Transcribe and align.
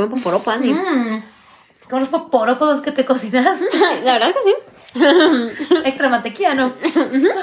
Qué 0.00 0.06
buen 0.06 0.22
poporopo, 0.22 0.50
Andy. 0.50 0.72
Mmm. 0.72 1.22
Con 1.90 2.00
los 2.00 2.08
poporopos 2.08 2.80
que 2.80 2.92
te 2.92 3.04
cocinas. 3.04 3.60
La 4.04 4.14
verdad 4.14 4.32
que 4.32 4.42
sí. 4.42 5.74
Extra 5.84 6.08
mantequilla, 6.08 6.54
¿no? 6.54 6.72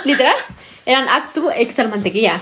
Literal. 0.06 0.36
Eran 0.86 1.08
actu 1.10 1.50
extra 1.52 1.88
mantequilla. 1.88 2.40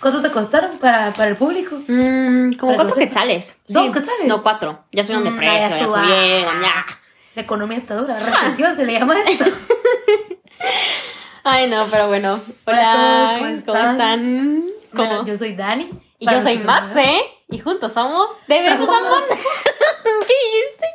¿Cuánto 0.00 0.20
te 0.20 0.30
costaron 0.30 0.76
para, 0.78 1.10
para 1.12 1.30
el 1.30 1.36
público? 1.36 1.76
Mmm, 1.88 2.52
como 2.54 2.74
cuatro 2.74 2.94
quetzales. 2.94 3.60
¿Dos 3.66 3.86
Sí. 3.86 3.92
quetzales? 3.92 4.26
No, 4.26 4.42
cuatro. 4.42 4.84
Ya 4.92 5.02
subieron 5.02 5.24
de 5.24 5.30
Mm, 5.30 5.36
precio, 5.36 5.68
ya 5.70 5.86
subieron, 5.86 6.60
ya. 6.60 6.86
La 7.34 7.42
economía 7.42 7.78
está 7.78 7.96
dura. 7.96 8.18
Recesión 8.18 8.76
se 8.76 8.84
le 8.84 8.92
llama 8.98 9.20
esto. 9.22 9.44
Ay, 11.44 11.68
no, 11.68 11.86
pero 11.90 12.08
bueno. 12.08 12.40
Hola 12.66 12.76
Hola, 12.76 13.38
¿cómo 13.38 13.62
¿cómo 13.66 13.78
están? 13.78 13.90
están? 13.90 14.62
¿Cómo? 14.94 15.08
Bueno, 15.08 15.26
yo 15.26 15.36
soy 15.36 15.56
Dani. 15.56 15.88
Y 16.22 16.24
Para 16.24 16.38
yo 16.38 16.44
soy 16.44 16.58
Marce. 16.58 17.20
Y 17.48 17.58
juntos 17.58 17.92
somos 17.92 18.28
Debemos 18.46 18.88
Amor. 18.88 19.24
¿Qué 20.04 20.34
dijiste? 20.44 20.86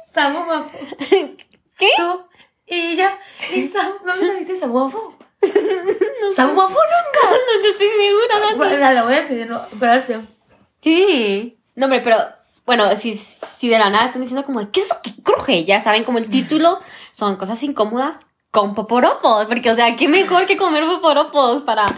¿Qué? 1.78 1.90
Tú 1.98 2.22
y 2.66 2.96
yo. 2.96 3.08
Y 3.54 3.68
Samu. 3.68 3.96
¿No 4.06 4.16
me 4.16 4.32
dijiste 4.32 4.56
Samu 4.56 4.86
Mapo? 4.86 5.18
Samu 6.34 6.54
Mapo 6.54 6.80
nunca. 6.80 7.38
No 7.62 7.70
estoy 7.70 7.88
segura, 7.90 8.40
Dani. 8.40 8.58
Bueno, 8.58 8.78
la 8.94 9.04
voy 9.04 9.16
a 9.16 9.22
decir. 9.22 9.48
No. 9.48 9.62
¿Qué? 10.82 11.58
No, 11.76 11.88
hombre, 11.88 12.00
pero 12.00 12.18
bueno, 12.66 12.96
si, 12.96 13.14
si 13.14 13.68
de 13.68 13.80
la 13.80 13.90
nada 13.90 14.06
están 14.06 14.22
diciendo 14.22 14.46
como, 14.46 14.72
¿qué 14.72 14.80
es 14.80 14.86
eso 14.86 14.96
que 15.04 15.12
cruje? 15.22 15.66
Ya 15.66 15.82
saben, 15.82 16.06
como 16.06 16.20
el 16.20 16.30
título 16.30 16.80
son 17.12 17.36
cosas 17.36 17.62
incómodas 17.64 18.22
con 18.52 18.76
poporopos. 18.76 19.46
Porque, 19.48 19.72
o 19.72 19.76
sea, 19.76 19.94
qué 19.98 20.08
mejor 20.08 20.46
que 20.46 20.56
comer 20.56 20.86
poporopos 20.86 21.64
para, 21.64 21.94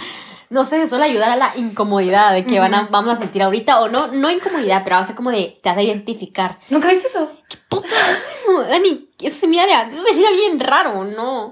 no 0.49 0.65
sé, 0.65 0.87
solo 0.87 1.03
ayudar 1.03 1.29
a 1.29 1.35
la 1.35 1.53
incomodidad 1.55 2.33
de 2.33 2.43
que 2.43 2.59
van 2.59 2.73
a, 2.73 2.87
vamos 2.89 3.13
a 3.13 3.15
sentir 3.17 3.43
ahorita. 3.43 3.81
O 3.81 3.87
no, 3.87 4.07
no 4.07 4.31
incomodidad, 4.31 4.83
pero 4.83 4.95
va 4.95 5.01
a 5.01 5.05
ser 5.05 5.15
como 5.15 5.29
de, 5.31 5.59
te 5.61 5.69
vas 5.69 5.77
a 5.77 5.83
identificar. 5.83 6.59
¿Nunca 6.69 6.89
viste 6.89 7.07
eso? 7.07 7.31
puta 7.67 7.87
es 7.87 8.41
eso, 8.41 8.63
Dani? 8.63 9.09
Eso 9.19 9.39
se 9.39 9.47
mira, 9.47 9.87
eso 9.87 10.03
se 10.03 10.13
mira 10.13 10.31
bien 10.31 10.59
raro, 10.59 11.03
¿no? 11.03 11.51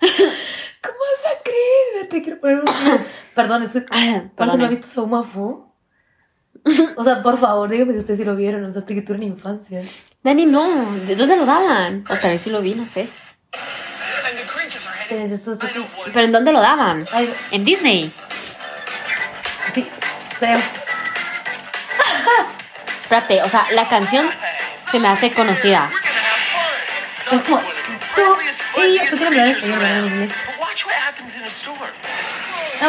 ¿Cómo 0.00 0.96
vas 0.98 1.26
a 1.26 1.42
creer? 1.42 2.08
Te 2.08 2.22
quiero 2.22 2.40
poner 2.40 2.60
un. 2.60 2.66
Perdón, 3.34 3.64
es 3.64 3.72
que. 3.72 3.80
¿Marce 3.90 4.30
Perdón. 4.36 4.58
no 4.58 4.64
ha 4.64 4.68
visto 4.68 4.86
Samu 4.86 5.08
Mapo? 5.08 5.74
O 6.96 7.04
sea, 7.04 7.22
por 7.22 7.38
favor, 7.38 7.68
dígame 7.70 7.92
que 7.92 7.98
ustedes 8.00 8.18
sí 8.18 8.24
lo 8.24 8.36
vieron. 8.36 8.64
O 8.64 8.70
sea, 8.70 8.84
que 8.84 9.02
tú 9.02 9.14
en 9.14 9.22
infancia. 9.24 9.82
Dani, 10.22 10.46
no, 10.46 10.66
¿de 11.06 11.16
dónde 11.16 11.36
lo 11.36 11.46
daban? 11.46 12.04
O 12.10 12.16
tal 12.16 12.30
vez 12.30 12.40
sí 12.40 12.50
lo 12.50 12.60
vi, 12.60 12.74
no 12.74 12.84
sé. 12.84 13.08
¿Pero 15.08 16.20
en 16.20 16.32
dónde 16.32 16.52
lo 16.52 16.60
daban? 16.60 17.06
En 17.50 17.64
Disney. 17.64 18.12
sí, 19.74 19.88
creo. 20.38 20.58
Espérate, 23.02 23.42
o 23.42 23.48
sea, 23.48 23.66
la 23.72 23.88
canción 23.88 24.28
se 24.80 25.00
me 25.00 25.08
hace 25.08 25.32
conocida. 25.32 25.90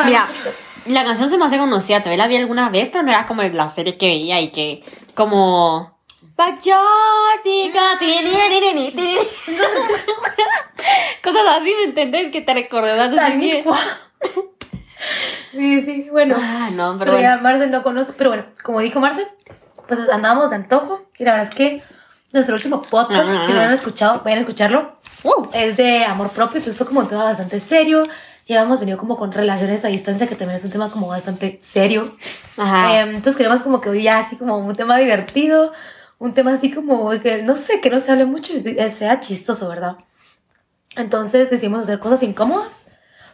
Mira, 0.06 0.28
la 0.86 1.04
canción 1.04 1.30
se 1.30 1.38
me 1.38 1.46
hace 1.46 1.58
conocida, 1.58 2.02
todavía 2.02 2.24
la 2.24 2.28
vi 2.28 2.38
alguna 2.38 2.70
vez, 2.70 2.90
pero 2.90 3.04
no 3.04 3.12
era 3.12 3.26
como 3.26 3.44
la 3.44 3.70
serie 3.70 3.98
que 3.98 4.08
veía 4.08 4.40
y 4.42 4.52
que 4.52 4.84
como 5.14 5.99
Backyard, 6.40 7.42
tiri. 7.44 7.72
cosas 11.22 11.42
así, 11.60 11.74
¿me 11.78 11.84
entendés? 11.84 12.32
Que 12.32 12.40
te 12.40 12.54
recordas 12.54 13.14
Tal 13.14 13.34
así. 13.34 13.62
Sí, 15.52 15.82
sí, 15.82 16.08
bueno. 16.10 16.36
Ah, 16.38 16.70
no, 16.72 16.98
pero 16.98 17.12
Pero 17.12 17.22
ya. 17.22 17.38
Marcel 17.38 17.72
no 17.72 17.84
conoce. 17.84 18.14
Pero 18.18 18.30
bueno, 18.30 18.46
como 18.64 18.80
dijo 18.80 19.02
Marcel, 19.02 19.28
pues 19.88 20.08
andábamos 20.10 20.50
de 20.50 20.56
antojo. 20.56 21.02
Y 21.18 21.26
la 21.26 21.34
verdad 21.34 21.50
es 21.50 21.56
que 21.56 21.84
nuestro 22.32 22.56
último 22.56 22.82
podcast, 22.82 23.28
Ah. 23.28 23.44
si 23.46 23.52
no 23.52 23.60
lo 23.60 23.66
han 23.66 23.74
escuchado, 23.74 24.22
vayan 24.24 24.38
a 24.38 24.42
escucharlo. 24.42 24.98
Uh, 25.24 25.46
Es 25.52 25.76
de 25.76 26.06
amor 26.06 26.30
propio, 26.30 26.60
entonces 26.60 26.78
fue 26.78 26.88
como 26.88 27.02
un 27.02 27.10
tema 27.10 27.26
bastante 27.26 27.60
serio. 27.60 28.04
Ya 28.48 28.62
hemos 28.62 28.80
venido 28.80 28.98
como 28.98 29.18
con 29.18 29.34
relaciones 29.34 29.84
a 29.84 29.90
distancia, 29.90 30.26
que 30.26 30.36
también 30.36 30.58
es 30.58 30.64
un 30.64 30.72
tema 30.72 30.90
como 30.90 31.08
bastante 31.08 31.60
serio. 31.62 32.16
Ajá. 32.58 32.94
Eh, 32.94 33.02
entonces 33.02 33.36
queremos 33.36 33.60
como 33.62 33.82
que 33.82 33.90
hoy 33.90 34.04
ya 34.04 34.20
así 34.20 34.38
como 34.38 34.58
un 34.58 34.76
tema 34.78 34.98
divertido, 34.98 35.74
un 36.20 36.34
tema 36.34 36.54
así 36.54 36.72
como 36.72 37.10
que 37.22 37.42
no 37.44 37.56
sé, 37.56 37.82
que 37.82 37.90
no 37.90 38.00
se 38.00 38.12
hable 38.12 38.26
mucho 38.26 38.54
y 38.54 38.90
sea 38.90 39.20
chistoso, 39.20 39.68
¿verdad? 39.70 39.98
Entonces 40.96 41.50
decidimos 41.50 41.82
hacer 41.82 42.00
cosas 42.00 42.22
incómodas, 42.24 42.88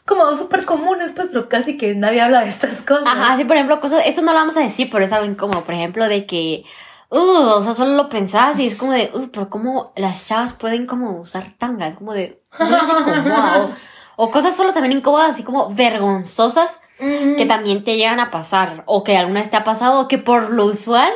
como 0.05 0.33
súper 0.35 0.65
comunes, 0.65 1.13
pues, 1.15 1.29
pero 1.29 1.49
casi 1.49 1.77
que 1.77 1.95
nadie 1.95 2.21
habla 2.21 2.41
de 2.41 2.49
estas 2.49 2.81
cosas. 2.81 3.07
Ajá, 3.07 3.35
sí, 3.35 3.43
por 3.43 3.55
ejemplo, 3.55 3.79
cosas, 3.79 4.03
esto 4.05 4.21
no 4.21 4.33
lo 4.33 4.37
vamos 4.37 4.55
a 4.57 4.61
decir, 4.61 4.89
pero 4.91 5.03
es 5.03 5.11
algo 5.11 5.25
incómodo, 5.25 5.63
por 5.63 5.73
ejemplo, 5.73 6.07
de 6.07 6.27
que, 6.27 6.63
uh, 7.09 7.17
o 7.17 7.61
sea, 7.61 7.73
solo 7.73 7.95
lo 7.95 8.07
pensás 8.07 8.59
y 8.59 8.67
es 8.67 8.75
como 8.75 8.91
de, 8.91 9.09
uh, 9.13 9.29
pero 9.31 9.49
cómo 9.49 9.93
las 9.95 10.27
chavas 10.27 10.53
pueden 10.53 10.85
como 10.85 11.19
usar 11.19 11.53
tanga, 11.57 11.87
es 11.87 11.95
como 11.95 12.13
de, 12.13 12.43
no 12.59 12.67
incomoda, 12.67 13.63
o, 13.63 13.71
o 14.17 14.31
cosas 14.31 14.55
solo 14.55 14.73
también 14.73 14.97
incómodas, 14.97 15.31
así 15.31 15.43
como 15.43 15.73
vergonzosas, 15.73 16.79
que 16.97 17.45
también 17.45 17.83
te 17.83 17.97
llegan 17.97 18.21
a 18.21 18.31
pasar, 18.31 18.83
o 18.85 19.03
que 19.03 19.17
alguna 19.17 19.41
vez 19.41 19.49
te 19.49 19.57
ha 19.57 19.65
pasado, 19.65 19.99
o 19.99 20.07
que 20.07 20.17
por 20.17 20.51
lo 20.51 20.65
usual 20.65 21.11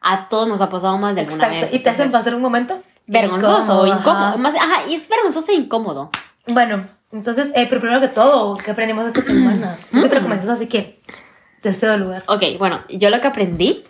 a 0.00 0.28
todos 0.28 0.48
nos 0.48 0.60
ha 0.60 0.68
pasado 0.68 0.96
más 0.98 1.14
de 1.14 1.22
alguna 1.22 1.36
Exacto. 1.44 1.60
vez. 1.60 1.74
¿Y 1.74 1.78
te 1.80 1.90
hacen 1.90 2.10
pasar 2.10 2.34
un 2.34 2.42
momento? 2.42 2.82
vergonzoso 3.10 3.80
o 3.80 3.86
incómodo, 3.86 4.26
ajá. 4.26 4.36
más, 4.36 4.54
ajá, 4.54 4.88
y 4.88 4.94
es 4.94 5.08
vergonzoso 5.08 5.50
e 5.50 5.56
incómodo. 5.56 6.10
Bueno, 6.46 6.84
entonces, 7.10 7.50
eh, 7.56 7.66
pero 7.68 7.80
primero 7.80 8.00
que 8.00 8.08
todo, 8.08 8.54
¿qué 8.54 8.70
aprendimos 8.70 9.04
esta 9.06 9.20
semana? 9.20 9.76
Tú 9.90 9.98
siempre 9.98 10.22
comenzas 10.22 10.48
así 10.48 10.68
que 10.68 11.00
te 11.60 11.72
cedo 11.72 11.94
el 11.94 12.02
lugar. 12.02 12.24
Ok, 12.28 12.42
bueno, 12.58 12.78
yo 12.88 13.10
lo 13.10 13.20
que 13.20 13.26
aprendí 13.26 13.84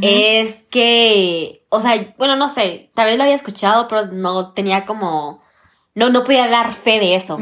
es 0.00 0.64
que, 0.70 1.64
o 1.68 1.80
sea, 1.80 2.14
bueno, 2.16 2.36
no 2.36 2.46
sé, 2.46 2.90
tal 2.94 3.06
vez 3.06 3.16
lo 3.16 3.24
había 3.24 3.34
escuchado, 3.34 3.88
pero 3.88 4.06
no 4.06 4.52
tenía 4.52 4.84
como, 4.84 5.42
no, 5.96 6.08
no 6.10 6.22
podía 6.22 6.46
dar 6.46 6.72
fe 6.72 7.00
de 7.00 7.16
eso. 7.16 7.38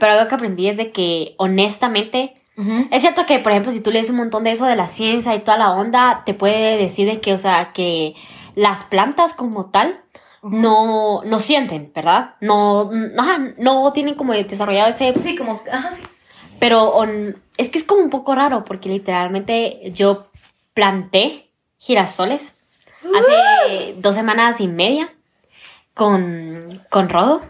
Pero 0.00 0.12
algo 0.12 0.28
que 0.28 0.34
aprendí 0.34 0.68
es 0.68 0.76
de 0.76 0.90
que, 0.90 1.36
honestamente, 1.38 2.42
es 2.90 3.02
cierto 3.02 3.26
que, 3.26 3.38
por 3.40 3.52
ejemplo, 3.52 3.72
si 3.72 3.80
tú 3.80 3.90
lees 3.90 4.10
un 4.10 4.16
montón 4.16 4.44
de 4.44 4.52
eso 4.52 4.66
de 4.66 4.76
la 4.76 4.86
ciencia 4.86 5.34
y 5.34 5.40
toda 5.40 5.56
la 5.58 5.72
onda, 5.72 6.22
te 6.24 6.34
puede 6.34 6.76
decir 6.76 7.06
de 7.08 7.20
que, 7.20 7.32
o 7.32 7.38
sea, 7.38 7.72
que 7.72 8.14
las 8.54 8.84
plantas 8.84 9.34
como 9.34 9.66
tal 9.66 10.00
no, 10.42 11.22
no 11.24 11.38
sienten, 11.40 11.90
¿verdad? 11.94 12.34
No, 12.40 12.90
ajá, 13.18 13.38
no 13.58 13.92
tienen 13.92 14.14
como 14.14 14.32
desarrollado 14.34 14.88
ese 14.90 15.12
Sí, 15.18 15.34
como, 15.36 15.60
ajá, 15.72 15.90
sí. 15.92 16.02
pero 16.58 16.90
on- 16.90 17.36
es 17.56 17.68
que 17.70 17.78
es 17.78 17.84
como 17.84 18.02
un 18.02 18.10
poco 18.10 18.34
raro 18.34 18.64
porque 18.64 18.88
literalmente 18.88 19.80
yo 19.92 20.26
planté 20.74 21.50
girasoles 21.78 22.52
hace 23.16 23.94
dos 23.98 24.14
semanas 24.14 24.60
y 24.60 24.68
media 24.68 25.12
con, 25.94 26.82
con 26.90 27.08
Rodo. 27.08 27.42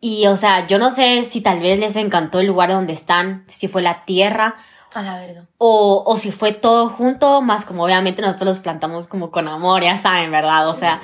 Y 0.00 0.26
o 0.26 0.36
sea, 0.36 0.66
yo 0.66 0.78
no 0.78 0.90
sé 0.90 1.22
si 1.22 1.40
tal 1.40 1.60
vez 1.60 1.78
les 1.78 1.96
encantó 1.96 2.40
el 2.40 2.46
lugar 2.46 2.70
donde 2.70 2.92
están, 2.92 3.44
si 3.46 3.66
fue 3.68 3.82
la 3.82 4.02
tierra 4.04 4.56
A 4.94 5.02
la 5.02 5.16
verga. 5.16 5.46
o, 5.58 6.02
o 6.06 6.16
si 6.16 6.30
fue 6.32 6.52
todo 6.52 6.88
junto, 6.88 7.40
más 7.40 7.64
como 7.64 7.84
obviamente 7.84 8.22
nosotros 8.22 8.48
los 8.48 8.58
plantamos 8.60 9.08
como 9.08 9.30
con 9.30 9.48
amor, 9.48 9.82
ya 9.82 9.96
saben, 9.96 10.30
¿verdad? 10.30 10.68
O 10.68 10.74
sea, 10.74 11.00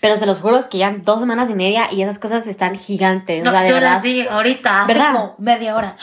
pero 0.00 0.16
se 0.16 0.26
los 0.26 0.40
juro 0.40 0.58
es 0.58 0.66
que 0.66 0.78
ya 0.78 0.94
dos 1.02 1.20
semanas 1.20 1.48
y 1.50 1.54
media 1.54 1.90
y 1.90 2.02
esas 2.02 2.18
cosas 2.18 2.46
están 2.46 2.76
gigantes, 2.78 3.46
o 3.46 3.50
sea, 3.50 3.62
de 3.62 3.72
verdad. 3.72 4.02
vi 4.02 4.26
ahorita, 4.26 4.82
hace 4.82 4.92
¿Verdad? 4.92 5.12
como 5.14 5.34
media 5.38 5.74
hora. 5.74 5.96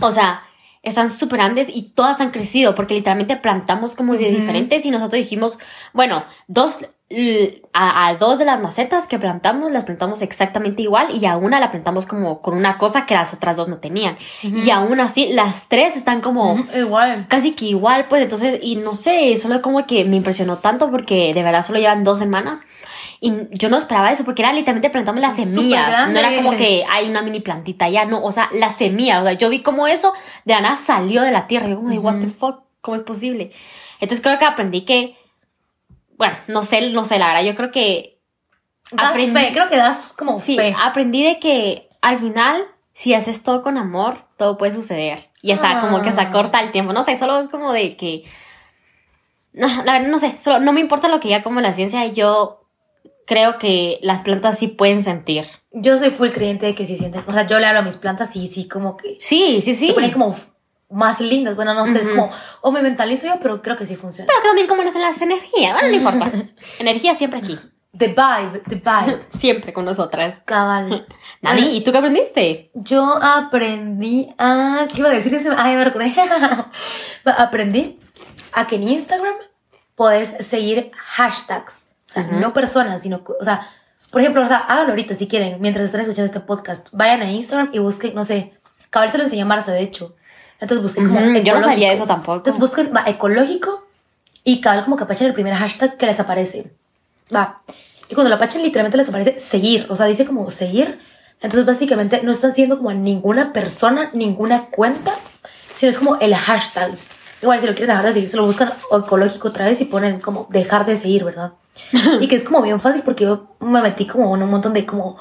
O 0.00 0.10
sea, 0.12 0.42
están 0.82 1.10
súper 1.10 1.38
grandes 1.38 1.68
y 1.68 1.90
todas 1.90 2.20
han 2.20 2.30
crecido 2.30 2.74
porque 2.74 2.94
literalmente 2.94 3.36
plantamos 3.36 3.94
como 3.96 4.14
de 4.14 4.30
diferentes 4.30 4.84
y 4.86 4.90
nosotros 4.90 5.18
dijimos, 5.18 5.58
bueno, 5.92 6.24
dos, 6.46 6.86
a, 7.72 8.08
a 8.08 8.14
dos 8.16 8.38
de 8.38 8.44
las 8.44 8.60
macetas 8.60 9.06
que 9.06 9.18
plantamos 9.18 9.70
las 9.70 9.84
plantamos 9.84 10.22
exactamente 10.22 10.82
igual 10.82 11.08
y 11.14 11.26
a 11.26 11.36
una 11.36 11.60
la 11.60 11.70
plantamos 11.70 12.06
como 12.06 12.40
con 12.40 12.54
una 12.56 12.78
cosa 12.78 13.06
que 13.06 13.14
las 13.14 13.32
otras 13.34 13.56
dos 13.56 13.68
no 13.68 13.78
tenían. 13.78 14.16
Y 14.42 14.70
aún 14.70 15.00
así, 15.00 15.32
las 15.32 15.68
tres 15.68 15.96
están 15.96 16.20
como 16.20 16.54
Ujú, 16.54 16.78
Igual. 16.78 17.26
casi 17.28 17.52
que 17.52 17.66
igual, 17.66 18.06
pues 18.08 18.22
entonces, 18.22 18.58
y 18.62 18.76
no 18.76 18.94
sé, 18.94 19.36
solo 19.36 19.60
como 19.62 19.86
que 19.86 20.04
me 20.04 20.16
impresionó 20.16 20.56
tanto 20.56 20.90
porque 20.90 21.32
de 21.34 21.42
verdad 21.42 21.64
solo 21.64 21.78
llevan 21.78 22.04
dos 22.04 22.18
semanas 22.18 22.62
y 23.20 23.32
yo 23.52 23.70
no 23.70 23.76
esperaba 23.76 24.12
eso 24.12 24.24
porque 24.24 24.42
era 24.42 24.52
literalmente 24.52 24.90
plantamos 24.90 25.20
las 25.20 25.36
semillas, 25.36 26.08
no 26.10 26.18
era 26.18 26.34
como 26.36 26.56
que 26.56 26.84
hay 26.90 27.08
una 27.08 27.22
mini 27.22 27.40
plantita 27.40 27.88
ya, 27.88 28.04
no, 28.04 28.22
o 28.22 28.32
sea, 28.32 28.50
las 28.52 28.76
semillas, 28.76 29.22
o 29.22 29.24
sea, 29.24 29.32
yo 29.32 29.48
vi 29.48 29.62
como 29.62 29.86
eso 29.86 30.12
de 30.44 30.54
la 30.54 30.60
nada 30.60 30.76
salió 30.76 31.22
de 31.22 31.30
la 31.32 31.46
tierra, 31.46 31.68
yo 31.68 31.76
como 31.76 31.88
de, 31.90 31.98
what 31.98 32.16
the 32.20 32.28
fuck, 32.28 32.60
¿cómo 32.80 32.96
es 32.96 33.02
posible? 33.02 33.50
Entonces 34.00 34.20
creo 34.22 34.38
que 34.38 34.44
aprendí 34.44 34.82
que, 34.82 35.16
bueno, 36.16 36.36
no 36.48 36.62
sé, 36.62 36.90
no 36.90 37.04
sé, 37.04 37.18
la 37.18 37.28
verdad, 37.28 37.42
yo 37.44 37.54
creo 37.54 37.70
que 37.70 38.18
Das 38.90 39.14
aprendí- 39.14 39.32
fe, 39.32 39.52
creo 39.52 39.68
que 39.68 39.76
das 39.76 40.12
como 40.16 40.38
Sí, 40.40 40.56
fe. 40.56 40.74
aprendí 40.80 41.24
de 41.24 41.38
que 41.40 41.88
al 42.02 42.18
final, 42.18 42.64
si 42.92 43.14
haces 43.14 43.42
todo 43.42 43.62
con 43.62 43.78
amor, 43.78 44.26
todo 44.36 44.56
puede 44.58 44.72
suceder. 44.72 45.30
Y 45.42 45.52
hasta 45.52 45.78
como 45.80 46.00
que 46.02 46.12
se 46.12 46.20
Ah. 46.20 46.24
acorta 46.24 46.60
el 46.60 46.70
tiempo. 46.72 46.92
No 46.92 47.02
sé, 47.02 47.16
solo 47.16 47.38
es 47.40 47.48
como 47.48 47.72
de 47.72 47.96
que. 47.96 48.24
No, 49.52 49.68
la 49.84 49.92
verdad, 49.94 50.08
no 50.08 50.18
sé, 50.18 50.36
solo 50.38 50.58
no 50.60 50.72
me 50.72 50.80
importa 50.80 51.08
lo 51.08 51.20
que 51.20 51.28
diga 51.28 51.42
como 51.42 51.60
la 51.60 51.72
ciencia. 51.72 52.06
Yo 52.06 52.62
creo 53.26 53.58
que 53.58 53.98
las 54.02 54.22
plantas 54.22 54.58
sí 54.58 54.68
pueden 54.68 55.02
sentir. 55.04 55.46
Yo 55.70 55.98
soy 55.98 56.10
full 56.10 56.30
creyente 56.30 56.66
de 56.66 56.74
que 56.74 56.86
sí 56.86 56.96
sienten. 56.96 57.24
O 57.26 57.32
sea, 57.32 57.46
yo 57.46 57.58
le 57.58 57.66
hablo 57.66 57.80
a 57.80 57.82
mis 57.84 57.96
plantas 57.96 58.34
y 58.36 58.48
sí, 58.48 58.68
como 58.68 58.96
que. 58.96 59.16
Sí, 59.20 59.60
sí, 59.62 59.74
sí. 59.74 59.88
Se 59.88 59.92
ponen 59.94 60.12
como 60.12 60.34
más 60.94 61.20
lindas. 61.20 61.56
Bueno, 61.56 61.74
no 61.74 61.86
sé, 61.86 62.00
es 62.00 62.06
Ujú. 62.06 62.16
como, 62.16 62.30
o 62.62 62.70
me 62.72 62.80
mentalizo 62.82 63.26
yo, 63.26 63.34
pero 63.40 63.60
creo 63.62 63.76
que 63.76 63.84
sí 63.86 63.96
funciona. 63.96 64.26
Pero 64.28 64.40
que 64.40 64.48
también 64.48 64.66
como 64.68 64.82
nacen 64.82 65.02
las 65.02 65.20
energías. 65.20 65.74
Bueno, 65.74 65.88
no 65.88 65.94
importa. 65.94 66.30
Energía 66.78 67.14
siempre 67.14 67.40
aquí. 67.40 67.58
The 67.96 68.08
vibe, 68.08 68.60
the 68.68 68.74
vibe. 68.76 69.24
Siempre 69.38 69.72
con 69.72 69.84
nosotras. 69.84 70.42
Cabal. 70.44 71.06
Dani, 71.42 71.76
¿y 71.76 71.84
tú 71.84 71.92
qué 71.92 71.98
aprendiste? 71.98 72.70
Yo 72.74 73.22
aprendí 73.22 74.34
a. 74.36 74.86
¿Qué 74.92 75.00
iba 75.00 75.10
a 75.10 75.12
decir 75.12 75.32
ese? 75.32 75.50
Ay, 75.56 75.76
me 75.76 75.84
recordé. 75.84 76.12
aprendí 77.24 77.98
a 78.52 78.66
que 78.66 78.76
en 78.76 78.88
Instagram 78.88 79.34
puedes 79.94 80.30
seguir 80.46 80.90
hashtags. 80.96 81.90
O 82.10 82.12
sea, 82.12 82.22
no 82.24 82.52
personas, 82.52 83.02
sino. 83.02 83.22
O 83.40 83.44
sea, 83.44 83.68
por 84.10 84.20
ejemplo, 84.20 84.42
o 84.42 84.46
sea, 84.46 84.58
háganlo 84.58 84.90
ahorita 84.90 85.14
si 85.14 85.28
quieren, 85.28 85.60
mientras 85.60 85.86
están 85.86 86.00
escuchando 86.00 86.26
este 86.26 86.40
podcast. 86.40 86.88
Vayan 86.92 87.22
a 87.22 87.30
Instagram 87.30 87.70
y 87.72 87.78
busquen, 87.78 88.14
no 88.14 88.24
sé. 88.24 88.54
Cabal 88.90 89.10
se 89.10 89.18
lo 89.18 89.24
enseñó 89.24 89.44
a 89.44 89.48
Marce, 89.48 89.70
de 89.70 89.82
hecho. 89.82 90.16
Entonces 90.60 90.82
busquen 90.82 91.08
como. 91.08 91.20
Yo 91.20 91.54
no 91.54 91.60
sabía 91.60 91.92
eso 91.92 92.06
tampoco. 92.06 92.36
Entonces 92.36 92.60
busquen 92.60 92.92
va, 92.94 93.04
ecológico 93.06 93.86
y 94.44 94.60
cabal 94.60 94.84
como 94.84 94.96
que 94.96 95.04
apachen 95.04 95.26
el 95.26 95.34
primer 95.34 95.54
hashtag 95.54 95.96
que 95.96 96.06
les 96.06 96.20
aparece. 96.20 96.70
Va. 97.34 97.62
Y 98.08 98.14
cuando 98.14 98.28
lo 98.28 98.36
apachen, 98.36 98.62
literalmente 98.62 98.98
les 98.98 99.08
aparece 99.08 99.38
seguir. 99.38 99.86
O 99.88 99.96
sea, 99.96 100.06
dice 100.06 100.26
como 100.26 100.48
seguir. 100.50 100.98
Entonces, 101.40 101.66
básicamente, 101.66 102.22
no 102.22 102.32
están 102.32 102.52
siguiendo 102.52 102.78
como 102.78 102.90
a 102.90 102.94
ninguna 102.94 103.52
persona, 103.52 104.10
ninguna 104.12 104.66
cuenta, 104.66 105.14
sino 105.72 105.90
es 105.90 105.98
como 105.98 106.16
el 106.16 106.34
hashtag. 106.34 106.92
Igual, 107.42 107.60
si 107.60 107.66
lo 107.66 107.72
quieren 107.72 107.88
dejar 107.88 108.06
de 108.06 108.12
seguir, 108.12 108.28
se 108.30 108.36
lo 108.36 108.46
buscan 108.46 108.72
ecológico 108.90 109.48
otra 109.48 109.66
vez 109.66 109.80
y 109.80 109.86
ponen 109.86 110.20
como 110.20 110.46
dejar 110.50 110.86
de 110.86 110.96
seguir, 110.96 111.24
¿verdad? 111.24 111.52
y 112.20 112.28
que 112.28 112.36
es 112.36 112.44
como 112.44 112.62
bien 112.62 112.80
fácil 112.80 113.02
porque 113.02 113.24
yo 113.24 113.56
me 113.60 113.82
metí 113.82 114.06
como 114.06 114.34
en 114.36 114.42
un 114.42 114.50
montón 114.50 114.72
de 114.72 114.86
como. 114.86 115.16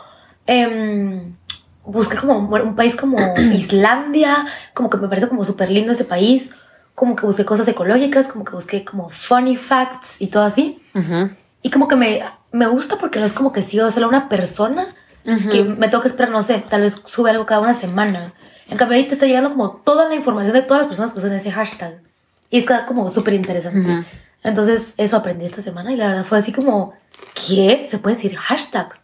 em, 0.46 1.36
busqué 1.86 2.18
como 2.18 2.38
un, 2.38 2.62
un 2.62 2.76
país 2.76 2.96
como 2.96 3.18
Islandia, 3.38 4.46
como 4.74 4.90
que 4.90 4.98
me 4.98 5.08
parece 5.08 5.28
como 5.28 5.44
súper 5.44 5.70
lindo 5.72 5.92
ese 5.92 6.06
país. 6.06 6.56
Como 6.96 7.16
que 7.16 7.26
busqué 7.26 7.44
cosas 7.44 7.68
ecológicas, 7.68 8.28
como 8.28 8.46
que 8.46 8.54
busqué 8.54 8.86
como 8.86 9.10
funny 9.10 9.58
facts 9.58 10.22
y 10.22 10.28
todo 10.28 10.44
así. 10.44 10.80
Ujú. 10.94 11.32
Y 11.64 11.72
como 11.72 11.88
que 11.88 11.96
me, 11.96 12.24
me 12.52 12.68
gusta 12.68 12.98
porque 12.98 13.20
no 13.20 13.26
es 13.26 13.34
como 13.34 13.52
que 13.52 13.62
sigo 13.64 13.90
solo 13.90 14.08
una 14.08 14.28
persona 14.28 14.86
Ujú. 15.26 15.50
que 15.50 15.64
me 15.64 15.88
tengo 15.88 16.02
que 16.02 16.10
esperar, 16.10 16.32
no 16.32 16.44
sé, 16.44 16.64
tal 16.70 16.82
vez 16.82 17.02
sube 17.06 17.32
algo 17.32 17.46
cada 17.48 17.62
una 17.62 17.74
semana. 17.74 18.34
En 18.70 18.78
cambio 18.78 18.96
ahí 18.98 19.06
te 19.08 19.16
está 19.16 19.26
llegando 19.26 19.50
como 19.50 19.72
toda 19.72 20.08
la 20.08 20.16
información 20.16 20.54
de 20.54 20.62
todas 20.62 20.82
las 20.82 20.88
personas 20.88 21.14
que 21.14 21.20
usan 21.20 21.34
ese 21.34 21.52
hashtag. 21.52 22.00
Y 22.52 22.60
es 22.60 22.66
como 22.88 23.10
súper 23.10 23.34
interesante. 23.34 23.80
Ujú. 23.80 24.04
Entonces 24.44 24.94
eso 24.98 25.18
aprendí 25.18 25.46
esta 25.46 25.62
semana 25.64 25.92
y 25.92 25.96
la 25.96 26.10
verdad 26.10 26.26
fue 26.26 26.38
así 26.38 26.52
como, 26.52 26.94
¿qué? 27.48 27.88
Se 27.90 27.98
pueden 27.98 28.18
decir 28.18 28.38
hashtags. 28.38 29.02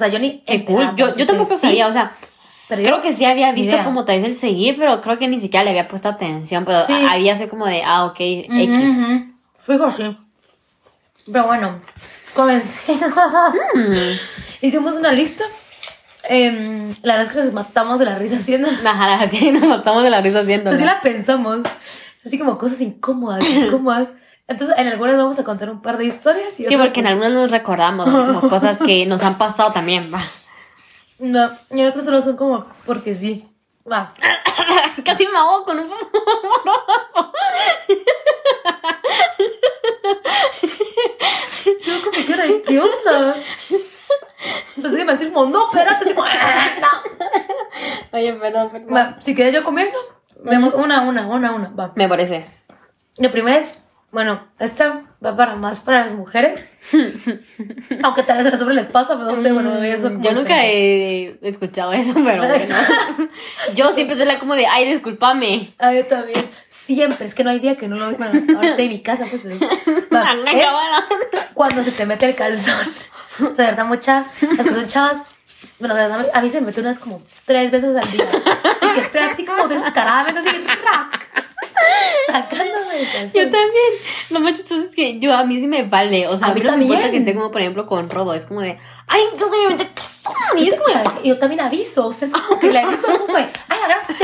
O 0.00 0.02
sea, 0.02 0.08
yo 0.08 0.18
ni... 0.18 0.38
Qué 0.40 0.64
cool. 0.64 0.94
Yo, 0.96 1.06
pues, 1.08 1.16
yo 1.18 1.26
tampoco 1.26 1.56
sí, 1.56 1.60
sabía, 1.60 1.86
o 1.86 1.92
sea, 1.92 2.12
pero 2.70 2.82
creo 2.82 3.02
que 3.02 3.12
sí 3.12 3.26
había 3.26 3.52
visto 3.52 3.74
idea. 3.74 3.84
como 3.84 4.06
tal 4.06 4.16
vez 4.16 4.24
el 4.24 4.32
seguir, 4.32 4.76
pero 4.78 5.02
creo 5.02 5.18
que 5.18 5.28
ni 5.28 5.38
siquiera 5.38 5.62
le 5.62 5.70
había 5.70 5.88
puesto 5.88 6.08
atención, 6.08 6.64
pero 6.64 6.80
Sí. 6.86 6.94
había 6.94 7.34
así 7.34 7.46
como 7.48 7.66
de, 7.66 7.82
ah, 7.84 8.06
ok, 8.06 8.16
X. 8.18 8.96
ujú. 8.98 9.24
Fijo, 9.66 9.90
sí. 9.90 10.16
Pero 11.30 11.46
bueno, 11.46 11.74
comencé. 12.34 12.94
Mm. 13.74 14.18
Hicimos 14.62 14.94
una 14.94 15.12
lista. 15.12 15.44
Em, 16.28 16.94
la 17.02 17.16
verdad 17.16 17.28
es 17.30 17.36
que 17.38 17.44
nos 17.44 17.52
matamos 17.52 17.98
de 17.98 18.04
la 18.06 18.14
risa 18.16 18.36
haciendo. 18.36 18.68
Ajá, 18.84 19.06
la 19.06 19.18
verdad 19.18 19.34
es 19.34 19.38
que 19.40 19.52
nos 19.52 19.64
matamos 19.64 20.02
de 20.02 20.10
la 20.10 20.20
risa 20.22 20.40
haciendo. 20.40 20.70
Así 20.70 20.82
la 20.82 21.02
pensamos. 21.02 21.60
Así 22.24 22.38
como 22.38 22.56
cosas 22.56 22.80
incómodas, 22.80 23.46
incómodas. 23.50 24.08
Entonces, 24.50 24.76
en 24.78 24.88
algunas 24.88 25.16
vamos 25.16 25.38
a 25.38 25.44
contar 25.44 25.70
un 25.70 25.80
par 25.80 25.96
de 25.96 26.06
historias. 26.06 26.58
Y 26.58 26.64
Sí, 26.64 26.76
porque 26.76 27.00
en 27.00 27.06
pues, 27.06 27.14
algunos 27.14 27.30
nos 27.32 27.50
recordamos 27.52 28.10
como 28.10 28.40
cosas 28.50 28.80
que 28.82 29.06
nos 29.06 29.22
han 29.22 29.38
pasado 29.38 29.72
también. 29.72 30.10
Va. 30.12 30.20
No, 31.20 31.50
y 31.70 31.80
en 31.80 31.86
otras 31.86 32.04
solo 32.04 32.20
son 32.20 32.36
como 32.36 32.66
porque 32.84 33.14
sí. 33.14 33.46
Va. 33.90 34.12
Casi 35.04 35.26
me 35.28 35.38
ahogo 35.38 35.64
con 35.64 35.78
un 35.78 35.88
Yo 41.84 42.00
como 42.04 42.26
que 42.26 42.32
era, 42.32 42.44
¿qué 42.66 42.80
onda? 42.80 43.34
Pensé 44.82 44.96
que 44.96 45.04
me 45.04 45.12
decir 45.12 45.32
como, 45.32 45.46
no, 45.50 45.66
espérate, 45.66 46.14
como, 46.14 46.26
"Ah, 46.28 46.70
no. 46.80 48.18
Oye, 48.18 48.32
perdón, 48.34 48.70
perdón. 48.70 48.96
Va, 48.96 49.16
si 49.20 49.34
quieres 49.34 49.54
yo 49.54 49.62
comienzo. 49.62 49.98
Vemos 50.42 50.74
una, 50.74 51.02
una, 51.02 51.26
una, 51.26 51.52
una. 51.52 51.68
Va. 51.70 51.92
Me 51.94 52.08
parece. 52.08 52.46
La 53.16 53.30
primera 53.30 53.58
es, 53.58 53.89
bueno, 54.12 54.48
esta 54.58 55.02
va 55.24 55.36
para 55.36 55.54
más 55.54 55.80
para 55.80 56.02
las 56.02 56.12
mujeres. 56.12 56.68
Aunque 58.02 58.22
tal 58.24 58.38
vez 58.38 58.46
a 58.46 58.50
los 58.50 58.60
hombres 58.60 58.76
les 58.76 58.86
pasa, 58.88 59.14
pero 59.16 59.30
no 59.30 59.42
sé, 59.42 59.52
bueno, 59.52 59.70
como 59.70 59.80
Mm, 59.80 60.22
Yo 60.22 60.32
nunca 60.32 60.66
he 60.66 61.38
escuchado 61.42 61.92
eso, 61.92 62.14
pero 62.14 62.44
bueno. 62.46 62.74
Yo 63.74 63.92
siempre 63.92 64.16
soy 64.16 64.26
la 64.26 64.38
como 64.38 64.54
de, 64.56 64.66
ay, 64.66 64.90
discúlpame. 64.90 65.74
Ah, 65.78 65.92
yo 65.92 66.06
también. 66.06 66.38
Siempre, 66.68 67.26
es 67.26 67.34
que 67.34 67.44
no 67.44 67.50
hay 67.50 67.60
día 67.60 67.76
que 67.76 67.86
no 67.88 67.96
lo. 67.96 68.10
Bueno, 68.16 68.32
ahorita 68.32 68.70
estoy 68.70 68.84
en 68.86 68.90
mi 68.90 69.02
casa, 69.02 69.26
pues, 69.30 69.42
pero. 69.42 69.56
Va, 70.12 70.24
es 70.50 71.44
cuando 71.54 71.84
se 71.84 71.92
te 71.92 72.06
mete 72.06 72.26
el 72.26 72.34
calzón. 72.34 72.88
O 73.38 73.46
sea, 73.46 73.48
de 73.48 73.62
verdad, 73.62 73.84
mucha. 73.84 74.26
Las 74.56 74.66
que 74.66 74.74
son 74.74 74.88
chavas. 74.88 75.22
Bueno, 75.78 75.94
de 75.94 76.02
verdad, 76.08 76.30
a 76.32 76.40
mí 76.40 76.50
se 76.50 76.60
me 76.60 76.68
mete 76.68 76.80
unas 76.80 76.98
como 76.98 77.22
tres 77.44 77.70
veces 77.70 77.96
al 77.96 78.10
día. 78.10 78.26
Y 78.82 78.94
que 78.94 79.00
estoy 79.00 79.22
así 79.22 79.44
como 79.44 79.68
descaradamente, 79.68 80.40
así, 80.40 80.58
rack. 80.66 81.49
Sacándome 82.26 83.00
el 83.00 83.06
calzón. 83.06 83.30
Yo 83.32 83.42
también. 83.42 83.92
Lo 84.30 84.40
más 84.40 84.54
chistoso 84.54 84.82
es 84.82 84.90
que 84.90 85.18
yo 85.18 85.34
a 85.34 85.44
mí 85.44 85.60
sí 85.60 85.66
me 85.66 85.82
vale. 85.82 86.26
O 86.28 86.36
sea, 86.36 86.48
A 86.48 86.54
mí 86.54 86.60
no 86.60 86.76
me 86.76 86.84
importa 86.84 87.10
que 87.10 87.16
esté 87.18 87.34
como, 87.34 87.50
por 87.50 87.60
ejemplo, 87.60 87.86
con 87.86 88.08
rodo. 88.10 88.34
Es 88.34 88.46
como 88.46 88.60
de, 88.60 88.78
ay, 89.06 89.22
no 89.38 89.50
se 89.50 89.56
me 89.56 89.68
mete 89.68 89.88
calzón. 89.94 90.34
Y 90.56 90.68
es 90.68 90.76
como 90.76 90.88
de, 90.88 91.28
yo 91.28 91.38
también 91.38 91.60
aviso, 91.60 92.06
o 92.06 92.12
sea, 92.12 92.28
es 92.28 92.34
como 92.34 92.60
que 92.60 92.72
la 92.72 92.86
aviso 92.86 93.08
de, 93.08 93.16
ay, 93.68 93.78
gracias, 93.86 94.18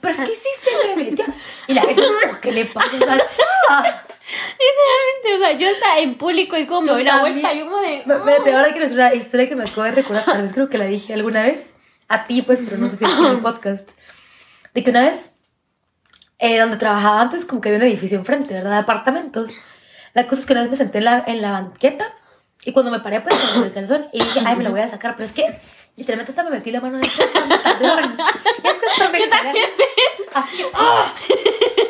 pero 0.00 0.12
es 0.12 0.16
que 0.18 0.26
sí 0.26 0.48
se 0.58 0.88
me 0.88 1.04
metió. 1.04 1.24
Y 1.66 1.74
la 1.74 1.82
gente 1.82 2.02
es 2.02 2.26
como, 2.26 2.40
¿qué 2.40 2.52
le 2.52 2.64
pasa 2.66 2.90
a 2.92 2.96
esa 2.96 3.44
chava? 3.68 4.04
literalmente, 4.30 5.34
o 5.34 5.38
sea, 5.40 5.52
yo 5.52 5.68
hasta 5.68 5.98
en 6.00 6.14
público 6.16 6.56
y 6.56 6.66
como 6.66 6.82
me 6.82 6.92
doy 6.92 7.04
la 7.04 7.20
vuelta, 7.20 7.52
yo 7.52 7.64
como 7.64 7.78
de, 7.78 7.98
Espérate, 7.98 8.52
ahora 8.52 8.68
quiero 8.70 8.84
decir 8.84 8.98
una 8.98 9.14
historia 9.14 9.48
que 9.48 9.56
me 9.56 9.64
acabo 9.64 9.82
de 9.82 9.92
recordar, 9.92 10.24
tal 10.24 10.42
vez 10.42 10.52
creo 10.52 10.68
que 10.68 10.78
la 10.78 10.84
dije 10.84 11.14
alguna 11.14 11.42
vez, 11.42 11.74
a 12.08 12.26
ti 12.26 12.42
pues, 12.42 12.60
pero 12.64 12.78
no 12.78 12.88
sé 12.88 12.96
si 12.96 13.04
es 13.04 13.12
en 13.12 13.26
el 13.26 13.38
podcast, 13.42 13.88
de 14.74 14.84
que 14.84 14.90
una 14.90 15.02
vez, 15.02 15.36
eh, 16.40 16.58
donde 16.58 16.78
trabajaba 16.78 17.20
antes, 17.20 17.44
como 17.44 17.60
que 17.60 17.68
había 17.68 17.78
un 17.78 17.84
edificio 17.84 18.18
enfrente, 18.18 18.54
¿verdad? 18.54 18.70
De 18.70 18.76
apartamentos. 18.78 19.50
La 20.14 20.26
cosa 20.26 20.40
es 20.40 20.46
que 20.46 20.54
una 20.54 20.62
vez 20.62 20.70
me 20.70 20.76
senté 20.76 20.98
en 20.98 21.04
la, 21.04 21.22
en 21.26 21.42
la 21.42 21.52
banqueta 21.52 22.12
y 22.64 22.72
cuando 22.72 22.90
me 22.90 23.00
paré 23.00 23.20
pues 23.20 23.36
con 23.54 23.64
el 23.64 23.72
calzón 23.72 24.08
y 24.12 24.20
dije, 24.20 24.40
ay, 24.44 24.56
me 24.56 24.64
lo 24.64 24.70
voy 24.70 24.80
a 24.80 24.88
sacar, 24.88 25.14
pero 25.16 25.26
es 25.26 25.32
que 25.32 25.60
literalmente 25.96 26.32
hasta 26.32 26.42
me 26.42 26.50
metí 26.50 26.70
la 26.70 26.80
mano 26.80 26.98
dentro 26.98 27.24
del 27.24 27.32
pantalón. 27.32 28.16
Y 28.64 28.66
es 28.66 28.74
que 28.78 28.86
hasta 28.86 29.10
me 29.10 29.18
quedé 29.18 29.52
así, 30.34 30.64
¡ah! 30.74 31.14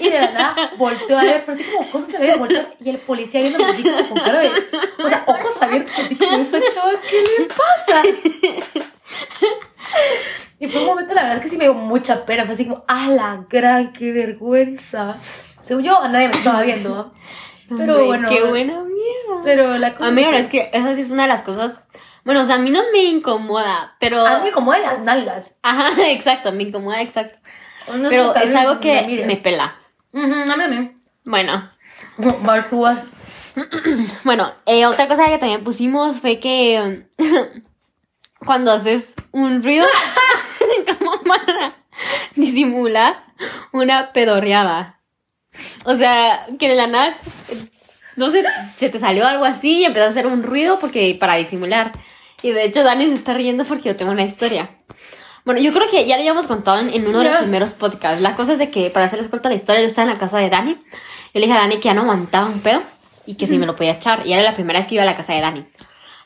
Y 0.00 0.08
de 0.08 0.18
la 0.18 0.32
nada 0.32 0.72
volteó 0.76 1.18
a 1.18 1.22
ver, 1.22 1.44
pero 1.46 1.56
así 1.56 1.64
como 1.70 1.88
cosas 1.88 2.10
se 2.10 2.18
veían 2.18 2.38
voltear 2.38 2.74
y 2.80 2.90
el 2.90 2.98
policía 2.98 3.40
viéndome 3.40 3.66
así 3.66 3.82
como 3.82 4.08
con 4.08 4.18
cara 4.18 4.40
de, 4.40 4.48
o 4.48 5.08
sea, 5.08 5.24
ojos 5.26 5.62
abiertos, 5.62 5.96
así 5.98 6.16
como 6.16 6.38
esa 6.38 6.58
chava, 6.72 6.92
¿qué 7.08 7.22
le 7.38 7.46
pasa? 7.46 8.02
Y 10.60 10.68
fue 10.68 10.82
un 10.82 10.88
momento, 10.88 11.14
la 11.14 11.22
verdad 11.22 11.38
es 11.38 11.42
que 11.44 11.48
sí 11.48 11.56
me 11.56 11.64
dio 11.64 11.72
mucha 11.72 12.26
pena, 12.26 12.44
fue 12.44 12.52
así 12.52 12.66
como, 12.66 12.84
¡ah, 12.86 13.08
la 13.08 13.46
gran, 13.48 13.94
qué 13.94 14.12
vergüenza! 14.12 15.16
Según 15.62 15.84
yo, 15.84 15.98
a 16.02 16.08
nadie 16.10 16.28
me 16.28 16.34
estaba 16.34 16.60
viendo, 16.60 16.90
¿no? 16.90 17.14
Pero 17.78 17.94
"Hombre, 17.94 18.06
bueno, 18.06 18.28
qué 18.28 18.42
buena 18.42 18.82
mierda. 18.82 19.44
pero 19.44 19.78
la 19.78 19.94
cosa 19.94 20.08
A 20.08 20.10
mí, 20.10 20.20
es 20.20 20.26
verdad 20.26 20.40
es 20.42 20.48
que 20.48 20.70
esa 20.72 20.94
sí 20.94 21.00
es 21.00 21.10
una 21.10 21.22
de 21.22 21.28
las 21.28 21.42
cosas, 21.42 21.84
bueno, 22.24 22.42
o 22.42 22.44
sea, 22.44 22.56
a 22.56 22.58
mí 22.58 22.70
no 22.70 22.82
me 22.92 23.04
incomoda, 23.04 23.96
pero... 24.00 24.26
a 24.26 24.38
mí 24.38 24.42
me 24.42 24.48
incomodan 24.50 24.82
las 24.82 25.00
nalgas. 25.00 25.56
Ajá, 25.62 25.88
exacto, 26.08 26.52
me 26.52 26.64
incomoda, 26.64 27.00
exacto. 27.00 27.38
No 27.96 28.08
Pero 28.10 28.34
es 28.34 28.54
algo 28.54 28.80
que 28.80 29.24
me 29.26 29.36
pela. 29.36 29.76
A 30.12 30.18
mí, 30.18 30.64
a 30.64 30.68
mí. 30.68 30.96
Bueno, 34.24 34.52
eh, 34.66 34.86
otra 34.86 35.08
cosa 35.08 35.26
que 35.26 35.38
también 35.38 35.64
pusimos 35.64 36.20
fue 36.20 36.38
que 36.38 37.06
cuando 38.50 38.72
haces 38.72 39.14
un 39.30 39.62
ruido 39.62 39.86
como 40.98 41.22
para 41.22 41.76
disimular 42.34 43.22
una 43.70 44.12
pedorreada. 44.12 44.98
O 45.84 45.94
sea, 45.94 46.48
que 46.58 46.68
de 46.68 46.74
la 46.74 46.88
nada, 46.88 47.14
no 48.16 48.28
sé, 48.28 48.42
se 48.74 48.88
te 48.88 48.98
salió 48.98 49.24
algo 49.24 49.44
así 49.44 49.78
y 49.78 49.84
empezó 49.84 50.06
a 50.06 50.08
hacer 50.08 50.26
un 50.26 50.42
ruido 50.42 50.80
porque 50.80 51.16
para 51.20 51.36
disimular. 51.36 51.92
Y 52.42 52.50
de 52.50 52.64
hecho 52.64 52.82
Dani 52.82 53.06
se 53.06 53.14
está 53.14 53.34
riendo 53.34 53.64
porque 53.64 53.90
yo 53.90 53.94
tengo 53.94 54.10
una 54.10 54.24
historia. 54.24 54.68
Bueno, 55.44 55.60
yo 55.60 55.72
creo 55.72 55.88
que 55.88 56.04
ya 56.04 56.16
lo 56.16 56.22
habíamos 56.22 56.48
contado 56.48 56.80
en, 56.80 57.06
uno 57.06 57.20
de 57.20 57.26
los 57.26 57.36
primeros 57.36 57.72
podcasts. 57.72 58.20
La 58.20 58.34
cosa 58.34 58.54
es 58.54 58.58
de 58.58 58.68
que, 58.68 58.90
para 58.90 59.06
hacerles 59.06 59.28
corta 59.28 59.48
la 59.48 59.54
historia, 59.54 59.80
yo 59.80 59.86
estaba 59.86 60.08
en 60.08 60.14
la 60.14 60.18
casa 60.18 60.38
de 60.38 60.50
Dani. 60.50 60.72
Yo 60.72 60.80
le 61.34 61.42
dije 61.42 61.52
a 61.52 61.60
Dani 61.60 61.76
que 61.76 61.84
ya 61.84 61.94
no 61.94 62.02
aguantaba 62.02 62.46
un 62.46 62.58
pedo 62.58 62.82
y 63.26 63.36
que 63.36 63.46
si 63.46 63.58
me 63.58 63.66
lo 63.66 63.76
podía 63.76 63.92
echar. 63.92 64.26
Y 64.26 64.32
era 64.32 64.42
la 64.42 64.54
primera 64.54 64.80
vez 64.80 64.88
que 64.88 64.96
iba 64.96 65.04
a 65.04 65.06
la 65.06 65.14
casa 65.14 65.34
de 65.34 65.40
Dani. 65.40 65.66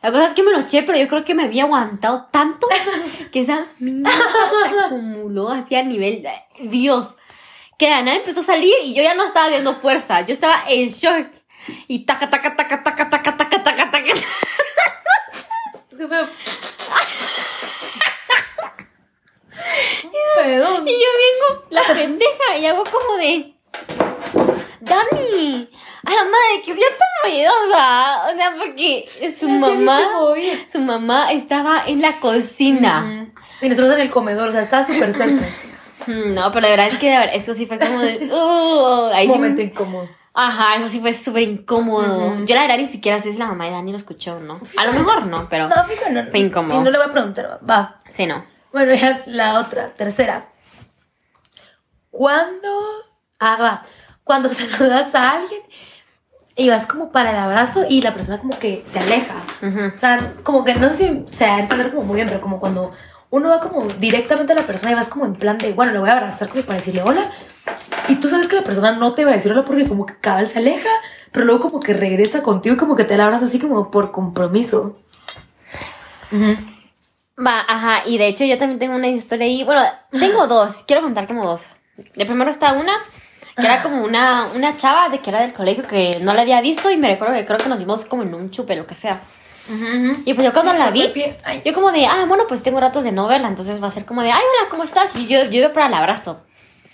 La 0.04 0.12
cosa 0.12 0.26
es 0.26 0.34
que 0.34 0.42
me 0.42 0.52
lo 0.52 0.58
eché, 0.58 0.82
pero 0.82 0.98
yo 0.98 1.08
creo 1.08 1.24
que 1.24 1.34
me 1.34 1.44
había 1.44 1.62
aguantado 1.62 2.28
tanto 2.30 2.68
que 3.32 3.40
esa 3.40 3.64
mierda 3.78 4.12
se 4.70 4.78
acumuló 4.80 5.48
así 5.48 5.76
a 5.76 5.82
nivel 5.82 6.22
de 6.22 6.68
Dios. 6.68 7.14
Que 7.78 7.86
de 7.86 7.92
la 7.92 8.02
nada 8.02 8.18
empezó 8.18 8.40
a 8.40 8.42
salir 8.42 8.74
y 8.84 8.92
yo 8.92 9.02
ya 9.02 9.14
no 9.14 9.24
estaba 9.24 9.48
dando 9.48 9.72
fuerza. 9.72 10.20
Yo 10.20 10.34
estaba 10.34 10.62
en 10.68 10.90
shock. 10.90 11.28
Y 11.88 12.04
taca, 12.04 12.28
taca, 12.28 12.54
taca, 12.54 12.84
taca, 12.84 13.08
taca, 13.08 13.34
taca, 13.34 13.62
taca, 13.64 13.90
taca. 13.90 14.14
Y 20.84 20.92
yo 20.92 21.08
vengo, 21.24 21.64
la 21.70 21.82
pendeja, 21.82 22.58
y 22.58 22.66
hago 22.66 22.84
como 22.84 23.16
de. 23.16 23.54
Dani, 24.84 25.70
a 26.04 26.10
la 26.10 26.24
madre 26.24 26.62
que 26.64 26.72
sea 26.74 26.86
tan 26.98 27.30
ruidosa. 27.30 28.30
O 28.32 28.36
sea, 28.36 28.54
porque 28.58 29.30
su 29.36 29.48
mamá, 29.48 30.00
su 30.70 30.78
mamá 30.80 31.32
estaba 31.32 31.84
en 31.86 32.02
la 32.02 32.18
cocina. 32.20 33.28
Y 33.60 33.68
nosotros 33.68 33.94
en 33.94 34.00
el 34.00 34.10
comedor, 34.10 34.48
o 34.48 34.52
sea, 34.52 34.62
estaba 34.62 34.86
súper 34.86 35.14
cerca. 35.14 35.46
Mm, 36.06 36.34
No, 36.34 36.52
pero 36.52 36.66
de 36.66 36.72
verdad 36.76 36.88
es 36.92 36.98
que 36.98 37.10
de 37.10 37.16
verdad, 37.16 37.34
esto 37.34 37.54
sí 37.54 37.66
fue 37.66 37.78
como 37.78 37.98
de. 38.00 38.28
uh, 38.32 39.10
ahí 39.14 39.26
sí- 39.26 39.32
momento 39.34 39.62
incómodo. 39.62 40.08
Ajá, 40.36 40.74
eso 40.76 40.88
sí 40.88 40.98
fue 40.98 41.14
súper 41.14 41.42
incómodo. 41.44 42.44
Yo 42.44 42.54
la 42.56 42.62
verdad 42.62 42.76
ni 42.76 42.86
siquiera 42.86 43.20
sé 43.20 43.32
si 43.32 43.38
la 43.38 43.46
mamá 43.46 43.66
de 43.66 43.70
Dani 43.70 43.92
lo 43.92 43.96
escuchó 43.96 44.40
no. 44.40 44.60
A 44.76 44.84
lo 44.84 44.92
mejor 44.92 45.26
no, 45.26 45.46
pero. 45.48 45.68
No, 45.68 45.84
fíjate, 45.84 46.10
no, 46.12 46.24
Fue 46.28 46.40
incómodo. 46.40 46.80
Y 46.80 46.82
no 46.84 46.90
le 46.90 46.98
voy 46.98 47.06
a 47.06 47.12
preguntar, 47.12 47.60
va. 47.70 48.00
Sí, 48.12 48.26
no. 48.26 48.44
Bueno, 48.72 48.92
ya 48.94 49.22
la 49.26 49.60
otra, 49.60 49.94
tercera. 49.94 50.48
Cuando. 52.10 52.68
Ah, 53.38 53.56
va. 53.60 53.86
Cuando 54.24 54.52
saludas 54.52 55.14
a 55.14 55.32
alguien 55.32 55.60
y 56.56 56.68
vas 56.68 56.86
como 56.86 57.10
para 57.10 57.30
el 57.30 57.36
abrazo 57.36 57.84
y 57.88 58.00
la 58.00 58.14
persona 58.14 58.38
como 58.38 58.58
que 58.58 58.82
se 58.86 58.98
aleja. 58.98 59.34
O 59.94 59.98
sea, 59.98 60.32
como 60.42 60.64
que 60.64 60.74
no 60.74 60.88
sé 60.88 60.96
si 60.96 61.36
se 61.36 61.46
va 61.46 61.56
a 61.56 61.60
entender 61.60 61.90
como 61.90 62.02
muy 62.02 62.16
bien, 62.16 62.28
pero 62.28 62.40
como 62.40 62.60
cuando 62.60 62.92
uno 63.30 63.48
va 63.48 63.60
como 63.60 63.86
directamente 63.94 64.52
a 64.52 64.56
la 64.56 64.62
persona 64.62 64.92
y 64.92 64.94
vas 64.94 65.08
como 65.08 65.24
en 65.26 65.34
plan 65.34 65.58
de, 65.58 65.72
bueno, 65.72 65.92
le 65.92 65.98
voy 65.98 66.08
a 66.08 66.12
abrazar 66.12 66.48
como 66.48 66.62
para 66.62 66.78
decirle 66.78 67.02
hola. 67.02 67.30
Y 68.08 68.16
tú 68.16 68.28
sabes 68.28 68.46
que 68.46 68.56
la 68.56 68.62
persona 68.62 68.92
no 68.92 69.14
te 69.14 69.24
va 69.24 69.32
a 69.32 69.34
decir 69.34 69.50
hola 69.50 69.64
porque 69.64 69.88
como 69.88 70.06
que 70.06 70.16
cabal 70.20 70.46
se 70.46 70.60
aleja, 70.60 70.90
pero 71.32 71.44
luego 71.44 71.62
como 71.62 71.80
que 71.80 71.94
regresa 71.94 72.42
contigo 72.42 72.76
y 72.76 72.78
como 72.78 72.94
que 72.94 73.04
te 73.04 73.16
la 73.16 73.24
abrazas 73.24 73.48
así 73.48 73.58
como 73.58 73.90
por 73.90 74.12
compromiso. 74.12 74.94
Ujú. 76.30 76.56
Va, 77.44 77.64
ajá, 77.66 78.06
y 78.06 78.18
de 78.18 78.28
hecho 78.28 78.44
yo 78.44 78.56
también 78.58 78.78
tengo 78.78 78.94
una 78.94 79.08
historia 79.08 79.46
ahí. 79.46 79.64
Bueno, 79.64 79.82
tengo 80.10 80.46
dos, 80.46 80.84
quiero 80.86 81.02
contar 81.02 81.26
como 81.26 81.44
dos. 81.44 81.66
De 82.14 82.26
primero 82.26 82.50
está 82.50 82.72
una, 82.72 82.92
que 83.56 83.62
era 83.64 83.82
como 83.82 84.02
una, 84.02 84.46
una 84.54 84.76
chava 84.76 85.08
de 85.08 85.20
que 85.20 85.30
era 85.30 85.40
del 85.40 85.52
colegio 85.52 85.86
que 85.86 86.18
no 86.20 86.34
la 86.34 86.42
había 86.42 86.60
visto 86.60 86.90
y 86.90 86.96
me 86.96 87.08
recuerdo 87.08 87.34
que 87.34 87.46
creo 87.46 87.58
que 87.58 87.68
nos 87.68 87.78
vimos 87.78 88.04
como 88.04 88.22
en 88.22 88.34
un 88.34 88.50
chupe, 88.50 88.74
lo 88.76 88.86
que 88.86 88.94
sea. 88.94 89.20
Y 90.26 90.34
pues 90.34 90.44
yo 90.44 90.52
cuando 90.52 90.72
la 90.74 90.90
vi, 90.90 91.10
yo 91.64 91.72
como 91.72 91.90
de, 91.92 92.06
ah, 92.06 92.24
bueno, 92.28 92.44
pues 92.48 92.62
tengo 92.62 92.80
ratos 92.80 93.02
de 93.04 93.12
no 93.12 93.26
verla, 93.28 93.48
entonces 93.48 93.82
va 93.82 93.86
a 93.86 93.90
ser 93.90 94.04
como 94.04 94.22
de, 94.22 94.30
ay, 94.30 94.42
hola, 94.42 94.68
¿cómo 94.70 94.82
estás? 94.84 95.16
Y 95.16 95.26
yo, 95.26 95.44
yo 95.44 95.58
iba 95.60 95.72
para 95.72 95.86
el 95.86 95.94
abrazo. 95.94 96.42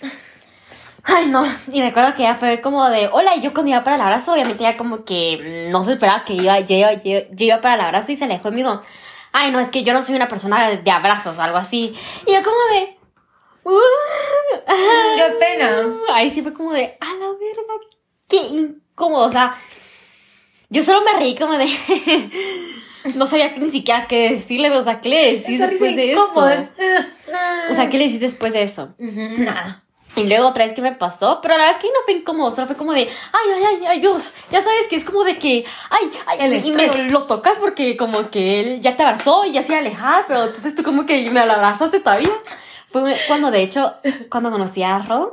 Ay, 1.03 1.25
no, 1.27 1.43
y 1.71 1.81
recuerdo 1.81 2.13
que 2.13 2.21
ella 2.21 2.35
fue 2.35 2.61
como 2.61 2.87
de, 2.89 3.07
hola, 3.11 3.35
y 3.35 3.41
yo 3.41 3.53
cuando 3.53 3.71
iba 3.71 3.83
para 3.83 3.95
el 3.95 4.01
abrazo, 4.03 4.33
obviamente 4.33 4.63
ella 4.63 4.77
como 4.77 5.03
que 5.03 5.67
no 5.71 5.81
se 5.81 5.93
esperaba 5.93 6.25
que 6.25 6.33
iba, 6.33 6.59
yo, 6.59 6.75
iba- 6.75 6.93
yo, 6.93 7.19
yo 7.31 7.45
iba 7.47 7.59
para 7.59 7.73
el 7.73 7.81
abrazo 7.81 8.11
y 8.11 8.15
se 8.15 8.25
alejó 8.25 8.49
y 8.49 8.51
me 8.51 8.57
dijo, 8.57 8.81
ay, 9.31 9.51
no, 9.51 9.59
es 9.59 9.69
que 9.71 9.81
yo 9.83 9.93
no 9.93 10.03
soy 10.03 10.15
una 10.15 10.27
persona 10.27 10.67
de, 10.69 10.77
de 10.77 10.91
abrazos 10.91 11.39
o 11.39 11.41
algo 11.41 11.57
así. 11.57 11.95
Y 12.27 12.33
yo 12.33 12.43
como 12.43 12.55
de, 12.73 12.97
"Uh". 13.63 13.79
Qué 15.17 15.35
pena. 15.39 15.87
Ahí 16.13 16.29
sí 16.31 16.41
fue 16.41 16.53
como 16.53 16.73
de, 16.73 16.97
a 16.99 17.05
la 17.05 17.27
verga, 17.27 17.73
qué 18.27 18.37
incómodo. 18.37 19.25
O 19.25 19.31
sea, 19.31 19.55
yo 20.69 20.83
solo 20.83 21.01
me 21.01 21.13
reí 21.19 21.35
como 21.35 21.57
de. 21.57 21.67
no 23.15 23.25
sabía 23.25 23.53
ni 23.57 23.69
siquiera 23.69 24.07
qué 24.07 24.31
decirle, 24.31 24.69
o 24.71 24.83
sea, 24.83 25.01
¿qué 25.01 25.09
le 25.09 25.25
decís 25.33 25.49
Esa 25.49 25.67
después 25.67 25.95
de 25.95 26.11
eso? 26.13 26.21
incómoda. 26.21 26.71
O 27.69 27.73
sea, 27.73 27.89
¿qué 27.89 27.97
le 27.97 28.05
decís 28.05 28.19
después 28.21 28.53
de 28.53 28.61
eso? 28.63 28.93
Ujú, 28.99 29.43
Nada. 29.43 29.83
Y 30.15 30.25
luego 30.25 30.47
otra 30.49 30.65
vez 30.65 30.73
que 30.73 30.81
me 30.81 30.91
pasó, 30.91 31.39
pero 31.41 31.53
la 31.55 31.63
verdad 31.63 31.77
es 31.77 31.81
que 31.81 31.87
no 31.87 31.99
fue 32.03 32.13
incómodo, 32.15 32.51
solo 32.51 32.67
fue 32.67 32.75
como 32.75 32.91
de, 32.91 33.01
ay, 33.01 33.49
ay, 33.55 33.63
ay, 33.63 33.85
ay, 33.87 33.99
Dios, 34.01 34.33
ya 34.51 34.59
sabes 34.59 34.89
que 34.89 34.97
es 34.97 35.05
como 35.05 35.23
de 35.23 35.39
que, 35.39 35.63
ay, 35.89 36.11
ay, 36.27 36.37
El 36.41 36.65
y 36.65 36.71
me 36.71 36.87
lo 37.09 37.23
tocas 37.27 37.57
porque 37.59 37.95
como 37.95 38.29
que 38.29 38.59
él 38.59 38.81
ya 38.81 38.97
te 38.97 39.03
abrazó 39.03 39.45
y 39.45 39.53
ya 39.53 39.61
se 39.61 39.69
iba 39.69 39.77
a 39.77 39.79
alejar, 39.79 40.25
pero 40.27 40.41
entonces 40.43 40.75
tú 40.75 40.83
como 40.83 41.05
que 41.05 41.29
me 41.29 41.45
lo 41.45 41.53
abrazaste 41.53 42.01
todavía. 42.01 42.29
Fue 42.91 43.17
cuando, 43.27 43.51
de 43.51 43.61
hecho, 43.61 43.93
cuando 44.29 44.51
conocí 44.51 44.83
a 44.83 44.99
Ron, 44.99 45.29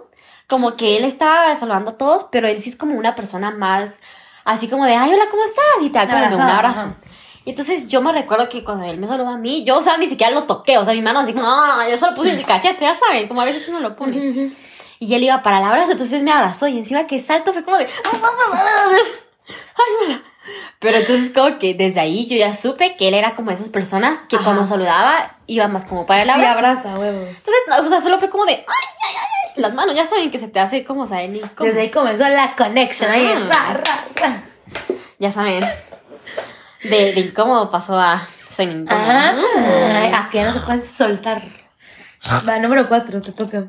como 0.46 0.76
que 0.76 0.96
él 0.96 1.04
estaba 1.04 1.54
saludando 1.56 1.90
a 1.90 1.98
todos, 1.98 2.26
pero 2.30 2.48
él 2.48 2.60
sí 2.60 2.70
es 2.70 2.76
como 2.76 2.94
una 2.94 3.14
persona 3.14 3.50
más, 3.50 4.00
así 4.44 4.68
como 4.68 4.84
de, 4.84 4.94
ay, 4.96 5.12
hola, 5.12 5.24
¿cómo 5.30 5.44
estás? 5.44 5.64
Y 5.82 5.90
te 5.90 5.98
da 5.98 6.30
como 6.30 6.36
un 6.36 6.42
abrazo. 6.42 6.80
ajá. 6.80 6.96
Y 7.44 7.50
entonces 7.50 7.88
yo 7.88 8.02
me 8.02 8.12
recuerdo 8.12 8.48
que 8.50 8.62
cuando 8.62 8.84
él 8.84 8.98
me 8.98 9.06
saludó 9.06 9.30
a 9.30 9.38
mí, 9.38 9.64
yo, 9.64 9.78
o 9.78 9.80
sea, 9.82 9.96
ni 9.96 10.06
siquiera 10.06 10.30
lo 10.32 10.44
toqué, 10.44 10.76
o 10.76 10.84
sea, 10.84 10.92
mi 10.92 11.00
mano 11.00 11.20
así 11.20 11.32
como, 11.32 11.46
ah, 11.48 11.86
yo 11.90 11.96
solo 11.96 12.14
puse 12.14 12.30
el 12.32 12.44
cachete, 12.44 12.84
ya 12.84 12.94
saben, 12.94 13.26
como 13.26 13.40
a 13.40 13.46
veces 13.46 13.66
uno 13.68 13.80
lo 13.80 13.96
pone. 13.96 14.52
Y 14.98 15.14
él 15.14 15.22
iba 15.22 15.40
para 15.42 15.58
el 15.58 15.64
abrazo, 15.64 15.92
entonces 15.92 16.22
me 16.22 16.30
abrazó 16.30 16.68
y 16.68 16.76
encima 16.76 17.06
que 17.06 17.18
salto 17.20 17.54
fue 17.54 17.64
como 17.64 17.78
de... 17.78 17.84
Ay, 19.46 19.92
hola. 20.04 20.22
Pero 20.80 20.98
entonces 20.98 21.30
como 21.34 21.58
que 21.58 21.74
desde 21.74 21.98
ahí 22.00 22.26
yo 22.26 22.36
ya 22.36 22.54
supe 22.54 22.96
que 22.96 23.08
él 23.08 23.14
era 23.14 23.34
como 23.34 23.50
esas 23.50 23.68
personas 23.68 24.26
que 24.28 24.36
Ajá. 24.36 24.44
cuando 24.44 24.64
saludaba 24.66 25.36
iba 25.46 25.66
más 25.68 25.84
como 25.84 26.06
para 26.06 26.22
el 26.22 26.28
Sí, 26.28 26.32
abrazo. 26.34 26.58
abraza, 26.58 26.94
huevos. 26.98 27.28
Entonces, 27.28 27.54
no, 27.68 27.76
o 27.78 27.88
sea, 27.88 28.00
solo 28.00 28.18
fue 28.18 28.28
como 28.30 28.44
de... 28.46 28.52
Ay, 28.52 28.64
ay, 28.66 28.94
ay, 29.08 29.14
ay. 29.56 29.62
Las 29.62 29.74
manos 29.74 29.96
ya 29.96 30.06
saben 30.06 30.30
que 30.30 30.38
se 30.38 30.46
te 30.48 30.60
hace 30.60 30.84
como 30.84 31.06
saben 31.06 31.34
y 31.36 31.40
como- 31.40 31.66
Desde 31.68 31.80
ahí 31.82 31.90
comenzó 31.90 32.28
la 32.28 32.54
connection. 32.54 33.10
Ahí, 33.10 33.26
Ajá. 33.26 33.40
ra, 33.48 33.72
ra, 33.74 34.04
ra. 34.14 34.42
Ya 35.18 35.32
saben. 35.32 35.64
De, 36.84 37.12
de 37.12 37.20
incómodo 37.20 37.70
pasó 37.72 37.98
a 37.98 38.24
ser 38.46 38.68
incómodo. 38.70 39.04
Ah, 39.10 40.10
a 40.14 40.30
que 40.30 40.38
ya 40.38 40.44
no 40.46 40.52
se 40.52 40.60
pueden 40.60 40.82
soltar. 40.82 41.42
Va, 42.48 42.58
número 42.60 42.86
cuatro, 42.88 43.20
te 43.20 43.32
toca. 43.32 43.66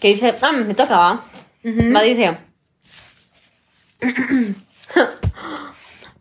Que 0.00 0.08
dice... 0.08 0.34
Ah, 0.42 0.52
me 0.52 0.74
toca, 0.74 0.96
¿va? 0.96 1.24
Ujú. 1.64 1.94
Va, 1.94 2.02
dice... 2.02 2.36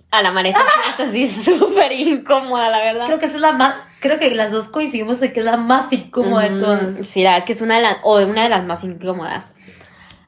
A 0.10 0.22
la 0.22 0.32
madre, 0.32 0.50
esta, 0.50 0.64
esta 0.90 1.12
sí 1.12 1.24
es 1.24 1.44
súper 1.44 1.92
incómoda, 1.92 2.70
la 2.70 2.80
verdad. 2.80 3.06
Creo 3.08 3.20
que 3.20 3.26
esa 3.26 3.36
es 3.36 3.42
la 3.42 3.52
más. 3.52 3.76
Creo 4.00 4.18
que 4.20 4.34
las 4.34 4.52
dos 4.52 4.70
coincidimos 4.70 5.20
de 5.20 5.34
que 5.34 5.40
es 5.40 5.46
la 5.46 5.58
más 5.58 5.92
incómoda. 5.92 6.50
Mm, 6.50 7.04
Sí, 7.04 7.24
la 7.24 7.32
verdad 7.32 7.40
es 7.40 7.46
que 7.46 7.52
es 7.54 7.62
una 7.62 7.76
de 7.76 7.82
las, 7.82 7.98
o 8.04 8.18
una 8.20 8.44
de 8.44 8.50
las 8.50 8.64
más 8.64 8.84
incómodas. 8.86 9.52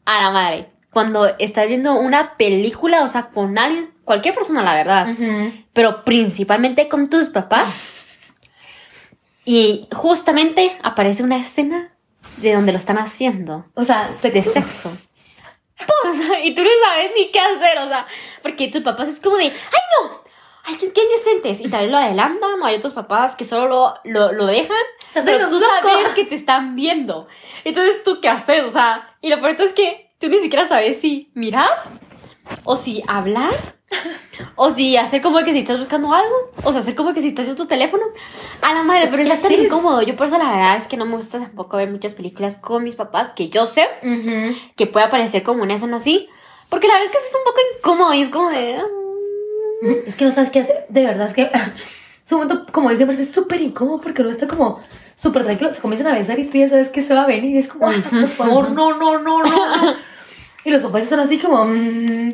A 0.06 0.22
la 0.22 0.32
madre. 0.32 0.70
Cuando 0.92 1.28
estás 1.38 1.68
viendo 1.68 1.94
una 1.94 2.36
película, 2.36 3.04
o 3.04 3.08
sea, 3.08 3.30
con 3.30 3.58
alguien, 3.58 3.92
cualquier 4.04 4.34
persona, 4.36 4.64
la 4.64 4.74
verdad, 4.74 5.08
pero 5.72 6.04
principalmente 6.04 6.90
con 6.90 7.10
tus 7.10 7.30
papás, 7.30 7.68
y 9.46 9.88
justamente 9.96 10.78
aparece 10.84 11.24
una 11.24 11.38
escena 11.38 11.92
de 12.38 12.54
donde 12.54 12.72
lo 12.72 12.78
están 12.80 12.98
haciendo, 12.98 13.66
O 13.76 13.84
sea, 13.84 14.10
se 14.20 14.32
de 14.32 14.42
sexo. 14.42 14.92
Y 16.44 16.54
tú 16.56 16.64
no 16.64 16.70
sabes 16.86 17.12
ni 17.16 17.30
qué 17.32 17.40
hacer, 17.40 17.78
o 17.80 17.88
sea, 17.88 18.06
porque 18.42 18.68
tus 18.68 18.82
papás 18.82 19.08
es 19.08 19.20
como 19.20 19.38
de, 19.38 19.46
¡ay 19.46 19.52
no! 20.02 20.22
¡Ay, 20.66 20.76
qué, 20.76 20.92
qué 20.92 21.02
indecentes! 21.04 21.62
Y 21.62 21.70
tal 21.70 21.82
vez 21.82 21.92
lo 21.92 21.98
adelantan, 21.98 22.62
o 22.62 22.66
hay 22.66 22.76
otros 22.76 22.94
papás 22.94 23.36
que 23.36 23.46
solo 23.46 23.68
lo, 23.68 23.96
lo, 24.04 24.32
lo 24.34 24.46
dejan, 24.46 24.78
Se 25.14 25.24
pero 25.24 25.50
tú 25.50 25.60
locos. 25.60 25.70
sabes 25.82 26.10
que 26.10 26.26
te 26.26 26.36
están 26.36 26.76
viendo. 26.76 27.28
Entonces, 27.64 28.04
¿tú 28.04 28.20
qué 28.22 28.30
haces? 28.30 28.64
O 28.66 28.70
sea, 28.72 29.16
y 29.22 29.30
lo 29.30 29.40
peor 29.42 29.56
es 29.60 29.74
que 29.74 30.12
tú 30.20 30.28
ni 30.28 30.40
siquiera 30.40 30.68
sabes 30.68 31.00
si 31.00 31.32
mirar, 31.34 31.70
o 32.64 32.76
si 32.76 33.04
hablar, 33.08 33.54
o 34.56 34.70
si 34.72 34.98
hacer 34.98 35.22
como 35.22 35.40
que 35.40 35.52
si 35.52 35.60
estás 35.60 35.78
buscando 35.78 36.14
algo, 36.14 36.52
o 36.64 36.72
sea, 36.72 36.82
hacer 36.82 36.96
como 36.96 37.14
que 37.14 37.22
si 37.22 37.30
estás 37.30 37.48
en 37.48 37.56
tu 37.56 37.66
teléfono. 37.66 38.04
A 38.62 38.74
la 38.74 38.84
madre, 38.84 39.04
Es 39.06 39.10
pero 39.10 39.24
es 39.24 39.42
tan 39.42 39.52
incómodo. 39.66 40.02
Yo 40.02 40.16
por 40.16 40.28
eso 40.28 40.38
la 40.38 40.50
verdad 40.52 40.78
es 40.78 40.88
que 40.88 40.98
no 40.98 41.06
me 41.06 41.16
gusta 41.16 41.40
tampoco 41.40 41.78
ver 41.78 41.90
muchas 41.90 42.14
películas 42.14 42.56
con 42.56 42.84
mis 42.84 42.96
papás, 42.96 43.34
que 43.34 43.50
yo 43.50 43.66
sé 43.66 43.88
que 44.76 44.88
puede 44.88 45.06
aparecer 45.06 45.44
como 45.44 45.64
una 45.64 45.74
escena 45.76 45.98
así. 45.98 46.28
Porque 46.70 46.88
la 46.88 46.94
verdad 46.96 47.08
es 47.08 47.12
que 47.12 47.28
es 47.28 47.36
un 47.36 47.44
poco 47.46 47.60
incómodo 47.78 48.14
y 48.14 48.22
es 48.22 48.30
como 48.30 48.50
de. 48.50 48.76
ah. 48.76 48.86
Es 50.06 50.16
que 50.16 50.26
no 50.26 50.32
sabes 50.32 50.50
qué 50.52 50.60
hacer. 50.60 50.86
De 50.90 51.06
verdad, 51.06 51.26
es 51.26 51.34
que. 51.34 51.50
Su 52.26 52.38
momento, 52.38 52.64
como 52.72 52.92
dice, 52.92 53.08
parece 53.08 53.26
súper 53.26 53.60
incómodo 53.60 54.00
porque 54.02 54.22
no 54.22 54.30
está 54.30 54.48
como 54.48 54.78
súper 55.16 55.46
tranquilo. 55.46 55.74
Se 55.74 55.82
comienzan 55.82 56.14
a 56.14 56.16
besar 56.16 56.38
y 56.38 56.46
tú 56.46 56.60
ya 56.60 56.70
sabes 56.70 56.90
que 56.90 57.02
se 57.02 57.16
va 57.16 57.24
a 57.24 57.26
venir. 57.28 57.58
Es 57.58 57.68
como, 57.70 57.88
"Ah, 57.88 57.94
por 58.12 58.28
favor, 58.28 58.70
no, 58.70 58.94
no, 58.96 59.18
no, 59.18 59.42
no. 59.42 59.96
no". 60.66 60.70
Y 60.70 60.72
los 60.72 60.82
papás 60.82 61.04
están 61.04 61.20
así 61.20 61.38
como. 61.38 61.66
mm, 61.66 62.34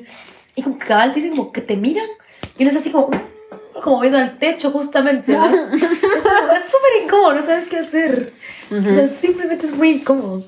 y 0.56 0.64
como 0.64 0.78
que 0.78 0.86
cabal 0.86 1.14
te 1.14 1.20
dicen 1.20 1.36
como 1.36 1.52
que 1.52 1.62
te 1.62 1.76
miran. 1.76 2.08
Y 2.58 2.64
uno 2.64 2.70
está 2.70 2.80
así 2.80 2.92
como. 2.92 3.10
mm, 3.10 3.82
como 3.84 4.00
viendo 4.00 4.18
al 4.18 4.38
techo, 4.38 4.72
justamente. 4.72 5.34
es 5.36 5.52
es 5.54 6.72
súper 6.72 7.04
incómodo, 7.04 7.34
no 7.36 7.42
sabes 7.42 7.68
qué 7.68 7.80
hacer. 7.80 8.34
O 8.72 8.82
sea, 8.82 9.08
simplemente 9.08 9.66
es 9.66 9.76
muy 9.76 9.90
incómodo. 9.92 10.44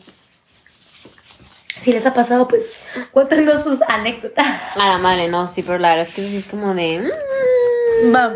Si 1.78 1.94
les 1.94 2.06
ha 2.08 2.14
pasado, 2.14 2.48
pues 2.48 2.80
cuéntenos 3.12 3.64
sus 3.64 3.82
anécdotas. 3.84 4.48
A 4.76 4.88
la 4.88 4.98
madre, 4.98 5.28
no, 5.28 5.48
sí, 5.48 5.62
pero 5.62 5.78
la 5.78 5.92
verdad 5.92 6.08
es 6.10 6.16
que 6.16 6.28
sí 6.28 6.38
es 6.38 6.46
como 6.46 6.74
de. 6.74 7.00
mm. 7.00 8.16
Va. 8.16 8.34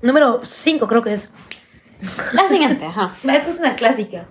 Número 0.00 0.40
5 0.44 0.88
creo 0.88 1.02
que 1.02 1.12
es. 1.12 1.30
La 2.32 2.48
siguiente, 2.48 2.84
ajá. 2.86 3.14
Esto 3.22 3.50
es 3.50 3.58
una 3.60 3.76
clásica. 3.76 4.26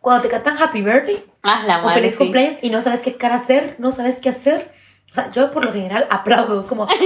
Cuando 0.00 0.22
te 0.22 0.28
cantan 0.28 0.58
Happy 0.58 0.82
Birthday 0.82 1.24
Ah, 1.42 1.64
la 1.66 1.78
o 1.78 1.82
madre. 1.82 2.00
Feliz 2.00 2.12
sí. 2.12 2.18
cumpleaños 2.18 2.56
y 2.62 2.70
no 2.70 2.80
sabes 2.80 3.00
qué 3.00 3.16
cara 3.16 3.36
hacer, 3.36 3.76
no 3.78 3.90
sabes 3.90 4.18
qué 4.20 4.28
hacer. 4.28 4.70
O 5.10 5.14
sea, 5.14 5.30
yo 5.30 5.52
por 5.52 5.64
lo 5.64 5.72
general 5.72 6.06
aplaudo 6.10 6.66
como. 6.66 6.86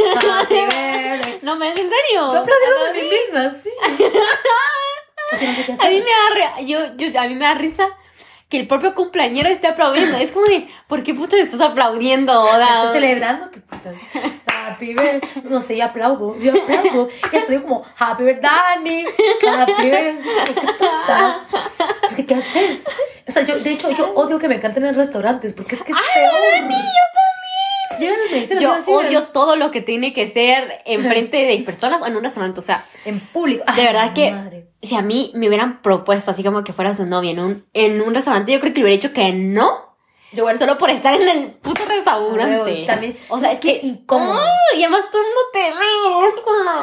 No 1.43 1.55
me, 1.57 1.69
en 1.69 1.77
serio. 1.77 1.93
Yo 2.15 2.39
aplaudiendo 2.39 2.87
A 2.89 2.93
mí 2.93 3.01
misma, 3.03 3.51
sí. 3.51 3.71
Qué 3.99 5.77
A 5.87 5.89
mí 5.89 6.03
me 6.03 6.05
da 6.05 6.61
yo, 6.61 6.97
yo, 6.97 7.21
a 7.21 7.29
mí 7.29 7.35
me 7.35 7.45
da 7.45 7.55
risa 7.55 7.87
que 8.49 8.59
el 8.59 8.67
propio 8.67 8.95
cumpleañero 8.95 9.49
esté 9.49 9.67
aplaudiendo. 9.67 10.17
Es 10.19 10.33
como 10.33 10.47
de, 10.47 10.69
¿por 10.89 11.03
qué 11.03 11.15
putas 11.15 11.41
estás 11.41 11.61
aplaudiendo? 11.61 12.45
O 12.45 12.55
sea, 12.55 12.85
Estoy 12.85 13.01
celebrando 13.01 13.51
que 13.51 13.61
puta. 13.61 13.93
Happy 14.77 14.95
Birthday. 14.95 15.21
No 15.45 15.61
sé, 15.61 15.77
yo 15.77 15.85
aplaudo. 15.85 16.39
Yo 16.39 16.53
aplaudo. 16.53 17.09
Y 17.33 17.37
hasta 17.37 17.51
digo 17.51 17.63
como 17.63 17.87
Happy 17.97 18.25
Birthday, 18.25 18.51
Dani. 18.51 19.05
Happy 19.49 19.73
Birthday. 19.83 20.17
Qué 20.47 20.55
tonta. 20.55 21.41
Es 22.11 22.17
que, 22.17 22.27
¿qué 22.27 22.35
haces? 22.35 22.87
O 23.27 23.33
sea, 23.33 23.43
yo, 23.43 23.59
de 23.59 23.73
hecho, 23.73 23.91
yo 23.91 24.15
odio 24.15 24.39
que 24.39 24.49
me 24.49 24.61
canten 24.61 24.85
en 24.85 24.95
restaurantes 24.95 25.53
porque 25.53 25.75
es 25.75 25.83
que 25.83 25.93
es 25.93 25.99
¡Ay, 25.99 26.23
peor. 26.23 26.63
Dani, 26.63 26.75
yo 26.75 27.07
Llegan 27.99 28.19
dicen 28.33 28.59
Yo 28.59 28.73
así 28.73 28.91
odio 28.91 29.25
todo 29.29 29.57
lo 29.57 29.71
que 29.71 29.81
tiene 29.81 30.13
que 30.13 30.27
ser 30.27 30.81
enfrente 30.85 31.39
de 31.39 31.59
personas 31.59 32.03
o 32.03 32.07
en 32.07 32.17
un 32.17 32.23
restaurante. 32.23 32.61
O 32.61 32.63
sea, 32.63 32.87
en 33.05 33.21
público. 33.21 33.65
de 33.75 33.83
verdad 33.83 34.13
que 34.13 34.33
madre. 34.33 34.69
si 34.83 34.97
a 34.97 35.03
mí 35.03 35.33
me 35.35 35.49
hubieran 35.49 35.83
propuesto 35.83 36.31
así 36.31 36.43
como 36.43 36.65
que 36.65 36.73
fuera 36.73 36.95
su 36.95 37.07
novia 37.07 37.31
en 37.31 37.41
un, 37.41 37.67
en 37.73 38.01
un 38.01 38.15
restaurante, 38.15 38.53
yo 38.53 38.61
creo 38.61 38.73
que 38.73 38.81
le 38.81 38.85
hubiera 38.87 39.03
dicho 39.03 39.15
que 39.15 39.33
no. 39.33 39.86
Igual 40.37 40.59
Solo 40.59 40.77
por 40.79 40.91
estar 40.91 41.15
en 41.15 41.29
el 41.29 41.53
puto 41.53 41.83
restaurante. 41.87 42.85
También. 42.87 43.17
O 43.29 43.41
sea, 43.41 43.53
es 43.53 43.61
que 43.61 43.81
incómodo. 43.83 44.41
Y 44.77 44.83
además 44.83 45.05
todo 45.11 45.23
el 45.23 45.29
mundo 45.29 45.41
te 45.53 45.59
ve. 45.71 45.87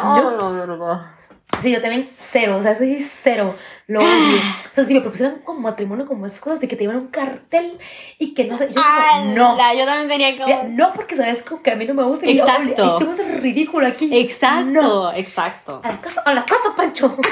No. 0.03 0.31
no, 0.51 0.65
no, 0.67 0.77
no. 0.77 1.13
Sí, 1.61 1.71
yo 1.71 1.81
también 1.81 2.09
cero, 2.17 2.57
o 2.57 2.61
sea, 2.61 2.75
sí, 2.75 2.99
cero. 2.99 3.55
Lo 3.87 3.99
odio. 3.99 4.07
O 4.07 4.73
sea, 4.73 4.83
si 4.85 4.93
me 4.93 5.01
propusieran 5.01 5.39
como 5.43 5.59
matrimonio, 5.59 6.05
como 6.05 6.25
esas 6.25 6.39
cosas 6.39 6.59
de 6.59 6.67
que 6.67 6.75
te 6.75 6.83
llevan 6.83 6.97
un 6.97 7.07
cartel 7.07 7.77
y 8.17 8.33
que 8.33 8.45
no 8.45 8.57
sé, 8.57 8.69
yo 8.69 8.81
digo, 8.81 9.35
no. 9.35 9.53
Ala, 9.53 9.73
Yo 9.73 9.85
también 9.85 10.07
tenía 10.07 10.31
como. 10.35 10.47
Mira, 10.47 10.63
no 10.63 10.93
porque 10.93 11.15
sabes 11.15 11.43
como 11.43 11.61
que 11.61 11.71
a 11.71 11.75
mí 11.75 11.85
no 11.85 11.93
me 11.93 12.03
gusta. 12.03 12.25
Exacto. 12.25 12.97
Esto 12.99 13.11
es 13.11 13.41
ridículo 13.41 13.85
aquí. 13.87 14.09
Exacto, 14.17 14.71
No. 14.71 15.13
exacto. 15.13 15.81
A 15.83 15.89
la 15.89 16.01
casa, 16.01 16.21
a 16.25 16.33
la 16.33 16.45
casa, 16.45 16.75
Pancho. 16.75 17.15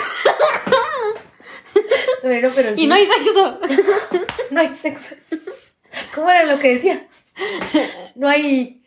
Bueno, 2.24 2.50
pero 2.54 2.76
sí, 2.76 2.84
Y 2.84 2.88
no 2.88 2.96
hay 2.96 3.06
sexo. 3.08 3.60
no 4.52 4.60
hay 4.60 4.76
sexo. 4.76 5.16
¿Cómo 6.16 6.30
era 6.30 6.46
lo 6.46 6.60
que 6.60 6.76
decía? 6.76 7.06
No 8.16 8.28
hay. 8.28 8.84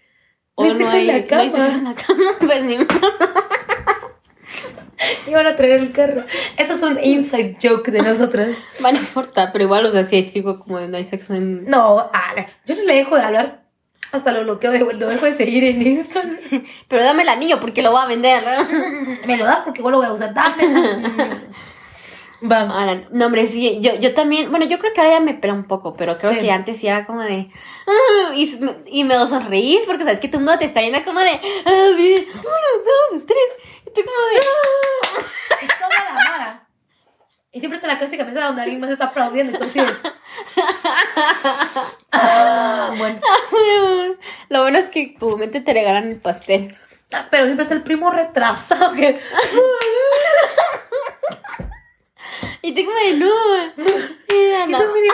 O 0.55 0.65
No 0.65 0.71
hay 0.71 0.77
sexo 0.79 0.97
en 0.97 1.07
la 1.07 1.13
no 1.13 1.19
hay 1.19 1.27
cama. 1.27 1.51
sexo 1.51 1.77
en 1.77 1.85
la 1.85 1.95
cama. 1.95 2.23
Pues 2.41 2.63
ni 2.65 2.79
Iban 5.27 5.47
a 5.47 5.57
traer 5.57 5.81
el 5.81 5.93
carro. 5.93 6.23
Eso 6.57 6.75
es 6.75 6.83
un 6.83 7.03
inside 7.03 7.57
joke 7.63 7.91
de 7.91 8.01
nosotras. 8.01 8.57
Va, 8.83 8.93
no 8.93 8.99
importa, 8.99 9.53
pero 9.53 9.65
igual, 9.65 9.85
o 9.87 9.91
sea, 9.91 10.05
sí 10.05 10.31
fijo 10.33 10.59
como 10.59 10.79
de 10.79 10.89
no 10.89 10.97
hay 10.97 11.05
sexo 11.05 11.35
en. 11.35 11.69
No, 11.69 12.11
ala, 12.13 12.49
yo 12.67 12.75
no 12.77 12.83
le 12.83 12.95
dejo 12.95 13.17
de 13.17 13.23
hablar. 13.23 13.65
Hasta 14.13 14.31
lo 14.31 14.45
bloqueo 14.45 14.71
de 14.71 14.79
lo 14.79 15.09
dejo 15.09 15.27
de 15.27 15.33
seguir 15.33 15.65
en 15.65 15.83
Instagram. 15.83 16.39
Pero 16.89 17.03
dame 17.03 17.25
el 17.25 17.29
anillo 17.29 17.59
porque 17.59 17.83
lo 17.83 17.93
va 17.93 18.05
a 18.05 18.07
vender. 18.07 18.45
Me 19.27 19.37
lo 19.37 19.45
das 19.45 19.61
porque 19.65 19.81
igual 19.81 19.93
lo 19.93 19.99
voy 19.99 20.07
a 20.07 20.13
usar. 20.13 20.33
Dame. 20.33 20.63
Vamos. 22.47 22.77
Ahora, 22.77 23.09
no, 23.11 23.25
hombre, 23.27 23.47
sí, 23.47 23.79
yo, 23.81 23.95
yo 23.95 24.13
también, 24.13 24.51
bueno, 24.51 24.67
yo 24.67 24.79
creo 24.79 24.93
que 24.93 25.01
ahora 25.01 25.15
ya 25.15 25.21
me 25.21 25.33
pela 25.33 25.55
un 25.55 25.65
poco, 25.65 25.95
pero 25.97 26.19
creo 26.19 26.39
que 26.39 26.51
antes 26.51 26.77
sí 26.79 26.87
era 26.87 27.07
como 27.07 27.23
de, 27.23 27.49
"Ah", 27.87 28.35
y, 28.35 28.61
y 28.87 29.05
me 29.05 29.15
lo 29.15 29.27
sonreís 29.27 29.87
porque 29.87 30.05
sabes 30.05 30.21
que 30.21 30.29
tu 30.29 30.37
mundo 30.39 30.59
te 30.59 30.67
está 30.67 30.83
yendo 30.83 31.03
como 31.05 31.21
de, 31.21 31.31
ah, 31.31 31.89
bien, 31.97 32.27
uno, 32.35 32.85
dos, 32.85 33.23
tres, 33.27 33.39
y 33.87 33.91
tú 33.95 34.03
como 34.05 34.27
de, 34.29 35.65
Y 35.65 35.67
toma 35.69 36.05
la 36.05 36.13
mara. 36.31 36.69
Y 37.51 37.61
siempre 37.61 37.77
está 37.77 37.89
la 37.89 37.99
clásica 37.99 38.25
mesa 38.27 38.45
donde 38.47 38.61
alguien 38.63 38.81
más 38.81 38.91
está 38.91 39.07
aplaudiendo. 39.07 39.53
Entonces. 39.55 39.91
Ah, 42.17 42.93
bueno. 42.97 43.21
lo 44.49 44.61
bueno 44.63 44.79
es 44.79 44.89
que 44.89 45.15
comúnmente 45.15 45.61
te 45.61 45.73
regalan 45.73 46.11
el 46.11 46.17
pastel. 46.17 46.77
Ah, 47.13 47.27
Pero 47.31 47.45
siempre 47.47 47.65
está 47.65 47.75
el 47.75 47.83
primo 47.83 48.11
retrasado 48.11 48.93
que. 48.93 49.19
Y 52.65 52.73
tú 52.73 52.83
como 52.87 52.97
de, 52.97 53.13
no, 53.19 53.31
Es 54.27 54.81
un 54.81 54.93
mini 54.95 55.09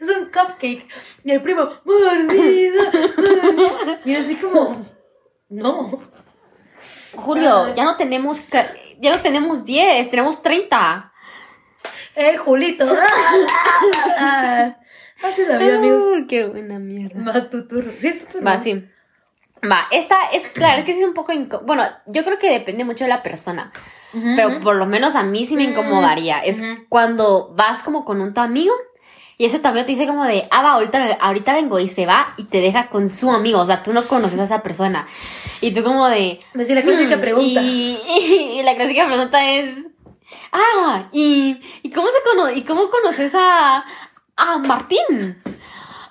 Es 0.00 0.08
un 0.18 0.24
cupcake. 0.26 0.86
Y 1.24 1.32
el 1.32 1.40
primo, 1.40 1.70
mordida. 1.82 2.90
mordida. 2.92 4.00
Mira, 4.04 4.20
así 4.20 4.36
como. 4.36 4.84
No. 5.48 5.98
Julio, 7.16 7.74
ya 7.74 7.84
no 7.84 7.96
tenemos, 7.96 8.42
ya 9.00 9.12
no 9.12 9.20
tenemos 9.20 9.64
10, 9.64 10.10
tenemos 10.10 10.42
30. 10.42 11.10
Eh, 12.16 12.36
Julito. 12.36 12.86
Ah, 14.18 14.76
Así 15.22 15.40
es 15.40 15.48
la 15.48 15.56
vida, 15.56 15.76
amigos. 15.76 16.02
Qué 16.28 16.44
buena 16.44 16.78
mierda. 16.78 17.32
Va 17.32 17.48
tu 17.48 17.66
turno. 17.66 17.90
Sí, 17.98 18.08
es 18.08 18.26
tu 18.26 18.32
turno. 18.34 18.50
Va, 18.50 18.58
sí. 18.58 18.86
Va, 19.64 19.86
esta 19.90 20.16
es, 20.34 20.52
claro, 20.52 20.80
es 20.80 20.84
que 20.84 20.92
sí 20.92 21.00
es 21.00 21.06
un 21.06 21.14
poco. 21.14 21.32
Bueno, 21.62 21.84
yo 22.06 22.24
creo 22.24 22.38
que 22.38 22.50
depende 22.50 22.84
mucho 22.84 23.04
de 23.04 23.08
la 23.08 23.22
persona. 23.22 23.72
Pero 24.12 24.60
por 24.60 24.76
lo 24.76 24.86
menos 24.86 25.14
a 25.14 25.22
mí 25.22 25.44
sí 25.44 25.56
me 25.56 25.64
incomodaría. 25.64 26.40
Es 26.40 26.62
cuando 26.88 27.52
vas 27.54 27.82
como 27.82 28.04
con 28.04 28.20
un 28.20 28.34
tu 28.34 28.40
amigo 28.40 28.74
y 29.38 29.46
ese 29.46 29.58
tu 29.58 29.68
amigo 29.68 29.86
te 29.86 29.92
dice 29.92 30.06
como 30.06 30.24
de, 30.24 30.46
ah, 30.50 30.62
va, 30.62 30.72
ahorita, 30.72 31.18
ahorita 31.20 31.54
vengo 31.54 31.78
y 31.78 31.86
se 31.88 32.04
va 32.06 32.34
y 32.36 32.44
te 32.44 32.60
deja 32.60 32.88
con 32.88 33.08
su 33.08 33.30
amigo. 33.30 33.60
O 33.60 33.64
sea, 33.64 33.82
tú 33.82 33.92
no 33.92 34.06
conoces 34.06 34.38
a 34.40 34.44
esa 34.44 34.62
persona. 34.62 35.06
Y 35.62 35.72
tú 35.72 35.82
como 35.82 36.08
de... 36.08 36.38
Decir 36.54 36.74
la 36.76 36.82
clásica 36.82 37.16
"Mm", 37.16 37.20
pregunta. 37.20 37.60
Y, 37.62 37.98
y 38.58 38.62
la 38.62 38.74
clásica 38.76 39.06
pregunta 39.06 39.50
es... 39.50 39.74
Ah, 40.52 41.08
¿y, 41.12 41.60
y 41.82 41.90
cómo 41.90 42.08
se 42.08 42.18
cono 42.24 42.50
y 42.50 42.62
cómo 42.64 42.90
conoces 42.90 43.34
a, 43.34 43.84
a 44.36 44.58
Martín? 44.58 45.40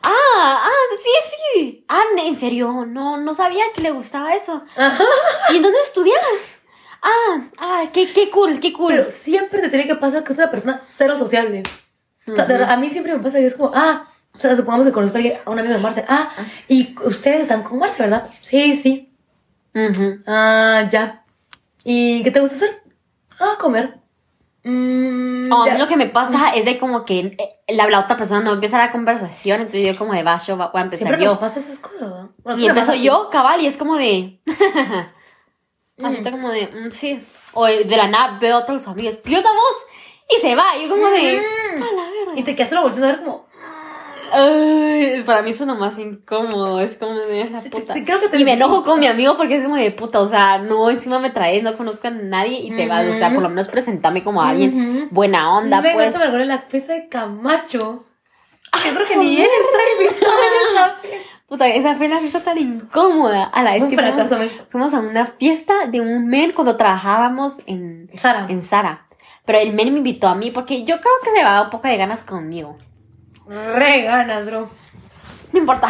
Ah, 0.01 0.61
ah, 0.63 0.69
sí, 0.97 1.31
sí. 1.53 1.85
Ah, 1.89 2.01
¿en 2.25 2.35
serio? 2.35 2.85
No, 2.87 3.17
no 3.17 3.33
sabía 3.33 3.65
que 3.75 3.81
le 3.81 3.91
gustaba 3.91 4.33
eso. 4.33 4.63
¿Y 5.51 5.57
en 5.57 5.61
dónde 5.61 5.79
estudias? 5.83 6.58
Ah, 7.01 7.41
ah, 7.57 7.83
qué, 7.93 8.11
qué 8.11 8.29
cool, 8.29 8.59
qué 8.59 8.73
cool. 8.73 8.93
Pero 8.95 9.11
siempre 9.11 9.61
te 9.61 9.69
tiene 9.69 9.87
que 9.87 9.95
pasar 9.95 10.23
que 10.23 10.33
es 10.33 10.37
una 10.37 10.51
persona 10.51 10.79
cero 10.83 11.17
sociable. 11.17 11.63
O 12.27 12.35
sea, 12.35 12.45
de 12.45 12.53
verdad, 12.53 12.71
a 12.71 12.77
mí 12.77 12.89
siempre 12.89 13.13
me 13.15 13.19
pasa 13.23 13.39
que 13.39 13.45
es 13.45 13.55
como, 13.55 13.71
ah, 13.73 14.07
o 14.35 14.39
sea, 14.39 14.55
supongamos 14.55 14.85
que 14.85 14.91
conozco 14.93 15.15
a, 15.17 15.19
alguien, 15.19 15.37
a 15.43 15.49
un 15.49 15.57
amigo 15.59 15.73
de 15.73 15.79
Marce. 15.81 16.05
Ah, 16.07 16.29
y 16.67 16.95
ustedes 17.05 17.41
están 17.41 17.63
con 17.63 17.79
Marce, 17.79 18.03
¿verdad? 18.03 18.29
Sí, 18.41 18.75
sí. 18.75 19.13
Ujú. 19.73 20.19
Ah, 20.27 20.87
ya. 20.91 21.23
¿Y 21.83 22.21
qué 22.23 22.31
te 22.31 22.39
gusta 22.39 22.55
hacer? 22.57 22.83
Ah, 23.39 23.55
comer. 23.59 23.97
Mm, 24.63 25.47
No, 25.47 25.63
a 25.63 25.71
mí 25.71 25.77
lo 25.79 25.87
que 25.87 25.95
me 25.95 26.07
pasa 26.07 26.49
es 26.53 26.65
de 26.65 26.77
como 26.77 27.05
que 27.05 27.19
eh, 27.19 27.73
la, 27.73 27.87
la 27.89 28.01
otra 28.01 28.17
persona 28.17 28.41
no 28.41 28.51
empieza 28.53 28.77
la 28.77 28.91
conversación, 28.91 29.61
entonces 29.61 29.85
yo 29.85 29.97
como 29.97 30.13
de 30.13 30.21
va- 30.23 30.37
voy 30.47 30.59
a 30.81 30.81
empezar 30.81 31.07
Siempre 31.07 31.23
yo. 31.25 31.31
nos 31.31 31.39
pasa 31.39 31.59
esas 31.59 31.79
cosas, 31.79 32.01
¿verdad? 32.01 32.25
Bueno, 32.43 32.59
Y 32.59 32.67
empiezo 32.67 32.93
yo, 32.93 33.29
cabal, 33.31 33.61
y 33.61 33.67
es 33.67 33.77
como 33.77 33.95
de. 33.95 34.41
Así 36.03 36.17
está 36.17 36.31
como 36.31 36.49
de, 36.51 36.67
"Mm, 36.67 36.91
sí. 36.91 37.21
O 37.53 37.65
de 37.65 37.85
la 37.97 38.07
nada 38.07 38.37
de 38.39 38.53
otros 38.53 38.87
amigos, 38.87 39.17
¿qué 39.17 39.37
onda 39.37 39.51
vos? 39.51 39.85
Y 40.35 40.39
se 40.39 40.55
va, 40.55 40.77
y 40.77 40.83
yo 40.83 40.89
como 40.89 41.07
de. 41.09 41.41
Mm. 41.41 41.81
A 41.83 41.85
la 41.85 42.03
verga. 42.11 42.39
Y 42.39 42.43
te 42.43 42.55
quedas 42.55 42.69
solo 42.69 42.83
volteando 42.83 43.07
a 43.07 43.11
ver 43.11 43.19
como, 43.23 43.49
Ay, 44.31 45.23
para 45.25 45.41
mí 45.41 45.49
es 45.49 45.59
lo 45.61 45.73
más 45.75 45.97
incómodo, 45.97 46.79
es 46.81 46.95
como 46.97 47.15
de 47.15 47.49
la 47.49 47.59
Sí, 47.59 47.69
puta. 47.69 47.95
te- 47.95 48.05
creo 48.05 48.19
que 48.19 48.29
te 48.29 48.37
y 48.37 48.43
me 48.45 48.53
enojo 48.53 48.83
con 48.83 48.99
mi 48.99 49.07
amigo 49.07 49.35
porque 49.35 49.55
es 49.57 49.63
como 49.63 49.75
de 49.75 49.89
puta, 49.89 50.19
o 50.19 50.25
sea, 50.27 50.59
no, 50.59 50.89
encima 50.91 51.17
me 51.17 51.31
traes, 51.31 51.63
no 51.63 51.75
conozco 51.75 52.07
a 52.07 52.11
nadie 52.11 52.59
y 52.59 52.69
te 52.69 52.87
vas, 52.87 53.07
o 53.07 53.13
sea, 53.13 53.33
por 53.33 53.41
lo 53.41 53.49
menos 53.49 53.67
presentame 53.67 54.23
como 54.23 54.43
a 54.43 54.49
alguien 54.49 55.07
buena 55.09 55.51
onda, 55.57 55.81
me 55.81 55.93
pues. 55.93 56.15
me 56.15 56.45
la 56.45 56.59
fiesta 56.59 56.93
de 56.93 57.09
Camacho. 57.09 58.05
Yo 58.85 58.93
creo 58.93 59.07
que 59.07 59.15
ni 59.17 59.41
él 59.41 59.49
está 59.49 59.79
invitado 60.03 60.31
en 60.37 60.75
esa 60.75 60.95
fiesta. 61.01 61.38
Puta, 61.49 61.67
esa 61.67 61.95
fue 61.95 62.05
una 62.07 62.19
fiesta 62.19 62.41
tan 62.43 62.57
incómoda. 62.59 63.45
A 63.45 63.63
la 63.63 63.73
vez 63.73 63.81
Un 63.83 63.89
que 63.89 63.95
fracaso, 63.97 64.37
fuimos, 64.69 64.93
a 64.93 64.99
una 64.99 65.25
fiesta 65.25 65.87
de 65.87 65.99
un 65.99 66.27
men 66.27 66.51
cuando 66.53 66.77
trabajábamos 66.77 67.57
en, 67.65 68.09
Sara. 68.17 68.45
en 68.47 68.61
Sara. 68.61 69.07
Pero 69.45 69.57
el 69.59 69.73
men 69.73 69.91
me 69.91 69.97
invitó 69.97 70.27
a 70.27 70.35
mí 70.35 70.51
porque 70.51 70.83
yo 70.83 70.99
creo 71.01 71.13
que 71.23 71.31
se 71.31 71.43
va 71.43 71.63
un 71.63 71.69
poco 71.71 71.87
de 71.87 71.97
ganas 71.97 72.21
conmigo. 72.23 72.77
Re 73.47 74.03
ganas, 74.03 74.45
bro. 74.45 74.69
No 75.51 75.59
importa. 75.59 75.89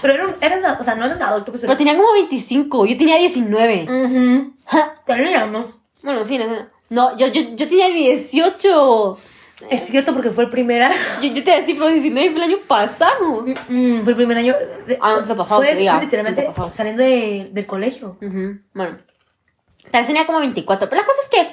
Pero 0.00 0.14
era 0.14 0.26
un, 0.26 0.34
era 0.40 0.56
una- 0.56 0.78
o 0.80 0.82
sea, 0.82 0.94
no 0.94 1.04
era 1.04 1.14
un 1.16 1.22
adulto, 1.22 1.52
pues, 1.52 1.60
Pero 1.60 1.76
tenía 1.76 1.94
como 1.96 2.12
25, 2.14 2.86
yo 2.86 2.96
tenía 2.96 3.16
19. 3.18 3.82
Ujú. 3.84 4.54
Teníamos. 5.06 5.66
Bueno, 6.02 6.24
sí, 6.24 6.38
no, 6.38 6.44
sé. 6.44 6.66
no 6.88 7.16
yo, 7.18 7.26
yo, 7.28 7.42
yo 7.54 7.68
tenía 7.68 7.88
18. 7.88 9.18
Es 9.68 9.84
cierto 9.86 10.12
porque 10.14 10.30
fue 10.30 10.44
el 10.44 10.50
primer 10.50 10.82
año. 10.82 10.96
Yo, 11.22 11.28
yo 11.32 11.44
te 11.44 11.50
decía, 11.50 11.74
pero 11.76 11.88
19 11.88 12.30
fue 12.30 12.38
el 12.44 12.50
año 12.50 12.58
pasado. 12.66 13.44
Mm, 13.68 14.00
fue 14.02 14.10
el 14.12 14.16
primer 14.16 14.38
año. 14.38 14.54
de- 14.86 14.98
Ah, 15.00 15.16
no 15.20 15.36
pasado, 15.36 15.60
fue, 15.60 15.68
que 15.68 15.76
diga, 15.76 15.94
fue 15.94 16.04
literalmente 16.04 16.42
pasado. 16.42 16.72
saliendo 16.72 17.02
de- 17.02 17.50
del 17.52 17.66
colegio. 17.66 18.16
Bueno, 18.20 18.96
tal 19.90 20.00
vez 20.00 20.06
tenía 20.06 20.26
como 20.26 20.40
24. 20.40 20.88
Pero 20.88 21.02
la 21.02 21.06
cosa 21.06 21.20
es 21.22 21.28
que 21.28 21.50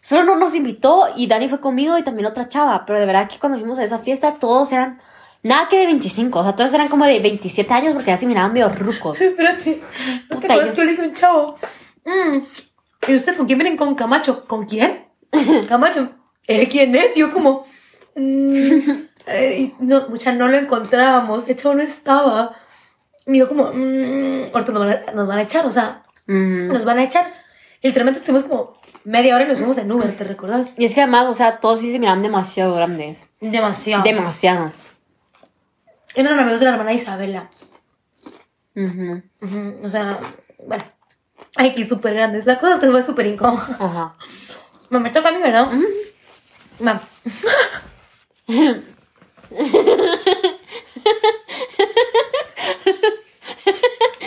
solo 0.00 0.24
no 0.24 0.36
nos 0.36 0.54
invitó 0.54 1.06
y 1.16 1.26
Dani 1.28 1.48
fue 1.48 1.60
conmigo 1.60 1.96
y 1.98 2.02
también 2.02 2.26
otra 2.26 2.48
chava. 2.48 2.84
Pero 2.86 2.98
de 2.98 3.06
verdad 3.06 3.28
que 3.28 3.38
cuando 3.38 3.58
fuimos 3.58 3.78
a 3.78 3.84
esa 3.84 3.98
fiesta 3.98 4.34
todos 4.38 4.72
eran 4.72 4.98
nada 5.44 5.68
que 5.68 5.78
de 5.78 5.86
25. 5.86 6.40
O 6.40 6.42
sea, 6.42 6.56
todos 6.56 6.72
eran 6.74 6.88
como 6.88 7.04
de 7.06 7.18
27 7.20 7.72
años 7.72 7.92
porque 7.94 8.10
ya 8.10 8.16
se 8.16 8.26
miraban 8.26 8.52
medio 8.52 8.68
rucos. 8.68 9.20
Espérate. 9.20 9.80
¿No 10.30 10.38
te 10.40 10.46
acuerdas 10.52 10.70
que 10.74 10.76
yo 10.78 10.84
le 10.84 10.90
dije 10.92 11.02
a 11.04 11.08
un 11.08 11.14
chavo? 11.14 11.58
Mm, 12.04 12.38
¿Y 13.08 13.14
ustedes 13.14 13.36
con 13.38 13.46
quién 13.46 13.58
vienen 13.58 13.76
con 13.76 13.94
Camacho? 13.94 14.44
¿Con 14.46 14.66
quién? 14.66 15.06
Camacho. 15.68 16.10
¿Él 16.46 16.68
quién 16.68 16.94
es? 16.94 17.16
Y 17.16 17.20
yo 17.20 17.32
como... 17.32 17.66
mm, 18.16 18.90
eh, 19.26 19.72
no, 19.80 20.08
mucha, 20.08 20.32
no 20.32 20.48
lo 20.48 20.58
encontrábamos. 20.58 21.48
El 21.48 21.56
chavo 21.56 21.74
no 21.74 21.82
estaba. 21.82 22.56
Y 23.26 23.38
yo 23.38 23.48
como... 23.48 23.70
mm, 23.72 24.50
ahorita 24.52 24.72
nos 24.72 24.78
van, 24.86 24.90
a, 24.90 25.12
nos 25.12 25.28
van 25.28 25.38
a 25.38 25.42
echar, 25.42 25.66
o 25.66 25.72
sea... 25.72 26.02
Nos 26.26 26.84
van 26.84 26.98
a 26.98 27.04
echar. 27.04 27.32
Y 27.82 27.88
literalmente 27.88 28.20
estuvimos 28.20 28.44
como 28.44 28.74
media 29.04 29.34
hora 29.34 29.44
y 29.44 29.48
nos 29.48 29.58
fuimos 29.58 29.76
en 29.78 29.90
Uber, 29.90 30.16
¿te 30.16 30.24
recordás? 30.24 30.68
Y 30.76 30.84
es 30.84 30.94
que 30.94 31.02
además, 31.02 31.26
o 31.26 31.34
sea, 31.34 31.58
todos 31.58 31.80
sí 31.80 31.90
se 31.92 31.98
miraban 31.98 32.22
demasiado 32.22 32.74
grandes. 32.74 33.26
Demasiado. 33.40 34.04
Demasiado. 34.04 34.72
Eran 36.14 36.38
amigos 36.38 36.60
de 36.60 36.66
la 36.66 36.72
hermana 36.72 36.92
Isabela. 36.92 37.48
Ujú. 38.76 39.22
Ujú, 39.40 39.80
O 39.84 39.88
sea, 39.88 40.18
bueno. 40.64 40.84
Ay, 41.56 41.74
que 41.74 41.84
súper 41.84 42.14
grandes. 42.14 42.46
La 42.46 42.58
cosa 42.58 42.74
es 42.74 42.80
que 42.80 42.90
fue 42.90 43.02
súper 43.02 43.26
incómodo. 43.26 43.66
Ajá. 43.78 44.14
Me, 44.88 45.00
me 45.00 45.10
toca 45.10 45.28
a 45.28 45.32
mí, 45.32 45.38
¿verdad? 45.42 45.68
Va. 46.84 47.00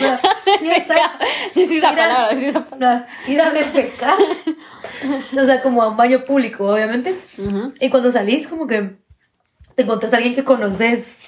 Va, 0.02 0.20
y 0.60 0.70
estás- 0.70 1.12
Dice 1.54 1.78
esa 1.78 1.90
palabra, 1.94 2.28
dice 2.30 2.48
esa 2.48 2.64
palabra. 2.64 3.06
no, 3.26 3.32
ir 3.32 3.40
a 3.40 3.50
defecar. 3.50 4.14
O 5.38 5.44
sea, 5.44 5.62
como 5.62 5.82
a 5.82 5.88
un 5.88 5.96
baño 5.96 6.22
público, 6.24 6.66
obviamente. 6.72 7.18
Ujú. 7.38 7.72
Y 7.80 7.90
cuando 7.90 8.10
salís, 8.10 8.46
como 8.46 8.66
que 8.66 8.96
te 9.74 9.82
encontrás 9.82 10.12
a 10.12 10.16
alguien 10.16 10.34
que 10.34 10.44
conoces. 10.44 11.20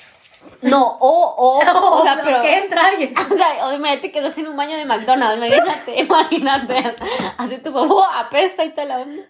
No, 0.63 0.97
o, 1.01 1.35
o, 1.37 1.59
o 2.01 2.03
sea, 2.03 2.21
pero... 2.23 2.43
que 2.43 2.59
entra 2.59 2.87
alguien. 2.87 3.15
O 3.31 3.37
sea, 3.37 3.69
obviamente 3.69 4.11
que 4.11 4.19
estás 4.19 4.37
en 4.39 4.49
un 4.49 4.57
baño 4.57 4.77
de 4.77 4.85
McDonald's, 4.85 5.37
imagínate, 5.37 6.01
imagínate. 6.01 6.97
Así 7.37 7.59
tu 7.59 7.73
popó 7.73 8.05
apesta 8.05 8.65
y 8.65 8.71
toda 8.71 8.87
la 8.87 8.99
onda. 8.99 9.23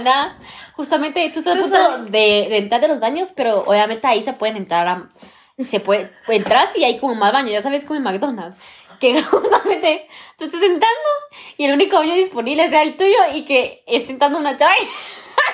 Nada. 0.00 0.38
Justamente 0.74 1.30
tú 1.32 1.40
estás 1.40 1.56
a 1.56 1.60
punto 1.60 1.98
de, 2.10 2.46
de 2.48 2.58
entrar 2.58 2.80
de 2.80 2.88
los 2.88 3.00
baños, 3.00 3.32
pero 3.34 3.60
obviamente 3.60 4.06
ahí 4.06 4.20
se 4.20 4.32
pueden 4.32 4.56
entrar 4.56 4.86
a, 4.88 5.08
se 5.64 5.80
puede, 5.80 6.10
entras 6.28 6.76
y 6.76 6.84
hay 6.84 6.98
como 6.98 7.14
más 7.14 7.32
baños, 7.32 7.52
ya 7.52 7.62
sabes, 7.62 7.84
como 7.84 7.96
en 7.96 8.02
McDonald's. 8.02 8.58
Que 9.00 9.20
justamente 9.22 10.06
tú 10.38 10.44
estás 10.44 10.62
entrando 10.62 11.08
y 11.56 11.64
el 11.64 11.74
único 11.74 11.96
baño 11.96 12.14
disponible 12.14 12.68
sea 12.68 12.82
el 12.82 12.96
tuyo 12.96 13.18
y 13.34 13.44
que 13.44 13.82
esté 13.86 14.12
entrando 14.12 14.38
una 14.38 14.56
chava 14.56 14.74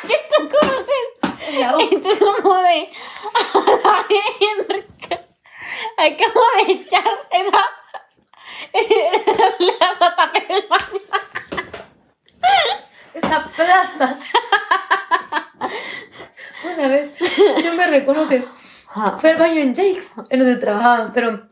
que 0.03 0.15
tú 0.29 0.49
conoces. 0.49 1.18
Tú 2.03 2.11
como 2.43 2.55
de, 2.57 2.89
acabo 5.97 6.41
de 6.67 6.73
echar 6.73 7.05
esa, 7.31 7.65
la 9.59 10.17
tapé. 10.17 10.47
Esa 13.15 13.45
plaza. 13.55 14.19
Una 16.65 16.89
vez, 16.89 17.13
yo 17.63 17.75
me 17.75 17.87
recuerdo 17.87 18.29
que 18.29 18.45
fue 19.21 19.31
al 19.31 19.37
baño 19.37 19.61
en 19.61 19.75
Jake's, 19.75 20.15
en 20.31 20.41
donde 20.41 20.57
trabajaban, 20.57 21.13
pero 21.13 21.49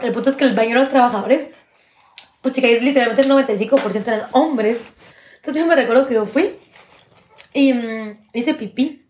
el 0.00 0.12
punto 0.12 0.30
es 0.30 0.36
que 0.36 0.44
el 0.44 0.54
baño 0.54 0.70
de 0.70 0.80
los 0.80 0.90
trabajadores, 0.90 1.52
pues 2.42 2.54
chica, 2.54 2.68
literalmente 2.68 3.22
el 3.22 3.30
95% 3.30 4.06
eran 4.06 4.28
hombres. 4.32 4.82
Entonces 5.36 5.62
yo 5.62 5.66
me 5.66 5.76
recuerdo 5.76 6.06
que 6.06 6.14
yo 6.14 6.26
fui 6.26 6.58
y 7.52 7.72
mm, 7.72 8.24
hice 8.32 8.54
pipí. 8.54 9.03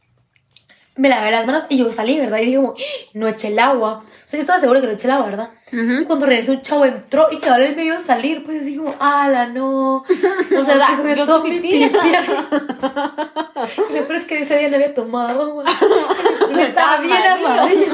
Me 0.96 1.08
lavé 1.08 1.30
las 1.32 1.44
manos 1.46 1.64
y 1.68 1.78
yo 1.78 1.90
salí, 1.90 2.20
¿verdad? 2.20 2.38
Y 2.38 2.44
dije 2.46 2.56
como, 2.56 2.70
"¡Ah! 2.72 2.74
no 3.14 3.26
eché 3.28 3.48
el 3.48 3.58
agua. 3.58 4.04
O 4.04 4.28
sea, 4.28 4.38
yo 4.38 4.42
estaba 4.42 4.60
segura 4.60 4.80
que 4.80 4.86
no 4.86 4.92
eché 4.92 5.08
el 5.08 5.14
agua, 5.14 5.26
¿verdad? 5.26 5.50
Y 5.72 6.04
cuando 6.04 6.26
regresó 6.26 6.52
un 6.52 6.62
chavo 6.62 6.84
entró 6.84 7.26
y 7.32 7.38
que 7.38 7.48
ahora 7.48 7.64
él 7.66 7.74
me 7.74 7.82
vio 7.82 7.98
salir, 7.98 8.44
pues 8.44 8.60
así 8.62 8.76
como, 8.76 8.94
ala, 9.00 9.46
no. 9.46 9.96
O 9.98 10.04
sea, 10.08 10.30
O 10.60 10.64
sea, 10.64 11.14
yo 11.16 11.26
todo 11.26 11.42
mi 11.42 11.58
Lo 11.88 11.92
peor 14.06 14.14
es 14.14 14.24
que 14.24 14.42
ese 14.42 14.56
día 14.58 14.68
no 14.68 14.76
había 14.76 14.94
tomado 14.94 15.42
agua. 15.42 15.64
Me 16.54 16.68
estaba 16.68 16.98
bien 16.98 17.26
amarillo. 17.26 17.92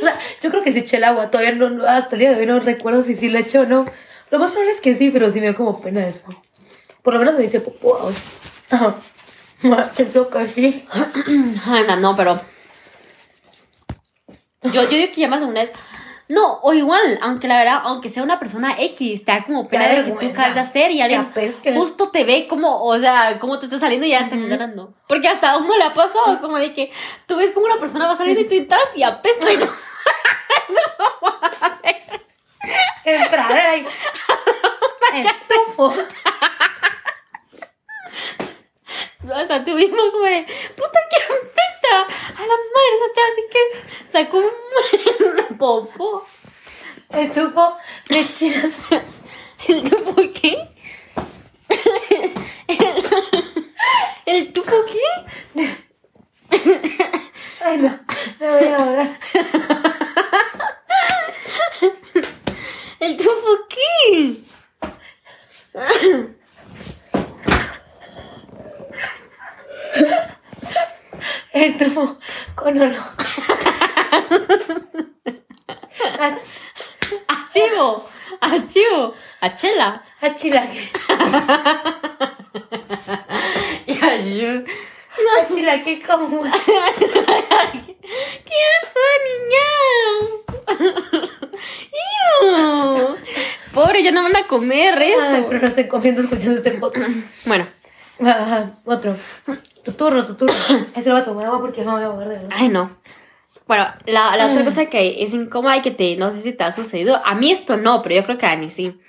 O 0.00 0.04
sea, 0.04 0.18
yo 0.42 0.50
creo 0.50 0.62
que 0.62 0.72
sí 0.72 0.78
eché 0.80 0.96
el 0.98 1.04
agua. 1.04 1.30
Todavía 1.30 1.54
no, 1.56 1.86
hasta 1.86 2.14
el 2.14 2.20
día 2.20 2.30
de 2.30 2.36
hoy 2.40 2.46
no 2.46 2.60
recuerdo 2.60 3.02
si 3.02 3.14
sí 3.14 3.28
lo 3.28 3.38
eché 3.38 3.58
o 3.58 3.66
no. 3.66 3.84
Lo 4.30 4.38
más 4.38 4.50
probable 4.50 4.72
es 4.72 4.80
que 4.80 4.94
sí, 4.94 5.10
pero 5.10 5.28
sí 5.30 5.40
me 5.40 5.46
dio 5.48 5.56
como 5.56 5.78
pena 5.80 6.00
después. 6.06 6.36
Por 7.02 7.12
lo 7.14 7.20
menos 7.20 7.34
me 7.34 7.42
dice 7.42 7.60
popó. 7.60 8.10
Ajá. 8.70 8.94
Siento 9.94 10.28
que 10.28 10.46
sí. 10.46 10.86
Ana, 11.66 11.96
no, 11.96 12.16
pero. 12.16 12.40
Yo, 14.62 14.82
yo 14.82 14.88
digo 14.88 15.12
que 15.12 15.20
ya 15.20 15.28
más 15.28 15.40
de 15.40 15.46
una 15.46 15.60
vez. 15.60 15.72
No, 16.28 16.58
o 16.62 16.72
igual, 16.74 17.20
aunque 17.22 17.46
la 17.46 17.58
verdad, 17.58 17.82
aunque 17.84 18.08
sea 18.08 18.24
una 18.24 18.40
persona 18.40 18.74
X, 18.80 19.24
te 19.24 19.30
da 19.30 19.44
como 19.44 19.68
pena 19.68 19.86
de 19.86 20.02
que 20.02 20.10
tú 20.10 20.26
acabas 20.26 20.54
de 20.54 20.60
hacer 20.60 20.90
y 20.90 21.00
alguien 21.00 21.30
justo 21.76 22.10
te 22.10 22.24
ve 22.24 22.48
como, 22.48 22.82
o 22.82 22.98
sea, 22.98 23.38
como 23.38 23.60
tú 23.60 23.66
estás 23.66 23.80
saliendo 23.80 24.06
y 24.06 24.10
ya 24.10 24.20
están 24.20 24.48
ganando. 24.48 24.92
Porque 25.06 25.28
hasta 25.28 25.52
a 25.52 25.58
uno 25.58 25.76
le 25.76 25.84
ha 25.84 25.94
pasado, 25.94 26.40
como 26.40 26.58
de 26.58 26.72
que 26.74 26.90
tú 27.26 27.36
ves 27.36 27.52
como 27.52 27.66
una 27.66 27.78
persona 27.78 28.08
va 28.08 28.16
saliendo 28.16 28.40
y 28.42 28.48
tú 28.48 28.56
entras 28.56 28.82
y 28.96 29.04
apesta 29.04 29.52
y 29.52 29.56
tú. 29.56 29.68
Entrar 33.04 33.52
ahí. 33.52 33.86
El 35.14 35.26
tufo. 35.46 35.94
Hasta 39.34 39.58
mismo 39.60 39.96
como 40.12 40.24
de, 40.24 40.46
puta, 40.76 41.00
que 41.10 41.16
apesta. 41.16 42.06
A 42.28 42.40
la 42.42 42.56
madre, 42.74 42.92
esa 42.96 43.08
chava 43.14 43.28
así 43.32 43.42
que 43.50 43.62
sacó 44.08 44.36
un 44.38 45.56
popó. 45.58 46.26
El 47.10 47.32
tufo 47.32 47.76
de. 48.08 48.20
¿El 49.68 49.82
tufo 49.84 50.14
qué? 50.34 50.68
¿El, 52.68 52.84
el 54.26 54.52
tufo 54.52 54.84
qué? 54.86 55.08
Ay, 57.64 57.78
no. 57.78 57.98
Me 58.38 58.46
voy 58.48 58.66
a 58.66 58.76
ahogar. 58.76 59.18
¿El 63.00 63.16
tufo 63.16 63.66
qué? 63.68 64.36
El 71.56 71.78
tufo 71.78 72.18
con 72.54 72.78
olor. 72.82 72.94
A, 76.20 76.38
Archivo, 77.28 78.06
archivo, 78.42 79.14
achela. 79.40 80.02
a 80.20 80.34
chilaque. 80.34 80.90
Ya, 83.86 84.16
yo. 84.20 84.50
A 84.60 85.48
chilaque 85.50 86.02
como. 86.06 86.42
¡Qué 86.42 86.50
asco, 88.76 89.00
niña! 89.26 89.68
¡Iu! 92.42 93.16
Pobre, 93.72 94.02
ya 94.02 94.10
no 94.12 94.22
van 94.24 94.36
a 94.36 94.42
comer 94.46 94.98
Ay, 94.98 95.12
eso. 95.12 95.36
espero 95.36 95.60
no 95.60 95.66
estén 95.68 95.88
comiendo 95.88 96.20
escuchando 96.20 96.52
este 96.58 96.72
podcast. 96.72 97.10
Bueno, 97.46 97.66
Ajá, 98.20 98.72
otro. 98.84 99.16
Tu 99.86 99.92
turno, 99.92 100.26
tu 100.26 100.34
turno. 100.34 100.52
Ese 100.96 101.08
lo 101.08 101.14
voy 101.14 101.22
a 101.22 101.24
tomar 101.24 101.46
agua 101.46 101.60
porque 101.60 101.82
no 101.82 101.92
me 101.92 101.98
voy 101.98 102.04
a 102.04 102.06
ahogar 102.08 102.28
de 102.28 102.34
verdad. 102.38 102.50
ay 102.52 102.68
no. 102.68 102.98
Bueno, 103.68 103.86
la, 104.04 104.36
la 104.36 104.46
otra 104.48 104.64
cosa 104.64 104.86
que 104.86 105.22
es 105.22 105.32
incómoda 105.32 105.76
y 105.76 105.82
que 105.82 105.92
te, 105.92 106.16
no 106.16 106.30
sé 106.32 106.40
si 106.40 106.52
te 106.52 106.64
ha 106.64 106.72
sucedido, 106.72 107.20
a 107.24 107.34
mí 107.36 107.52
esto 107.52 107.76
no, 107.76 108.02
pero 108.02 108.16
yo 108.16 108.24
creo 108.24 108.36
que 108.36 108.46
a 108.46 108.52
Ani 108.52 108.68
sí. 108.68 109.00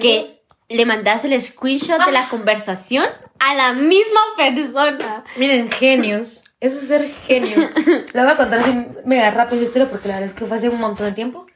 Que 0.00 0.42
le 0.68 0.84
mandas 0.86 1.24
el 1.24 1.38
screenshot 1.40 2.04
de 2.04 2.12
la 2.12 2.28
conversación 2.28 3.04
a 3.38 3.54
la 3.54 3.72
misma 3.72 4.20
persona. 4.36 5.24
Miren, 5.36 5.70
genios. 5.70 6.44
Eso 6.60 6.78
es 6.78 6.86
ser 6.86 7.10
genio. 7.26 7.56
La 8.12 8.22
voy 8.22 8.32
a 8.32 8.36
contar 8.36 8.60
así 8.60 8.86
mega 9.04 9.30
rápido 9.30 9.56
esta 9.62 9.66
historia 9.66 9.88
porque 9.90 10.08
la 10.08 10.14
verdad 10.14 10.30
es 10.30 10.38
que 10.38 10.46
fue 10.46 10.56
hace 10.56 10.68
un 10.68 10.78
montón 10.78 11.06
de 11.06 11.12
tiempo. 11.12 11.46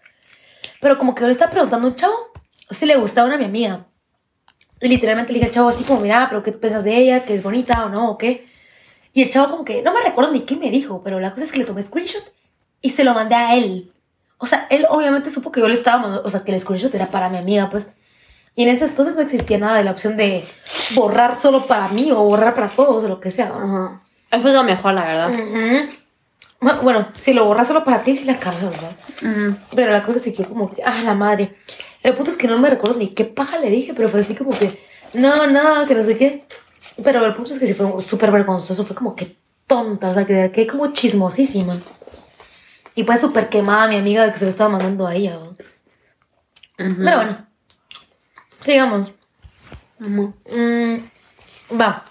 Pero 0.80 0.98
como 0.98 1.14
que 1.14 1.20
yo 1.20 1.26
le 1.28 1.32
estaba 1.32 1.50
preguntando 1.52 1.86
a 1.86 1.90
un 1.90 1.96
chavo 1.96 2.32
si 2.70 2.86
le 2.86 2.96
gustaba 2.96 3.28
una 3.28 3.36
a 3.36 3.38
mi 3.38 3.44
amiga. 3.44 3.86
Y 4.80 4.88
literalmente 4.88 5.32
le 5.32 5.38
dije 5.38 5.48
al 5.48 5.54
chavo 5.54 5.68
así 5.68 5.84
como, 5.84 6.00
mira, 6.00 6.26
pero 6.28 6.42
¿qué 6.42 6.52
tú 6.52 6.60
piensas 6.60 6.84
de 6.84 6.96
ella? 6.96 7.24
¿Que 7.24 7.34
es 7.34 7.42
bonita 7.42 7.84
o 7.86 7.88
no? 7.88 8.10
¿O 8.10 8.18
qué? 8.18 8.46
Y 9.12 9.22
el 9.22 9.30
chavo 9.30 9.50
como 9.50 9.64
que, 9.64 9.82
no 9.82 9.92
me 9.94 10.02
recuerdo 10.02 10.30
ni 10.32 10.40
qué 10.40 10.56
me 10.56 10.70
dijo, 10.70 11.02
pero 11.02 11.18
la 11.20 11.30
cosa 11.32 11.44
es 11.44 11.52
que 11.52 11.58
le 11.58 11.64
tomé 11.64 11.82
screenshot 11.82 12.22
y 12.82 12.90
se 12.90 13.02
lo 13.04 13.14
mandé 13.14 13.34
a 13.34 13.54
él. 13.54 13.90
O 14.38 14.46
sea, 14.46 14.66
él 14.68 14.86
obviamente 14.90 15.30
supo 15.30 15.50
que 15.50 15.60
yo 15.60 15.68
le 15.68 15.74
estaba 15.74 15.98
mandando, 16.02 16.26
o 16.26 16.28
sea, 16.30 16.44
que 16.44 16.52
el 16.52 16.60
screenshot 16.60 16.94
era 16.94 17.06
para 17.06 17.30
mi 17.30 17.38
amiga, 17.38 17.70
pues. 17.70 17.92
Y 18.54 18.62
en 18.64 18.68
ese 18.70 18.84
entonces 18.84 19.14
no 19.16 19.22
existía 19.22 19.56
nada 19.58 19.76
de 19.78 19.84
la 19.84 19.90
opción 19.92 20.16
de 20.16 20.44
borrar 20.94 21.34
solo 21.34 21.66
para 21.66 21.88
mí 21.88 22.10
o 22.12 22.22
borrar 22.22 22.54
para 22.54 22.68
todos 22.68 23.04
o 23.04 23.08
lo 23.08 23.20
que 23.20 23.30
sea. 23.30 23.52
Eso 24.30 24.48
es 24.48 24.54
lo 24.54 24.62
mejor, 24.64 24.92
la 24.94 25.04
verdad. 25.06 25.30
Ujú. 25.30 25.90
Bu- 26.60 26.80
Bueno, 26.82 27.06
si 27.18 27.32
lo 27.32 27.44
borras 27.46 27.66
solo 27.68 27.84
para 27.84 28.02
ti, 28.02 28.14
sí 28.16 28.24
la 28.24 28.38
cargas, 28.38 28.70
¿verdad? 28.70 28.92
Ujú. 29.22 29.56
Pero 29.74 29.92
la 29.92 30.02
cosa 30.02 30.18
se 30.18 30.32
quedó 30.34 30.48
como 30.48 30.70
que, 30.74 30.82
ah, 30.82 31.00
la 31.02 31.14
madre. 31.14 31.54
El 32.06 32.14
punto 32.14 32.30
es 32.30 32.36
que 32.36 32.46
no 32.46 32.56
me 32.60 32.70
recuerdo 32.70 32.96
ni 32.96 33.08
qué 33.08 33.24
paja 33.24 33.58
le 33.58 33.68
dije, 33.68 33.92
pero 33.92 34.08
fue 34.08 34.20
así 34.20 34.36
como 34.36 34.56
que, 34.56 34.80
no, 35.12 35.48
nada, 35.48 35.88
que 35.88 35.94
no 35.96 36.04
sé 36.04 36.16
qué. 36.16 36.44
Pero 37.02 37.26
el 37.26 37.34
punto 37.34 37.52
es 37.52 37.58
que 37.58 37.66
sí 37.66 37.74
fue 37.74 38.00
súper 38.00 38.30
vergonzoso, 38.30 38.84
fue 38.84 38.94
como 38.94 39.16
que 39.16 39.36
tonta, 39.66 40.10
o 40.10 40.14
sea, 40.14 40.24
que 40.24 40.52
quedé 40.52 40.68
como 40.68 40.92
chismosísima. 40.92 41.76
Y 42.94 43.02
pues 43.02 43.20
súper 43.20 43.48
quemada 43.48 43.88
mi 43.88 43.96
amiga 43.96 44.24
de 44.24 44.32
que 44.32 44.38
se 44.38 44.44
lo 44.44 44.52
estaba 44.52 44.70
mandando 44.70 45.04
a 45.04 45.16
ella. 45.16 45.40
Pero 46.76 47.16
bueno, 47.16 47.44
sigamos. 48.60 49.12
Mm, 49.98 50.98
va. 51.76 52.04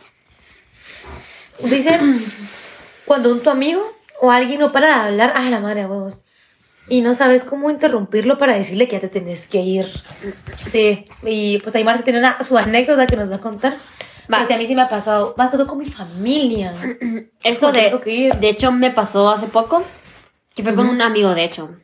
Dice, 1.64 1.98
cuando 3.06 3.32
un 3.32 3.40
tu 3.40 3.50
amigo 3.50 3.82
o 4.20 4.30
alguien 4.30 4.60
no 4.60 4.74
para 4.74 4.88
de 4.88 4.94
hablar, 4.94 5.32
ay 5.38 5.50
la 5.50 5.62
madre 5.62 5.84
a 5.84 5.88
huevos. 5.88 6.20
Y 6.88 7.02
no 7.02 7.14
sabes 7.14 7.44
cómo 7.44 7.72
interrumpirlo 7.72 8.38
para 8.38 8.56
decirle 8.56 8.88
que 8.88 8.94
ya 8.94 9.00
te 9.00 9.10
tenés 9.10 9.48
que 9.48 9.60
ir. 9.60 9.92
Sí. 10.56 11.06
Y 11.24 11.58
pues 11.60 11.76
ahí 11.76 11.84
Marcia 11.84 12.04
tiene 12.04 12.20
una, 12.20 12.42
su 12.44 12.58
anécdota 12.58 13.08
que 13.08 13.16
nos 13.16 13.32
va 13.32 13.38
a 13.38 13.42
contar. 13.42 13.74
Va. 14.32 14.40
Pues 14.40 14.52
a 14.52 14.58
mí 14.58 14.66
sí 14.66 14.76
me 14.76 14.84
ha 14.84 14.90
pasado, 14.90 15.34
más 15.38 15.50
que 15.50 15.58
todo 15.58 15.68
con 15.68 15.80
mi 15.80 15.86
familia. 15.86 16.76
Esto 17.44 17.72
de, 17.72 18.36
de 18.40 18.50
hecho 18.50 18.72
me 18.72 18.92
pasó 18.92 19.30
hace 19.30 19.48
poco, 19.48 19.84
que 20.54 20.64
fue 20.64 20.76
con 20.76 20.88
un 20.88 21.02
amigo, 21.02 21.34
de 21.34 21.44
hecho. 21.44 21.76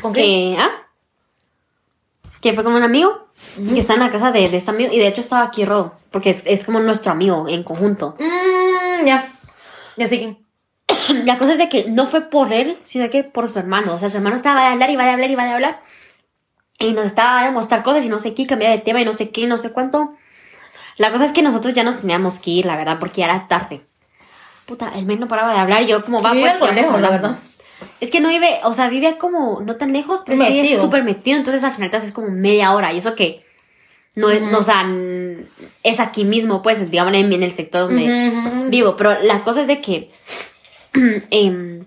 ¿Con 0.00 0.12
qué? 0.12 0.22
Que, 0.22 0.56
¿ah? 0.58 0.70
que 2.40 2.54
fue 2.54 2.64
con 2.64 2.72
un 2.72 2.82
amigo 2.82 3.28
que 3.56 3.78
está 3.78 3.94
en 3.94 4.00
la 4.00 4.10
casa 4.10 4.32
de, 4.32 4.48
de 4.48 4.56
este 4.56 4.70
amigo 4.70 4.92
y 4.92 4.98
de 4.98 5.06
hecho 5.06 5.20
estaba 5.20 5.44
aquí 5.44 5.64
Rodo, 5.64 5.94
porque 6.10 6.30
es, 6.30 6.44
es 6.46 6.64
como 6.64 6.78
nuestro 6.80 7.12
amigo 7.12 7.48
en 7.48 7.62
conjunto. 7.62 8.16
Mm, 8.18 9.06
ya. 9.06 9.28
Ya 9.96 10.06
sé 10.06 10.38
La 11.24 11.38
cosa 11.38 11.52
es 11.52 11.58
de 11.58 11.68
que 11.68 11.88
no 11.88 12.06
fue 12.06 12.22
por 12.30 12.52
él, 12.52 12.78
sino 12.82 13.08
que 13.10 13.24
por 13.24 13.48
su 13.48 13.58
hermano. 13.58 13.94
O 13.94 13.98
sea, 13.98 14.08
su 14.08 14.16
hermano 14.16 14.36
estaba 14.36 14.62
de 14.62 14.68
hablar 14.68 14.90
y 14.90 14.96
va 14.96 15.04
a 15.04 15.12
hablar 15.12 15.30
y 15.30 15.34
va 15.34 15.44
a 15.44 15.54
hablar. 15.54 15.80
Y 16.78 16.92
nos 16.92 17.06
estaba 17.06 17.46
a 17.46 17.50
mostrar 17.50 17.82
cosas 17.82 18.04
y 18.04 18.08
no 18.08 18.18
sé 18.18 18.34
qué, 18.34 18.46
cambiaba 18.46 18.74
de 18.74 18.82
tema 18.82 19.00
y 19.00 19.04
no 19.04 19.12
sé 19.12 19.30
qué, 19.30 19.42
y 19.42 19.46
no 19.46 19.56
sé 19.56 19.72
cuánto. 19.72 20.14
La 20.96 21.12
cosa 21.12 21.24
es 21.24 21.32
que 21.32 21.42
nosotros 21.42 21.74
ya 21.74 21.84
nos 21.84 22.00
teníamos 22.00 22.40
que 22.40 22.50
ir, 22.50 22.66
la 22.66 22.76
verdad, 22.76 22.98
porque 22.98 23.20
ya 23.20 23.26
era 23.26 23.48
tarde. 23.48 23.82
Puta, 24.66 24.92
el 24.94 25.04
men 25.04 25.20
no 25.20 25.28
paraba 25.28 25.52
de 25.52 25.58
hablar. 25.58 25.84
Yo, 25.84 26.04
como 26.04 26.22
va, 26.22 26.30
pues 26.30 26.60
lejos, 26.74 27.00
la 27.00 27.10
verdad. 27.10 27.38
Es 28.00 28.10
que 28.10 28.20
no 28.20 28.28
vive, 28.28 28.60
o 28.64 28.72
sea, 28.72 28.88
vive 28.88 29.18
como 29.18 29.60
no 29.62 29.76
tan 29.76 29.92
lejos, 29.92 30.22
pero 30.24 30.36
es 30.36 30.48
que 30.48 30.52
vive 30.52 30.62
Metido. 30.62 30.80
súper 30.80 31.02
metido. 31.02 31.38
Entonces 31.38 31.64
al 31.64 31.72
final 31.72 31.90
te 31.90 31.96
haces 31.96 32.12
como 32.12 32.28
media 32.28 32.72
hora. 32.72 32.92
Y 32.92 32.98
eso 32.98 33.14
que 33.14 33.44
no 34.14 34.30
es, 34.30 34.42
no, 34.42 34.58
o 34.58 34.62
sea, 34.62 34.86
es 35.82 36.00
aquí 36.00 36.24
mismo, 36.24 36.62
pues, 36.62 36.90
digamos, 36.90 37.14
en, 37.14 37.32
en 37.32 37.42
el 37.42 37.52
sector 37.52 37.82
donde 37.82 38.32
vivo. 38.68 38.96
Pero 38.96 39.20
la 39.22 39.42
cosa 39.42 39.60
es 39.60 39.66
de 39.66 39.80
que 39.80 40.10
em, 41.30 41.84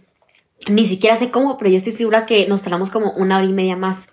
ni 0.67 0.83
siquiera 0.83 1.15
sé 1.15 1.31
cómo, 1.31 1.57
pero 1.57 1.69
yo 1.69 1.77
estoy 1.77 1.91
segura 1.91 2.25
que 2.25 2.47
nos 2.47 2.61
tardamos 2.61 2.89
como 2.89 3.11
una 3.11 3.37
hora 3.37 3.45
y 3.45 3.53
media 3.53 3.75
más. 3.75 4.09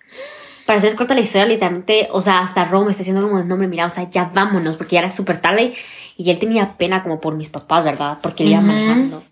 Para 0.67 0.79
hacerles 0.79 0.97
corta 0.97 1.15
la 1.15 1.21
historia, 1.21 1.47
literalmente, 1.47 2.09
o 2.13 2.21
sea, 2.21 2.41
hasta 2.41 2.65
Rome 2.65 2.87
me 2.87 2.91
está 2.93 3.01
diciendo 3.01 3.23
como, 3.23 3.43
no, 3.43 3.55
hombre, 3.55 3.69
mira, 3.69 3.87
o 3.87 3.91
sea, 3.91 4.09
ya 4.11 4.31
vámonos, 4.33 4.77
porque 4.77 4.95
ya 4.95 5.01
era 5.01 5.11
súper 5.11 5.39
tarde 5.39 5.75
y 6.17 6.31
él 6.31 6.39
tenía 6.39 6.77
pena 6.77 7.03
como 7.03 7.21
por 7.21 7.35
mis 7.35 7.49
papás, 7.49 7.83
¿verdad? 7.83 8.19
Porque 8.23 8.45
él 8.45 8.51
iba 8.51 8.61
manejando. 8.61 9.23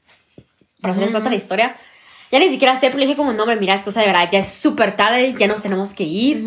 Para 0.81 0.93
hacerles 0.93 1.13
corta 1.13 1.29
la 1.29 1.37
historia, 1.37 1.77
ya 2.31 2.39
ni 2.39 2.51
siquiera 2.51 2.77
sé, 2.77 2.89
pero 2.89 2.99
le 2.99 3.07
dije 3.07 3.17
como, 3.17 3.33
no, 3.33 3.43
hombre, 3.43 3.57
mira, 3.57 3.75
es 3.75 3.83
cosa 3.83 4.01
de 4.01 4.07
verdad, 4.07 4.29
ya 4.31 4.39
es 4.41 4.53
súper 4.53 4.97
tarde, 4.97 5.35
ya 5.39 5.47
nos 5.47 5.63
tenemos 5.63 5.95
que 5.95 6.05
ir. 6.05 6.45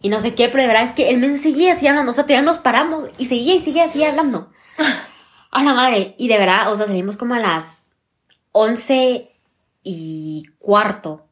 Y 0.00 0.08
no 0.08 0.20
sé 0.20 0.34
qué, 0.34 0.48
pero 0.48 0.62
de 0.62 0.68
verdad 0.68 0.84
es 0.84 0.92
que 0.92 1.10
él 1.10 1.18
me 1.18 1.36
seguía 1.36 1.72
así 1.72 1.86
hablando, 1.86 2.10
o 2.10 2.14
sea, 2.14 2.24
todavía 2.24 2.44
nos 2.44 2.58
paramos 2.58 3.06
y 3.18 3.26
seguía 3.26 3.54
y 3.54 3.58
seguía, 3.58 3.88
seguía 3.88 4.10
hablando. 4.10 4.50
A 5.50 5.64
la 5.64 5.74
madre. 5.74 6.14
Y 6.18 6.28
de 6.28 6.38
verdad, 6.38 6.70
o 6.72 6.76
sea, 6.76 6.86
salimos 6.86 7.16
como 7.16 7.34
a 7.34 7.40
las 7.40 7.87
11 8.60 9.30
y 9.82 10.44
cuarto 10.58 11.24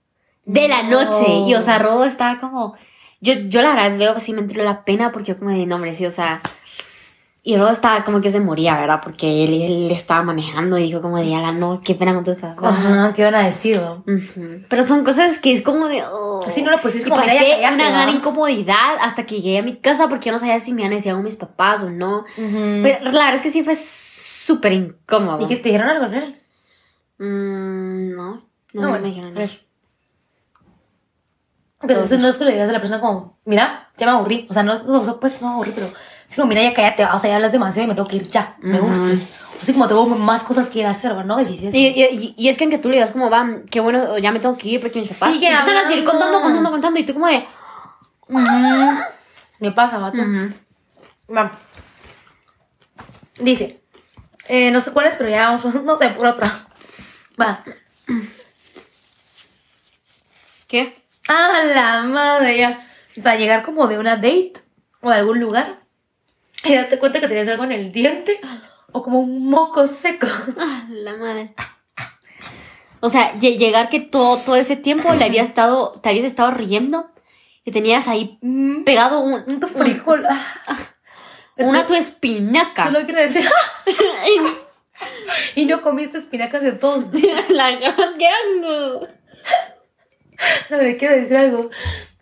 de 0.45 0.69
la 0.69 0.83
No. 0.83 1.03
noche. 1.03 1.27
Y, 1.47 1.55
o 1.55 1.63
sea, 1.63 1.79
Rodo 1.79 2.05
estaba 2.05 2.39
como... 2.41 2.75
Yo, 3.21 3.35
yo 3.49 3.63
la 3.63 3.75
verdad 3.75 3.99
veo 3.99 4.13
así 4.17 4.33
me 4.33 4.41
entró 4.41 4.63
la 4.63 4.85
pena 4.85 5.11
porque 5.11 5.33
yo 5.33 5.37
como 5.39 5.51
de 5.51 5.67
nombre, 5.67 5.93
sí, 5.93 6.07
o 6.07 6.11
sea... 6.11 6.41
Y 7.43 7.57
Rodo 7.57 7.71
estaba 7.71 8.03
como 8.05 8.21
que 8.21 8.33
se 8.33 8.41
moría, 8.41 8.77
¿verdad? 8.77 8.99
Porque 9.01 9.45
él, 9.45 9.63
él 9.63 9.91
estaba 9.93 10.25
manejando 10.25 10.79
y 10.79 10.83
dijo 10.83 11.01
como 11.01 11.17
de, 11.19 11.33
ala, 11.33 11.53
no, 11.53 11.81
qué 11.81 11.95
pena 11.95 12.13
con 12.13 12.25
tus 12.25 12.35
papás. 12.35 12.57
Ajá, 12.77 13.13
¿qué 13.15 13.23
van 13.23 13.37
a 13.37 13.47
decir, 13.47 13.81
no? 13.81 14.03
Ujú. 14.05 14.63
Pero 14.69 14.83
son 14.83 15.05
cosas 15.05 15.39
que 15.39 15.53
es 15.53 15.63
como 15.63 15.87
de... 15.87 16.03
oh. 16.11 16.45
Sí, 16.49 16.63
no, 16.63 16.73
pues 16.83 16.97
es 16.97 17.03
y 17.07 17.09
como, 17.09 17.23
pasé 17.23 17.61
una 17.73 17.91
gran 17.91 18.09
incomodidad 18.09 18.97
hasta 19.01 19.27
que 19.27 19.41
llegué 19.41 19.59
a 19.59 19.63
mi 19.63 19.77
casa 19.77 20.09
porque 20.09 20.27
yo 20.27 20.33
no 20.33 20.41
sabía 20.41 20.59
si 20.59 20.73
me 20.75 20.89
decir 20.89 21.13
algo 21.13 21.23
mis 21.23 21.37
papás 21.37 21.85
o 21.85 21.91
no. 21.91 22.25
Pero 22.37 23.05
la 23.05 23.13
verdad 23.13 23.35
es 23.37 23.43
que 23.43 23.51
sí 23.51 23.63
fue 23.63 23.77
súper 23.77 24.73
incómodo. 24.73 25.45
¿Y 25.45 25.47
que 25.47 25.55
te 25.57 25.69
dijeron 25.69 25.89
algo, 25.89 26.09
Real? 26.09 26.35
Mm, 27.19 28.15
no, 28.15 28.25
no, 28.25 28.43
No, 28.73 28.83
no 28.83 28.89
bueno, 28.89 29.03
me 29.03 29.09
dijeron 29.09 29.35
nada. 29.35 29.49
Pero 31.87 32.01
eso 32.01 32.19
no 32.19 32.29
es 32.29 32.37
que 32.37 32.45
le 32.45 32.53
digas 32.53 32.69
a 32.69 32.73
la 32.73 32.81
persona 32.81 33.01
como, 33.01 33.39
mira, 33.45 33.91
ya 33.97 34.07
me 34.07 34.13
aburrí. 34.13 34.47
O 34.51 34.55
sea, 34.55 34.63
no, 34.63 34.83
no, 34.83 35.21
pues 35.21 35.41
no 35.41 35.49
me 35.49 35.55
aburrí, 35.55 35.73
pero 35.75 35.91
es 36.29 36.35
como, 36.35 36.49
mira, 36.49 36.63
ya 36.63 36.75
cállate, 36.75 37.05
o 37.05 37.19
sea, 37.19 37.31
ya 37.31 37.37
hablas 37.37 37.53
demasiado 37.53 37.87
y 37.87 37.89
me 37.89 37.95
tengo 37.95 38.09
que 38.09 38.17
ir 38.17 38.29
ya. 38.29 38.57
Me 38.61 38.81
urge. 38.81 39.27
Así 39.61 39.73
como 39.73 39.89
tengo 39.89 40.07
más 40.07 40.45
cosas 40.45 40.69
que 40.69 40.81
ir 40.81 40.87
a 40.87 40.91
hacer, 40.91 41.25
¿no? 41.25 41.41
Y. 41.41 41.45
Y, 41.73 42.35
y, 42.37 42.49
es 42.49 42.59
que 42.59 42.65
en 42.65 42.71
que 42.71 42.79
tú 42.79 42.89
le 42.89 42.97
digas 42.97 43.13
como, 43.13 43.31
va, 43.31 43.47
qué 43.71 43.81
bueno, 43.81 44.19
ya 44.19 44.31
me 44.33 44.41
tengo 44.41 44.57
que 44.57 44.69
ir 44.69 44.81
porque 44.81 45.01
mis 45.01 45.15
papás 45.15 45.35
y 45.35 45.45
empiezan 45.45 45.77
a 45.77 45.81
hablando. 45.81 46.11
contando, 46.11 46.41
contando, 46.41 46.71
contando 46.71 47.01
y 47.01 47.07
tú 47.07 47.15
como 47.15 47.27
de... 47.27 47.47
Me 49.59 49.73
pasa, 49.73 49.99
vato. 49.99 50.19
Dice, 53.39 53.81
eh, 54.49 54.71
no 54.71 54.81
sé 54.81 54.93
cuál 54.93 55.07
es, 55.07 55.15
pero 55.17 55.31
ya 55.31 55.51
vamos, 55.51 55.65
no 55.85 55.97
sé, 55.97 56.09
por 56.11 56.27
otra. 56.27 56.66
Va. 57.41 57.63
¿Qué? 60.69 61.03
Ah, 61.29 61.63
la 61.75 62.03
madre, 62.05 62.59
ya. 62.59 62.87
Para 63.23 63.37
llegar 63.37 63.63
como 63.65 63.87
de 63.87 63.99
una 63.99 64.17
date 64.17 64.53
o 65.01 65.11
de 65.11 65.17
algún 65.17 65.41
lugar 65.41 65.81
y 66.65 66.75
darte 66.75 66.99
cuenta 66.99 67.21
que 67.21 67.29
tenías 67.29 67.49
algo 67.49 67.65
en 67.65 67.73
el 67.73 67.93
diente 67.93 68.41
o 68.93 69.03
como 69.03 69.21
un 69.21 69.49
moco 69.49 69.87
seco. 69.87 70.27
Ah, 70.59 70.85
la 70.89 71.15
madre. 71.15 71.55
O 73.01 73.09
sea, 73.09 73.35
lle- 73.35 73.57
llegar 73.59 73.89
que 73.89 74.01
todo, 74.01 74.39
todo 74.39 74.57
ese 74.57 74.77
tiempo 74.77 75.13
le 75.15 75.25
había 75.25 75.43
estado, 75.43 75.93
te 76.03 76.09
habías 76.09 76.25
estado 76.25 76.51
riendo 76.51 77.11
y 77.65 77.71
tenías 77.71 78.09
ahí 78.09 78.39
Mm, 78.43 78.85
pegado 78.85 79.21
un, 79.21 79.61
frijol. 79.69 80.25
Ah. 80.29 80.63
un- 81.59 81.67
una 81.69 81.87
tu 81.87 81.95
espinaca. 81.95 82.85
Solo 82.87 83.05
quiero 83.05 83.21
decir. 83.21 83.47
y 85.55 85.65
no 85.67 85.83
comiste 85.83 86.19
espinacas 86.19 86.63
en 86.63 86.79
todos. 86.79 87.05
la 87.51 87.71
gran 87.73 88.19
que 88.19 88.29
asco. 88.29 89.07
No, 90.71 90.77
le 90.83 90.97
quiero 90.97 91.15
decir 91.15 91.37
algo 91.37 91.71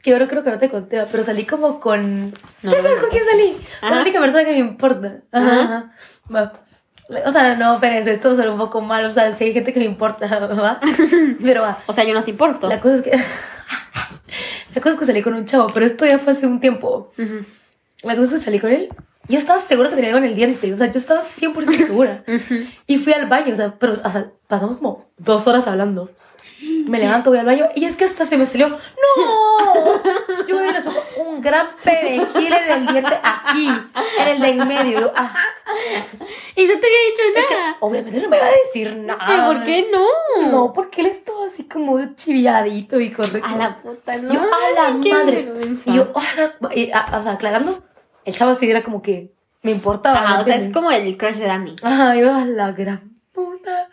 que 0.03 0.19
no 0.19 0.29
creo 0.29 0.45
que 0.45 0.51
no 0.51 0.59
te 0.59 0.71
conté, 0.71 1.03
pero 1.11 1.25
salí 1.25 1.47
como 1.47 1.81
con. 1.81 2.31
No, 2.31 2.71
¿Qué 2.71 2.77
no 2.77 2.83
sabes 2.83 2.99
con 2.99 3.11
quién 3.11 3.25
salí? 3.25 3.57
Con 3.81 3.91
la 3.91 4.03
única 4.03 4.21
persona 4.21 4.45
que 4.45 4.53
me 4.53 4.59
importa. 4.59 5.21
Ajá, 5.33 5.93
Ajá. 6.31 6.53
O 7.27 7.31
sea, 7.31 7.55
no, 7.57 7.79
pero 7.81 7.95
esto 7.97 8.35
suena 8.35 8.51
un 8.51 8.59
poco 8.59 8.81
mal. 8.81 9.05
O 9.05 9.11
sea, 9.11 9.33
sí 9.33 9.45
hay 9.45 9.53
gente 9.53 9.73
que 9.73 9.81
me 9.81 9.87
importa, 9.87 10.27
¿va? 10.57 10.81
Pero 11.43 11.63
va. 11.63 11.83
O 11.87 11.93
sea, 11.93 12.05
yo 12.05 12.15
no 12.15 12.25
te 12.25 12.31
importo. 12.31 12.69
La 12.69 12.81
cosa 12.81 12.95
es 12.97 13.03
que. 13.03 13.11
La 14.75 14.81
cosa 14.81 14.95
es 14.95 14.99
que 14.99 15.07
salí 15.07 15.23
con 15.23 15.35
un 15.35 15.45
chavo, 15.45 15.69
pero 15.73 15.87
esto 15.87 16.05
ya 16.05 16.19
fue 16.19 16.33
hace 16.33 16.49
un 16.49 16.59
tiempo. 16.59 17.13
Ujú. 17.17 17.45
La 18.03 18.17
cosa 18.17 18.35
es 18.35 18.41
que 18.41 18.45
salí 18.47 18.59
con 18.59 18.73
él. 18.73 18.89
Yo 19.29 19.39
estaba 19.39 19.59
segura 19.59 19.89
que 19.91 19.97
tenía 19.97 20.11
algo 20.11 20.19
en 20.25 20.31
el 20.31 20.35
diente. 20.37 20.73
O 20.73 20.77
sea, 20.79 20.87
yo 20.91 20.99
estaba 20.99 21.21
100% 21.21 21.73
segura. 21.73 22.25
y 22.87 22.99
fui 22.99 23.13
al 23.13 23.27
baño, 23.29 23.53
o 23.53 23.57
sea, 23.57 23.75
pero 23.79 23.95
o 24.05 24.11
sea, 24.11 24.31
pasamos 24.49 24.77
como 24.77 25.07
dos 25.17 25.47
horas 25.47 25.67
hablando. 25.67 26.11
Me 26.89 26.99
levanto, 26.99 27.31
voy 27.31 27.39
al 27.39 27.47
baño 27.47 27.69
y 27.75 27.85
es 27.85 27.97
que 27.97 28.05
hasta 28.05 28.25
se 28.27 28.37
me 28.39 28.47
salió. 28.47 28.69
¡No! 28.69 28.79
Yo 30.49 30.57
me 30.57 30.71
les 30.73 30.83
pongo 30.85 31.03
un 31.27 31.41
gran 31.41 31.69
perejil 31.83 32.53
en 32.53 32.71
el 32.73 32.87
diente 32.87 33.15
aquí, 33.23 33.69
en 34.19 34.29
el 34.29 34.41
de 34.41 34.49
en 34.51 34.69
medio. 34.69 35.01
Yo, 35.01 35.13
ah, 35.17 35.35
Y 36.57 36.65
no 36.67 36.79
te 36.79 36.87
había 36.87 37.11
dicho 37.11 37.23
es 37.37 37.47
que 37.47 37.55
nada. 37.55 37.77
obviamente 37.81 38.21
no 38.21 38.29
me 38.29 38.39
va 38.39 38.47
a 38.47 38.51
decir 38.51 38.97
nada. 38.97 39.25
¿Pero 39.27 39.47
¿Por 39.47 39.65
qué 39.65 39.89
no? 39.91 40.51
No, 40.51 40.73
porque 40.73 41.01
él 41.03 41.09
es 41.09 41.25
todo 41.25 41.47
así 41.47 41.65
como 41.65 41.99
chiviadito 42.15 43.01
y 43.01 43.11
correcto. 43.11 43.49
A 43.49 43.57
la 43.57 43.79
puta, 43.83 44.17
no. 44.19 44.33
Yo, 44.33 44.41
a 44.41 44.71
la 44.75 44.91
madre. 44.91 45.43
vergüenza. 45.43 45.91
Y 45.91 45.95
yo, 45.97 46.13
a 46.15 46.23
la- 46.41 46.75
y, 46.75 46.91
a- 46.93 47.19
o 47.19 47.23
sea, 47.23 47.33
aclarando, 47.33 47.83
el 48.25 48.35
chavo 48.35 48.55
sí 48.55 48.71
era 48.71 48.83
como 48.83 49.03
que 49.03 49.33
me 49.63 49.71
importaba. 49.71 50.19
Ajá, 50.19 50.37
¿me 50.37 50.43
o 50.43 50.45
sea, 50.45 50.57
es 50.57 50.73
como 50.73 50.91
el 50.91 51.17
crush 51.17 51.37
de 51.37 51.47
Dani. 51.47 51.77
Ajá, 51.83 52.15
yo 52.17 52.35
a 52.35 52.45
la 52.45 52.73
gran 52.73 53.15
puta. 53.33 53.89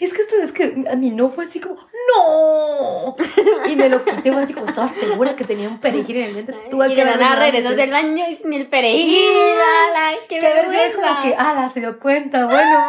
Es 0.00 0.12
que 0.12 0.22
esto 0.22 0.36
es 0.42 0.52
que 0.52 0.84
a 0.90 0.96
mí 0.96 1.10
no 1.10 1.28
fue 1.28 1.44
así 1.44 1.60
como, 1.60 1.76
¡no! 1.76 3.16
Y 3.66 3.76
me 3.76 3.88
lo 3.88 4.04
quité, 4.04 4.30
así 4.30 4.52
como 4.52 4.66
estaba 4.66 4.86
segura 4.86 5.34
que 5.34 5.44
tenía 5.44 5.68
un 5.68 5.78
perejil 5.78 6.16
en 6.18 6.24
el 6.24 6.34
diente. 6.34 6.54
Tuve 6.70 6.92
y 6.92 6.94
que 6.94 7.04
de 7.04 7.10
la 7.12 7.16
nada 7.16 7.36
regresas 7.36 7.76
del 7.76 7.90
baño 7.90 8.24
y 8.28 8.34
sin 8.34 8.52
el 8.52 8.68
perejil. 8.68 9.56
ala, 9.88 10.16
qué 10.28 10.38
Que 10.38 10.46
a 10.46 10.54
ver 10.54 10.66
si 10.66 10.74
era 10.74 10.82
vergüenza. 10.88 11.08
como 11.08 11.22
que, 11.22 11.34
ala, 11.34 11.68
se 11.70 11.80
dio 11.80 11.98
cuenta, 11.98 12.44
bueno. 12.46 12.80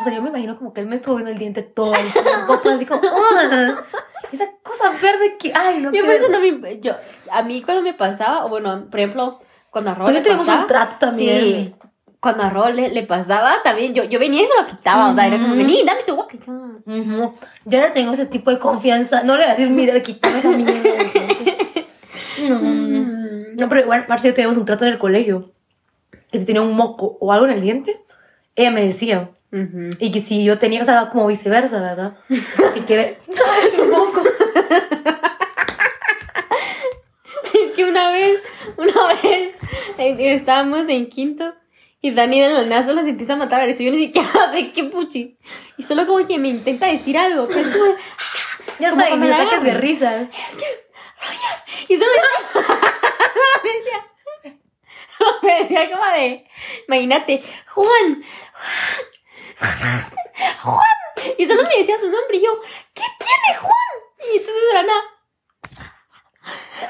O 0.00 0.04
sea, 0.04 0.12
yo 0.12 0.22
me 0.22 0.30
imagino 0.30 0.58
como 0.58 0.72
que 0.72 0.80
él 0.80 0.86
me 0.86 0.96
estuvo 0.96 1.14
viendo 1.14 1.30
el 1.30 1.38
diente 1.38 1.62
todo 1.62 1.94
el 1.94 2.12
tiempo, 2.12 2.60
así 2.74 2.86
como, 2.86 3.02
¡ah! 3.04 3.76
Esa 4.32 4.48
cosa 4.62 4.90
verde 4.90 5.36
que, 5.38 5.52
ay, 5.54 5.80
no 5.80 5.92
Yo 5.92 6.04
por 6.04 6.14
eso 6.14 6.28
no 6.28 6.40
me... 6.40 6.80
Yo, 6.80 6.94
a 7.30 7.42
mí 7.42 7.62
cuando 7.62 7.82
me 7.82 7.92
pasaba, 7.94 8.44
o 8.44 8.48
bueno, 8.48 8.86
por 8.90 8.98
ejemplo, 8.98 9.40
cuando 9.72 9.90
a 9.90 9.94
Ro 9.94 10.04
Tú 10.04 10.10
y 10.10 10.14
le 10.14 10.20
tenemos 10.20 10.46
pasaba... 10.46 10.62
un 10.62 10.66
trato 10.68 10.96
también. 11.00 11.40
Sí, 11.40 11.74
cuando 12.20 12.44
a 12.44 12.70
le, 12.70 12.90
le 12.90 13.02
pasaba, 13.04 13.54
también 13.64 13.94
yo, 13.94 14.04
yo 14.04 14.20
venía 14.20 14.42
y 14.42 14.46
se 14.46 14.54
lo 14.60 14.66
quitaba. 14.66 15.10
O 15.10 15.14
sea, 15.14 15.26
era 15.26 15.38
como, 15.38 15.56
vení, 15.56 15.82
dame 15.82 16.02
tu 16.06 16.14
boca. 16.14 16.36
Ujú. 16.36 17.34
Yo 17.64 17.80
no 17.80 17.92
tengo 17.92 18.12
ese 18.12 18.26
tipo 18.26 18.50
de 18.50 18.58
confianza. 18.58 19.22
No 19.24 19.36
le 19.36 19.44
voy 19.44 19.48
a 19.48 19.56
decir, 19.56 19.70
mira, 19.70 20.00
quítame 20.00 20.38
esa 20.38 20.50
mierda. 20.50 20.78
No, 22.48 22.60
no, 22.60 23.68
pero 23.68 23.80
igual, 23.80 24.04
Marcia, 24.08 24.34
teníamos 24.34 24.56
un 24.58 24.66
trato 24.66 24.84
en 24.84 24.92
el 24.92 24.98
colegio. 24.98 25.52
Que 26.30 26.38
si 26.38 26.44
tenía 26.46 26.62
un 26.62 26.76
moco 26.76 27.16
o 27.18 27.32
algo 27.32 27.46
en 27.46 27.52
el 27.52 27.60
diente, 27.60 28.04
ella 28.54 28.70
me 28.70 28.84
decía. 28.84 29.30
Ujú. 29.50 29.90
Y 29.98 30.12
que 30.12 30.20
si 30.20 30.44
yo 30.44 30.58
tenía, 30.58 30.82
o 30.82 30.84
sea, 30.84 31.08
como 31.08 31.26
viceversa, 31.26 31.80
¿verdad? 31.80 32.14
Y 32.28 32.80
que, 32.82 33.18
el 33.78 33.88
moco. 33.88 34.22
Es 37.72 37.76
que 37.76 37.84
una 37.84 38.12
vez, 38.12 38.38
una 38.76 39.06
vez 39.22 39.54
estábamos 39.98 40.88
en 40.90 41.08
quinto 41.08 41.54
y 42.02 42.10
Dani 42.10 42.40
de 42.40 42.48
la 42.50 42.64
nada 42.64 42.84
solo 42.84 43.02
se 43.02 43.08
empieza 43.10 43.32
a 43.32 43.36
matar 43.36 43.60
a 43.62 43.64
eso. 43.64 43.82
Yo 43.82 43.90
ni 43.92 43.98
siquiera 43.98 44.28
sé 44.52 44.72
qué 44.72 44.84
puchi. 44.84 45.38
Y 45.78 45.82
solo 45.82 46.06
como 46.06 46.26
que 46.26 46.38
me 46.38 46.48
intenta 46.48 46.86
decir 46.86 47.16
algo, 47.16 47.48
pero 47.48 47.60
es 47.60 47.70
como 47.70 47.84
de- 47.84 47.96
Ya 48.78 48.90
Como 48.90 49.04
que 49.04 49.16
mis 49.16 49.30
ataques 49.30 49.62
de 49.62 49.74
risa. 49.74 50.28
Y 51.88 51.96
solo 51.96 52.10
me 53.62 53.70
decía, 53.72 54.06
me 55.42 55.62
decía 55.62 55.90
como 55.92 56.04
de, 56.12 56.46
imagínate, 56.88 57.42
Juan, 57.68 58.24
Juan, 59.56 60.04
Juan. 60.60 61.34
Y 61.38 61.46
solo 61.46 61.62
me 61.62 61.76
decía 61.78 61.98
su 61.98 62.10
nombre 62.10 62.36
y 62.36 62.44
yo, 62.44 62.60
¿qué 62.92 63.02
tiene 63.18 63.58
Juan? 63.58 63.74
Y 64.32 64.38
entonces 64.38 64.62
de 64.68 64.74
la 64.74 64.82
nada, 64.82 65.02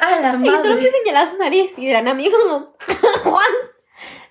A 0.00 0.20
la 0.20 0.38
y 0.42 0.46
solo 0.46 0.76
me 0.76 0.90
señalaba 0.90 1.30
su 1.30 1.36
nariz 1.36 1.78
y 1.78 1.88
eran 1.88 2.08
amigos 2.08 2.42
como, 2.42 2.74
Juan, 3.24 3.52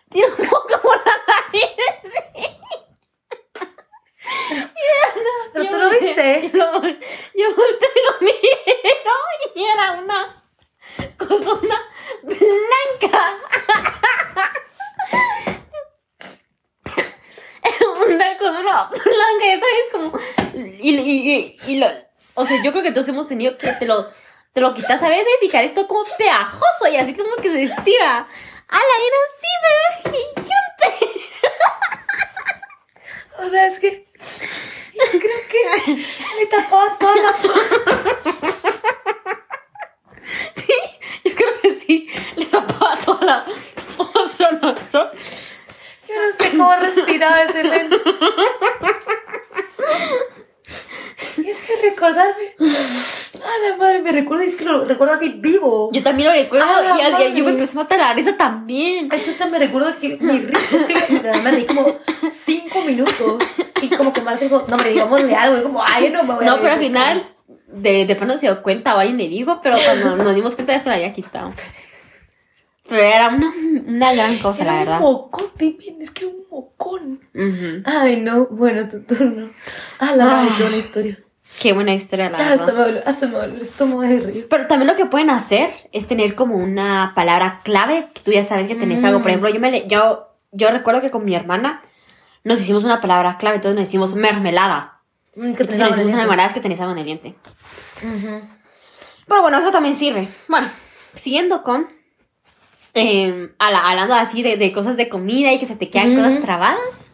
tiene 0.10 0.34
un 0.38 0.46
moco 0.48 0.82
por 0.82 0.98
la 0.98 1.14
nariz. 1.28 1.72
¿Pero 5.54 5.64
Yo 5.64 5.72
tú 5.72 5.78
lo 5.78 5.90
viste? 5.90 6.52
Yo, 6.54 6.60
yo 6.60 7.56
volteé 7.56 7.90
y 7.96 8.02
lo 8.08 8.14
miro 8.22 9.12
y 9.56 9.64
era 9.64 9.92
una 9.92 10.44
cosona 11.18 11.78
blanca. 12.24 13.38
una 18.08 18.38
cosona 18.38 18.90
blanca, 18.90 19.46
ya 19.46 19.60
sabes, 19.60 19.88
como... 19.92 20.20
Y, 20.54 20.96
y, 20.96 21.32
y, 21.32 21.58
y 21.68 21.78
lo... 21.78 21.88
O 22.34 22.46
sea, 22.46 22.62
yo 22.64 22.72
creo 22.72 22.84
que 22.84 22.92
todos 22.92 23.10
hemos 23.10 23.28
tenido 23.28 23.58
que 23.58 23.72
te 23.74 23.86
lo, 23.86 24.10
te 24.54 24.62
lo 24.62 24.74
quitas 24.74 25.02
a 25.02 25.10
veces 25.10 25.34
y 25.42 25.50
cae 25.50 25.70
todo 25.70 25.88
como 25.88 26.04
pegajoso 26.18 26.88
y 26.92 26.98
así 26.98 27.14
como 27.14 27.36
que 27.38 27.50
se 27.50 27.64
estira. 27.64 28.28
¡Hala, 28.68 28.96
era 29.08 29.18
así, 29.28 29.48
pero 29.62 30.16
gigante! 30.16 31.22
O 33.40 33.50
sea, 33.50 33.68
es 33.68 33.80
que. 33.80 34.08
Yo 34.94 35.20
creo 35.20 35.40
que 35.50 35.62
me 35.96 36.46
tapaba 36.46 36.98
toda 37.00 37.16
la. 37.16 37.34
Sí, 40.54 40.74
yo 41.24 41.36
creo 41.36 41.62
que 41.62 41.72
sí. 41.72 42.10
Le 42.36 42.46
tapaba 42.46 42.98
toda 42.98 43.26
la. 43.26 43.46
Yo 46.08 46.16
no 46.16 46.32
sé 46.40 46.50
cómo 46.52 46.76
respiraba 46.76 47.44
ese 47.44 47.64
men. 47.64 47.90
Y 51.38 51.50
es 51.50 51.64
que 51.64 51.76
recordarme. 51.82 52.56
A 53.44 53.70
la 53.70 53.76
madre, 53.78 54.02
me 54.02 54.12
recuerdo, 54.12 54.44
es 54.44 54.56
que 54.56 54.66
lo 54.66 54.86
recuerdo 54.86 55.16
así 55.16 55.30
vivo. 55.40 55.90
Yo 55.94 56.04
también 56.04 56.30
lo 56.30 56.34
recuerdo 56.36 56.66
Ah, 56.68 56.98
y 56.98 57.02
al 57.02 57.18
día 57.18 57.30
yo 57.30 57.44
me 57.44 57.52
empecé 57.52 57.72
a 57.72 57.82
matar 57.82 58.00
la 58.00 58.14
risa 58.14 58.38
también. 58.38 59.10
Es 59.12 59.24
que 59.24 59.32
hasta 59.32 59.48
me 59.48 59.58
recuerdo 59.60 59.96
que 60.00 60.18
mi 60.22 60.40
risa 60.40 60.78
es 60.88 61.04
que 61.06 61.20
me, 61.44 61.52
reí 61.52 61.66
como 61.66 61.98
cinco 62.30 62.82
minutos. 62.86 63.44
Y 63.82 63.90
como 63.90 64.14
que 64.14 64.22
Marce 64.22 64.46
dijo, 64.46 64.64
no 64.70 64.78
me 64.78 64.84
digámosle 64.90 65.36
algo. 65.36 65.58
Y 65.60 65.64
como, 65.64 65.82
ay, 65.84 66.10
no 66.12 66.24
me 66.24 66.36
voy 66.36 66.46
a 66.46 66.50
No, 66.52 66.60
pero 66.60 66.74
al 66.74 66.80
de 66.80 66.86
final 66.86 67.28
de, 67.68 68.06
de 68.06 68.16
pronto 68.16 68.38
se 68.38 68.48
dio 68.48 68.62
cuenta 68.62 68.92
alguien 68.92 69.18
me 69.18 69.28
dijo, 69.28 69.60
pero 69.64 69.78
cuando 69.84 70.18
nos 70.24 70.36
dimos 70.36 70.56
cuenta 70.56 70.74
ya 70.74 70.80
se 70.84 70.90
lo 70.90 70.96
había 70.96 71.14
quitado. 71.14 71.54
Pero 72.88 73.02
era 73.04 73.30
una, 73.30 73.52
una 73.88 74.14
gran 74.14 74.38
cosa, 74.40 74.64
Era 74.64 74.72
la 74.74 74.80
un 74.80 74.86
verdad. 74.86 75.00
mocote, 75.00 75.78
men, 75.80 76.02
es 76.02 76.12
que 76.12 76.26
era 76.26 76.34
un 76.34 76.44
mocón. 76.52 77.22
Ay, 77.86 78.18
no, 78.22 78.48
bueno, 78.48 78.88
tu 78.90 79.02
turno. 79.04 79.50
Ah, 80.00 80.16
la 80.16 80.26
madre, 80.26 80.50
Ah. 80.52 80.58
buena 80.60 80.78
historia. 80.78 81.20
Qué 81.60 81.74
buena 81.74 81.94
historia, 81.94 82.30
la 82.30 82.38
Ah, 82.38 82.50
verdad. 82.50 82.62
hasta 82.62 82.74
me 82.74 82.80
dolió, 82.86 83.02
hasta 83.06 83.26
me 83.28 83.34
dolió 83.34 83.62
estómago 83.62 84.02
de 84.02 84.20
reír. 84.20 84.48
Pero 84.50 84.68
también 84.68 84.88
lo 84.88 84.96
que 84.96 85.06
pueden 85.06 85.30
hacer 85.30 85.70
es 85.92 86.08
tener 86.08 86.34
como 86.36 86.56
una 86.56 87.14
palabra 87.16 87.60
clave, 87.64 88.10
que 88.14 88.22
tú 88.22 88.32
ya 88.32 88.42
sabes 88.44 88.68
que 88.68 88.76
tenés 88.76 89.04
algo. 89.04 89.20
Por 89.22 89.30
ejemplo, 89.30 89.50
yo, 89.50 89.60
me 89.60 89.88
yo, 89.88 90.30
yo 90.52 90.72
recuerdo 90.72 91.02
que 91.02 91.12
con 91.12 91.24
mi 91.26 91.36
hermana 91.36 91.82
nos 92.44 92.62
hicimos 92.62 92.84
una 92.84 93.00
palabra 93.02 93.38
clave, 93.38 93.58
entonces 93.58 93.78
nos 93.80 93.88
hicimos 93.90 94.16
mermelada. 94.16 95.02
Mm, 95.36 95.42
que 95.54 95.64
Entonces 95.64 95.80
nos 95.80 95.90
hicimos 95.92 96.14
una 96.14 96.22
mermelada 96.24 96.48
es 96.48 96.54
que 96.54 96.62
tenés 96.62 96.80
algo 96.80 96.94
en 96.94 97.00
el 97.00 97.06
diente. 97.06 97.36
Pero 99.28 99.42
bueno, 99.42 99.60
eso 99.60 99.72
también 99.72 99.96
sirve. 99.96 100.28
Bueno, 100.48 100.70
siguiendo 101.14 101.64
con... 101.64 101.88
eh, 102.94 103.54
ala- 103.60 103.88
hablando 103.90 104.14
así 104.16 104.42
de, 104.42 104.58
de 104.58 104.72
cosas 104.72 104.98
de 104.98 105.08
comida 105.10 105.52
y 105.54 105.60
que 105.60 105.66
se 105.66 105.76
te 105.76 105.90
quedan 105.90 106.16
cosas 106.16 106.42
trabadas, 106.42 107.12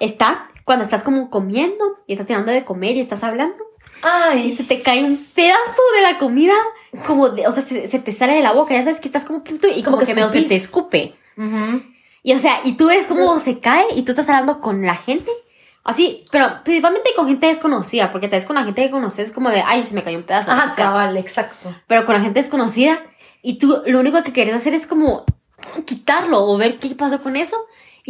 está 0.00 0.47
cuando 0.68 0.84
estás 0.84 1.02
como 1.02 1.30
comiendo 1.30 1.96
y 2.06 2.12
estás 2.12 2.26
tirando 2.26 2.52
de 2.52 2.62
comer 2.62 2.94
y 2.94 3.00
estás 3.00 3.24
hablando 3.24 3.56
y 4.02 4.06
Ay, 4.06 4.52
se 4.52 4.64
te 4.64 4.82
cae 4.82 5.02
un 5.02 5.16
pedazo 5.34 5.82
de 5.96 6.02
la 6.02 6.18
comida 6.18 6.52
como 7.06 7.30
de, 7.30 7.46
o 7.46 7.52
sea, 7.52 7.62
se, 7.62 7.88
se 7.88 7.98
te 7.98 8.12
sale 8.12 8.34
de 8.34 8.42
la 8.42 8.52
boca, 8.52 8.74
ya 8.74 8.82
sabes 8.82 9.00
que 9.00 9.08
estás 9.08 9.24
como 9.24 9.42
y 9.46 9.82
como, 9.82 9.96
Como 9.96 10.06
que, 10.06 10.14
medio 10.14 10.28
se 10.28 10.42
te 10.42 10.54
escupe. 10.56 11.14
Ujú. 11.38 11.82
Y 12.22 12.34
o 12.34 12.38
sea, 12.38 12.60
y 12.64 12.72
tú 12.72 12.88
ves 12.88 13.06
cómo 13.06 13.40
se 13.40 13.60
cae 13.60 13.86
y 13.96 14.02
tú 14.02 14.12
estás 14.12 14.28
hablando 14.28 14.60
con 14.60 14.84
la 14.84 14.94
gente. 14.94 15.30
Así, 15.84 16.26
pero 16.30 16.62
principalmente 16.64 17.10
con 17.16 17.26
gente 17.26 17.46
desconocida, 17.46 18.12
porque 18.12 18.28
tal 18.28 18.36
vez 18.36 18.44
con 18.44 18.56
la 18.56 18.64
gente 18.64 18.82
que 18.82 18.90
conoces 18.90 19.32
como 19.32 19.48
de, 19.48 19.62
ay, 19.64 19.82
se 19.82 19.94
me 19.94 20.04
cayó 20.04 20.18
un 20.18 20.24
pedazo. 20.24 20.50
Ajá, 20.50 20.68
o 20.68 20.70
sea, 20.70 20.84
cabal, 20.84 21.16
exacto. 21.16 21.74
pero 21.86 22.04
con 22.04 22.14
la 22.14 22.20
gente 22.20 22.40
desconocida 22.40 23.00
y 23.40 23.56
tú 23.56 23.82
lo 23.86 24.00
único 24.00 24.22
que 24.22 24.32
quieres 24.32 24.54
hacer 24.54 24.74
es 24.74 24.86
como 24.86 25.24
quitarlo 25.86 26.44
o 26.44 26.58
ver 26.58 26.78
qué 26.78 26.90
pasó 26.90 27.22
con 27.22 27.36
eso. 27.36 27.56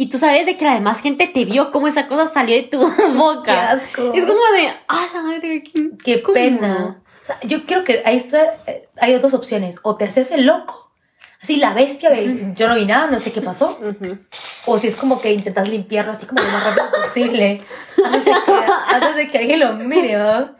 Y 0.01 0.07
tú 0.07 0.17
sabes 0.17 0.45
de 0.45 0.55
que 0.55 0.63
la 0.63 0.75
demás 0.75 1.01
gente 1.01 1.27
te 1.27 1.43
vio 1.43 1.71
cómo 1.71 1.89
esa 1.89 2.07
cosa 2.07 2.25
salió 2.25 2.55
de 2.55 2.63
tu 2.63 2.79
boca. 3.17 3.43
Qué 3.43 3.51
asco. 3.51 4.13
Es 4.13 4.23
como 4.23 4.39
de, 4.55 4.71
ah, 4.87 5.07
la 5.13 5.21
madre, 5.23 5.61
qué, 5.61 5.89
Qué 6.01 6.11
incómodo". 6.19 6.33
pena. 6.33 7.01
O 7.21 7.25
sea, 7.25 7.37
yo 7.41 7.65
creo 7.65 7.83
que 7.83 8.01
ahí 8.05 8.15
está, 8.15 8.55
eh, 8.65 8.87
hay 8.95 9.19
dos 9.19 9.33
opciones. 9.33 9.75
O 9.83 9.97
te 9.97 10.05
haces 10.05 10.31
el 10.31 10.45
loco, 10.45 10.93
así 11.41 11.57
la 11.57 11.73
bestia 11.73 12.09
de 12.11 12.53
yo 12.55 12.69
no 12.69 12.75
vi 12.75 12.85
nada, 12.85 13.07
no 13.07 13.19
sé 13.19 13.33
qué 13.33 13.41
pasó. 13.41 13.77
O 14.65 14.77
si 14.77 14.87
es 14.87 14.95
como 14.95 15.19
que 15.19 15.33
intentas 15.33 15.67
limpiarlo 15.67 16.13
así 16.13 16.25
como 16.25 16.41
lo 16.43 16.47
más 16.47 16.63
rápido 16.63 16.85
posible. 17.03 17.59
Antes 18.01 18.23
de 18.23 18.31
que, 18.45 18.51
antes 18.95 19.15
de 19.17 19.27
que 19.27 19.37
alguien 19.37 19.59
lo 19.59 19.73
mire, 19.73 20.15
¿verdad? 20.15 20.55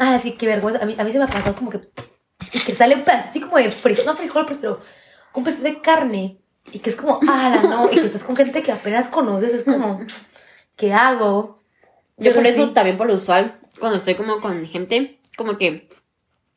Ah, 0.00 0.18
sí, 0.20 0.32
qué 0.32 0.48
vergüenza. 0.48 0.82
A 0.82 0.86
mí, 0.86 0.96
a 0.98 1.04
mí 1.04 1.10
se 1.12 1.18
me 1.18 1.24
ha 1.24 1.28
pasado 1.28 1.54
como 1.54 1.70
que. 1.70 1.80
Y 2.52 2.58
que 2.58 2.74
sale 2.74 2.96
un 2.96 3.02
pedazo 3.02 3.28
así 3.30 3.40
como 3.40 3.58
de 3.58 3.70
frijol, 3.70 4.06
no 4.06 4.16
frijol, 4.16 4.44
pues, 4.44 4.58
pero 4.60 4.80
un 5.34 5.44
pedazo 5.44 5.62
de 5.62 5.80
carne. 5.80 6.38
Y 6.72 6.78
que 6.80 6.90
es 6.90 6.96
como, 6.96 7.20
ah, 7.28 7.60
no. 7.62 7.86
Y 7.92 7.94
que 7.96 8.06
estás 8.06 8.24
con 8.24 8.36
gente 8.36 8.62
que 8.62 8.72
apenas 8.72 9.08
conoces, 9.08 9.52
es 9.54 9.64
como, 9.64 10.00
¿qué 10.76 10.92
hago? 10.92 11.58
Yo 12.18 12.34
por 12.34 12.46
eso 12.46 12.66
sí. 12.66 12.72
también 12.72 12.96
por 12.96 13.06
lo 13.06 13.14
usual, 13.14 13.54
cuando 13.78 13.98
estoy 13.98 14.14
como 14.14 14.40
con 14.40 14.64
gente, 14.64 15.18
como 15.36 15.58
que 15.58 15.88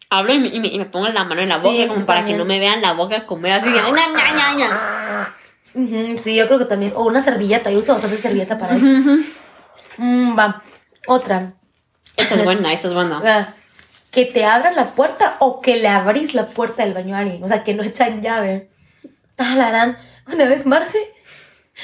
hablo 0.09 0.33
y 0.33 0.39
me, 0.39 0.47
y 0.47 0.59
me- 0.59 0.67
y 0.69 0.77
me 0.79 0.85
pongo 0.85 1.07
la 1.09 1.23
mano 1.25 1.41
en 1.41 1.49
la 1.49 1.59
Sí, 1.59 1.67
boca 1.67 1.93
como 1.93 2.05
para 2.05 2.21
también. 2.21 2.37
que 2.37 2.39
no 2.39 2.45
me 2.45 2.59
vean 2.59 2.81
la 2.81 2.93
boca 2.93 3.25
comer 3.25 3.53
así. 3.53 3.65
que, 3.71 3.75
ña, 3.77 3.91
ña, 3.91 4.31
ña, 4.35 4.53
ña. 4.55 5.35
Ujú, 5.75 6.17
sí, 6.17 6.35
yo 6.35 6.47
creo 6.47 6.57
que 6.59 6.65
también. 6.65 6.93
O 6.95 7.03
una 7.05 7.21
servilleta, 7.21 7.69
yo 7.69 7.79
uso 7.79 7.93
bastante 7.93 8.17
servilleta 8.17 8.57
para 8.57 8.75
eso. 8.75 8.85
Mm, 9.97 10.37
va. 10.37 10.63
Otra. 11.07 11.53
Esta 12.17 12.35
es 12.35 12.43
buena, 12.43 12.73
esta 12.73 12.87
es 12.87 12.93
buena. 12.93 13.21
Ah, 13.23 13.53
Que 14.11 14.25
te 14.25 14.43
abran 14.45 14.75
la 14.75 14.85
puerta 14.85 15.35
o 15.39 15.61
que 15.61 15.75
le 15.77 15.87
abrís 15.87 16.33
la 16.33 16.47
puerta 16.47 16.83
del 16.83 16.93
baño 16.95 17.15
a 17.15 17.19
alguien. 17.19 17.43
O 17.43 17.47
sea, 17.47 17.63
que 17.63 17.73
no 17.75 17.83
echan 17.83 18.21
llave. 18.21 18.69
Ah, 19.39 19.55
la 19.55 19.67
harán. 19.69 19.97
Una 20.31 20.45
vez 20.45 20.65
Marce 20.67 20.99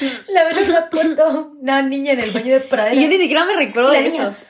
le 0.28 0.38
abrió 0.38 0.60
la 0.68 0.88
puerta 0.90 1.24
a 1.24 1.28
una 1.30 1.82
niña 1.82 2.12
en 2.12 2.20
el 2.22 2.30
baño 2.30 2.54
de 2.54 2.60
pradera. 2.60 2.94
Y 2.94 3.02
yo 3.02 3.08
ni 3.08 3.18
siquiera 3.18 3.44
me 3.44 3.54
recuerdo 3.56 3.92
la 3.92 3.98
de 4.00 4.08
niña, 4.10 4.22
eso. 4.28 4.34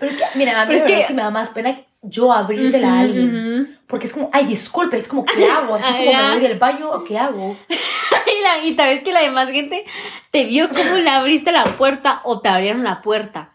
Pero 0.00 0.12
es 0.12 0.18
que, 0.18 0.24
mira, 0.38 0.60
a 0.62 0.64
mí 0.66 0.68
Pero 0.68 0.76
es 0.78 0.82
la 0.82 0.88
verdad 0.88 1.00
que- 1.02 1.06
que 1.08 1.14
me 1.14 1.22
da 1.22 1.30
más 1.30 1.48
pena 1.48 1.80
yo 2.02 2.32
abrírsela 2.32 2.92
a 2.94 3.00
alguien. 3.00 3.78
Porque 3.88 4.06
es 4.06 4.12
como, 4.12 4.30
ay, 4.32 4.44
disculpe, 4.46 4.96
es 4.96 5.08
como, 5.08 5.24
¿qué 5.24 5.44
hago? 5.50 5.74
Así 5.74 5.84
como 5.84 6.12
me 6.12 6.30
voy 6.30 6.40
del 6.40 6.58
baño, 6.58 6.90
¿o 6.90 7.04
qué 7.04 7.18
hago? 7.18 7.56
y, 7.68 8.42
la, 8.42 8.58
y 8.64 8.74
tal 8.76 8.88
vez 8.90 9.02
que 9.02 9.12
la 9.12 9.20
demás 9.20 9.50
gente 9.50 9.84
te 10.30 10.44
vio 10.44 10.68
como 10.68 10.94
le 10.96 11.10
abriste 11.10 11.50
la 11.52 11.64
puerta 11.64 12.20
o 12.24 12.40
te 12.40 12.48
abrieron 12.48 12.84
la 12.84 13.02
puerta. 13.02 13.52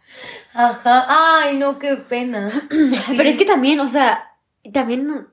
Ajá, 0.53 1.05
ay, 1.07 1.57
no, 1.57 1.79
qué 1.79 1.95
pena. 1.95 2.49
Pero 3.17 3.29
es 3.29 3.37
que 3.37 3.45
también, 3.45 3.79
o 3.79 3.87
sea, 3.87 4.31
también 4.73 5.27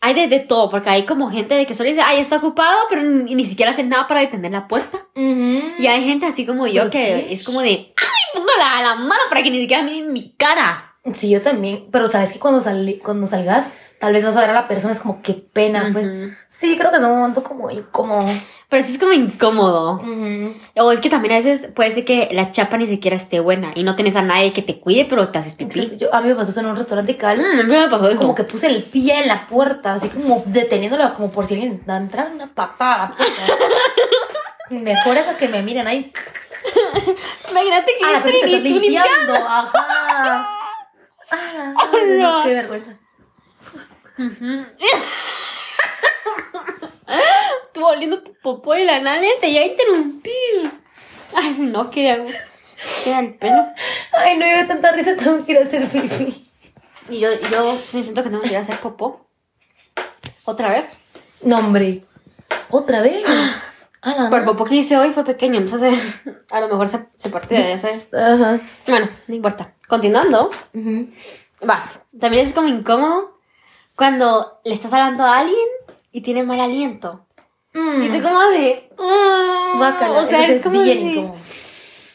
hay 0.00 0.14
de, 0.14 0.28
de 0.28 0.40
todo, 0.40 0.68
porque 0.70 0.90
hay 0.90 1.04
como 1.06 1.30
gente 1.30 1.54
de 1.54 1.66
que 1.66 1.74
solo 1.74 1.88
dice, 1.88 2.02
ay, 2.02 2.20
está 2.20 2.36
ocupado, 2.36 2.76
pero 2.88 3.02
ni, 3.02 3.34
ni 3.34 3.44
siquiera 3.44 3.70
hacen 3.72 3.88
nada 3.88 4.06
para 4.06 4.20
detener 4.20 4.52
la 4.52 4.68
puerta. 4.68 4.98
Y 5.14 5.86
hay 5.86 6.04
gente 6.04 6.26
así 6.26 6.46
como 6.46 6.66
yo 6.66 6.82
¿Por 6.82 6.90
que 6.90 7.32
es 7.32 7.42
como 7.44 7.62
de, 7.62 7.68
ay, 7.70 7.94
póngala 8.34 8.78
a 8.78 8.82
la 8.82 8.94
mano 8.96 9.22
para 9.28 9.42
que 9.42 9.50
ni 9.50 9.60
siquiera 9.60 9.82
miren 9.82 10.12
mi 10.12 10.32
cara. 10.36 10.94
Sí, 11.14 11.30
yo 11.30 11.40
también. 11.40 11.86
Pero 11.92 12.08
sabes 12.08 12.32
que 12.32 12.38
cuando, 12.38 12.60
sali- 12.60 12.98
cuando 12.98 13.26
salgas, 13.26 13.72
tal 14.00 14.12
vez 14.12 14.24
vas 14.24 14.36
a 14.36 14.40
ver 14.40 14.50
a 14.50 14.54
la 14.54 14.68
persona, 14.68 14.92
es 14.92 15.00
como, 15.00 15.22
qué 15.22 15.34
pena. 15.34 15.90
Pues. 15.92 16.06
Sí, 16.48 16.76
creo 16.78 16.90
que 16.90 16.96
es 16.98 17.02
un 17.02 17.10
momento 17.18 17.42
como 17.42 17.70
incómodo. 17.70 18.26
Pero 18.68 18.82
sí 18.82 18.92
es 18.94 18.98
como 18.98 19.12
incómodo. 19.12 20.02
O 20.76 20.90
es 20.92 21.00
que 21.00 21.08
también 21.08 21.32
a 21.34 21.36
veces 21.36 21.68
puede 21.74 21.90
ser 21.92 22.04
que 22.04 22.28
la 22.32 22.50
chapa 22.50 22.76
ni 22.76 22.86
siquiera 22.86 23.16
esté 23.16 23.38
buena 23.40 23.70
y 23.76 23.84
no 23.84 23.94
tenés 23.94 24.16
a 24.16 24.22
nadie 24.22 24.52
que 24.52 24.60
te 24.62 24.80
cuide, 24.80 25.06
pero 25.08 25.28
te 25.28 25.38
haces 25.38 25.54
pipí. 25.54 25.78
Exacto, 25.78 25.96
yo- 26.04 26.14
a 26.14 26.20
mí 26.20 26.28
me 26.28 26.34
pasó 26.34 26.50
eso 26.50 26.60
en 26.60 26.66
un 26.66 26.76
restaurante 26.76 27.16
cal. 27.16 27.38
Mm, 27.38 27.60
a 27.60 27.62
mí 27.62 27.68
me 27.76 27.88
pasó. 27.88 28.16
Como 28.16 28.34
que 28.34 28.42
puse 28.44 28.66
el 28.66 28.82
pie 28.82 29.20
en 29.20 29.28
la 29.28 29.46
puerta, 29.46 29.92
así 29.94 30.08
como 30.08 30.42
deteniéndola, 30.46 31.14
como 31.14 31.30
por 31.30 31.46
si 31.46 31.54
alguien 31.54 31.72
intentara 31.74 31.98
entrar 32.00 32.30
una 32.34 32.46
patada 32.48 33.04
a. 33.04 33.14
Mejor 34.70 35.16
eso 35.16 35.36
que 35.38 35.46
me 35.48 35.62
miren 35.62 35.86
ahí. 35.86 36.12
Imagínate 37.50 37.92
que 37.98 38.04
Ah, 38.04 38.10
la 38.12 38.18
estás 38.18 38.50
tú 38.50 38.80
limpiando. 38.80 39.34
Ajá. 39.34 40.48
Ah, 41.28 41.74
no, 42.06 42.42
qué 42.44 42.54
vergüenza. 42.54 42.92
Tú 47.72 47.84
oliendo 47.86 48.22
tu 48.22 48.34
popó 48.42 48.74
de 48.74 48.84
la 48.84 49.00
nalga 49.00 49.28
te 49.40 49.48
iba 49.48 49.62
a 49.62 49.66
interrumpir. 49.66 50.32
Ay, 51.34 51.56
no, 51.58 51.90
qué 51.90 52.10
hago. 52.10 52.26
Queda 53.04 53.20
el 53.20 53.34
pelo. 53.34 53.66
Ay, 54.12 54.38
no, 54.38 54.46
yo 54.46 54.66
tanta 54.66 54.92
risa 54.92 55.16
tengo 55.16 55.44
que 55.44 55.52
ir 55.52 55.58
a 55.58 55.62
hacer 55.62 55.86
pipí. 55.88 56.48
Y 57.08 57.20
yo, 57.20 57.32
y 57.32 57.40
yo 57.50 57.78
sí 57.80 58.02
siento 58.02 58.22
que 58.22 58.30
tengo 58.30 58.42
que 58.42 58.48
ir 58.48 58.56
a 58.56 58.60
hacer 58.60 58.78
popó. 58.78 59.26
¿Otra 60.44 60.70
vez? 60.70 60.98
No, 61.42 61.58
hombre. 61.58 62.04
¿Otra 62.70 63.02
vez? 63.02 63.26
Ah, 64.02 64.14
no, 64.16 64.36
el 64.36 64.44
no. 64.44 64.52
popó 64.52 64.64
que 64.64 64.76
hice 64.76 64.96
hoy 64.96 65.10
fue 65.10 65.24
pequeño, 65.24 65.58
entonces 65.58 66.14
a 66.50 66.60
lo 66.60 66.68
mejor 66.68 66.88
se, 66.88 67.06
se 67.18 67.30
partió, 67.30 67.58
ya 67.58 67.76
sabes. 67.76 68.08
Ajá. 68.14 68.58
Bueno, 68.86 69.08
no 69.26 69.34
importa. 69.34 69.74
Continuando. 69.88 70.50
Ujú. 70.72 71.10
Va, 71.68 71.82
también 72.18 72.46
es 72.46 72.52
como 72.52 72.68
incómodo 72.68 73.35
cuando 73.96 74.60
le 74.64 74.74
estás 74.74 74.92
hablando 74.92 75.24
a 75.24 75.38
alguien 75.38 75.58
y 76.12 76.20
tiene 76.20 76.42
mal 76.42 76.60
aliento. 76.60 77.26
Y 77.74 78.08
tú 78.08 78.22
como 78.22 78.40
de... 78.50 78.88
mm, 78.98 79.80
o 80.16 80.26
sea, 80.26 80.44
eso 80.44 80.52
es 80.52 80.62
como 80.62 80.82
bien 80.82 80.98
de- 81.04 81.10
incómodo. 81.10 81.36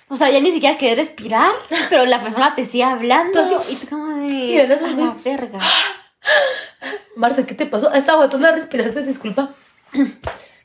O 0.10 0.16
sea, 0.16 0.30
ya 0.30 0.40
ni 0.42 0.52
siquiera 0.52 0.78
querés 0.78 0.98
respirar, 0.98 1.52
pero 1.90 2.06
la 2.06 2.22
persona 2.22 2.56
te 2.56 2.66
sigue 2.66 2.84
hablando 2.84 3.40
y 3.70 3.76
tú 3.76 3.88
como 3.88 4.08
de... 4.08 4.28
Mira, 4.28 4.68
no 4.68 4.86
a 4.86 4.90
la 4.90 5.16
verga. 5.24 5.60
Marce, 7.16 7.46
¿qué 7.46 7.56
te 7.56 7.66
pasó? 7.66 7.92
Estaba 7.94 8.16
aguantando 8.18 8.48
la 8.48 8.56
respiración, 8.56 9.06
disculpa. 9.06 9.54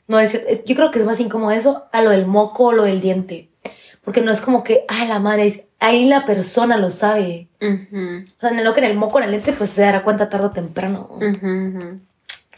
No, 0.09 0.19
es, 0.19 0.33
es- 0.35 0.63
yo 0.63 0.73
creo 0.73 0.89
que 0.89 0.99
es 0.99 1.05
más 1.05 1.19
incómodo 1.19 1.51
eso 1.51 1.83
a 1.91 2.01
lo 2.01 2.11
del 2.11 2.25
moco 2.25 2.67
o 2.67 2.71
lo 2.71 2.83
del 2.83 3.01
diente. 3.01 3.49
Porque 4.05 4.21
no 4.21 4.31
es 4.31 4.39
como 4.39 4.63
que, 4.63 4.85
ah, 4.87 5.03
la 5.03 5.19
madre, 5.19 5.47
es, 5.47 5.63
ahí 5.79 6.05
la 6.05 6.25
persona 6.25 6.77
lo 6.77 6.89
sabe. 6.89 7.47
O 7.61 8.39
sea, 8.39 8.49
en 8.49 8.63
lo 8.63 8.73
que 8.73 8.79
en 8.81 8.87
el 8.87 8.97
moco, 8.97 9.17
en 9.19 9.25
el 9.25 9.31
diente, 9.31 9.53
pues 9.53 9.71
se 9.71 9.81
dará 9.81 10.03
cuenta 10.03 10.29
tarde 10.29 10.47
o 10.47 10.51
temprano. 10.51 11.09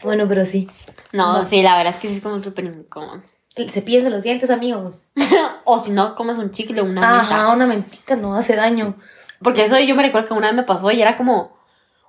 Bueno, 0.02 0.26
pero 0.28 0.44
sí. 0.44 0.68
No, 1.12 1.44
sí, 1.44 1.62
la 1.62 1.76
verdad 1.76 1.94
es 1.94 2.00
que 2.00 2.08
sí 2.08 2.16
es 2.16 2.20
como 2.22 2.38
súper 2.38 2.64
incómodo. 2.64 3.22
El 3.54 3.70
cepillo 3.70 4.02
de 4.02 4.10
los 4.10 4.22
dientes, 4.22 4.50
amigos. 4.50 5.08
o 5.64 5.78
si 5.78 5.90
no, 5.90 6.14
comes 6.14 6.38
un 6.38 6.52
chicle 6.52 6.80
o 6.80 6.84
una 6.84 7.00
menta. 7.00 7.20
Ajá, 7.20 7.52
una 7.52 7.66
mentita 7.66 8.16
no 8.16 8.34
hace 8.34 8.56
daño. 8.56 8.96
Porque 9.42 9.64
eso 9.64 9.78
yo 9.78 9.94
me 9.94 10.02
recuerdo 10.02 10.28
que 10.28 10.34
una 10.34 10.48
vez 10.48 10.56
me 10.56 10.62
pasó 10.62 10.90
y 10.90 11.02
era 11.02 11.16
como 11.16 11.56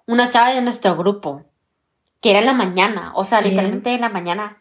una 0.05 0.29
chava 0.29 0.49
de 0.49 0.61
nuestro 0.61 0.95
grupo. 0.95 1.43
Que 2.21 2.29
era 2.31 2.39
en 2.39 2.45
la 2.45 2.53
mañana. 2.53 3.11
O 3.15 3.23
sea, 3.23 3.39
¿Quién? 3.39 3.51
literalmente 3.51 3.93
en 3.95 4.01
la 4.01 4.09
mañana. 4.09 4.57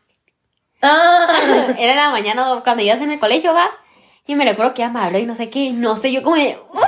Ah, 0.82 1.26
Era 1.78 1.92
en 1.92 1.96
la 1.96 2.10
mañana 2.10 2.60
cuando 2.64 2.82
ibas 2.82 3.00
en 3.02 3.10
el 3.10 3.20
colegio, 3.20 3.52
¿va? 3.52 3.68
Y 4.26 4.34
me 4.36 4.44
recuerdo 4.44 4.74
que 4.74 4.82
ella 4.82 4.90
me 4.92 5.00
habló 5.00 5.18
y 5.18 5.26
no 5.26 5.34
sé 5.34 5.50
qué. 5.50 5.70
No 5.72 5.96
sé, 5.96 6.12
yo 6.12 6.22
como 6.22 6.36
de... 6.36 6.58
"Uf, 6.72 6.82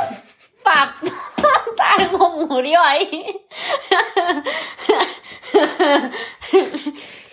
¡Pap! 0.63 0.97
Algo 1.99 2.47
murió 2.47 2.81
ahí. 2.81 3.41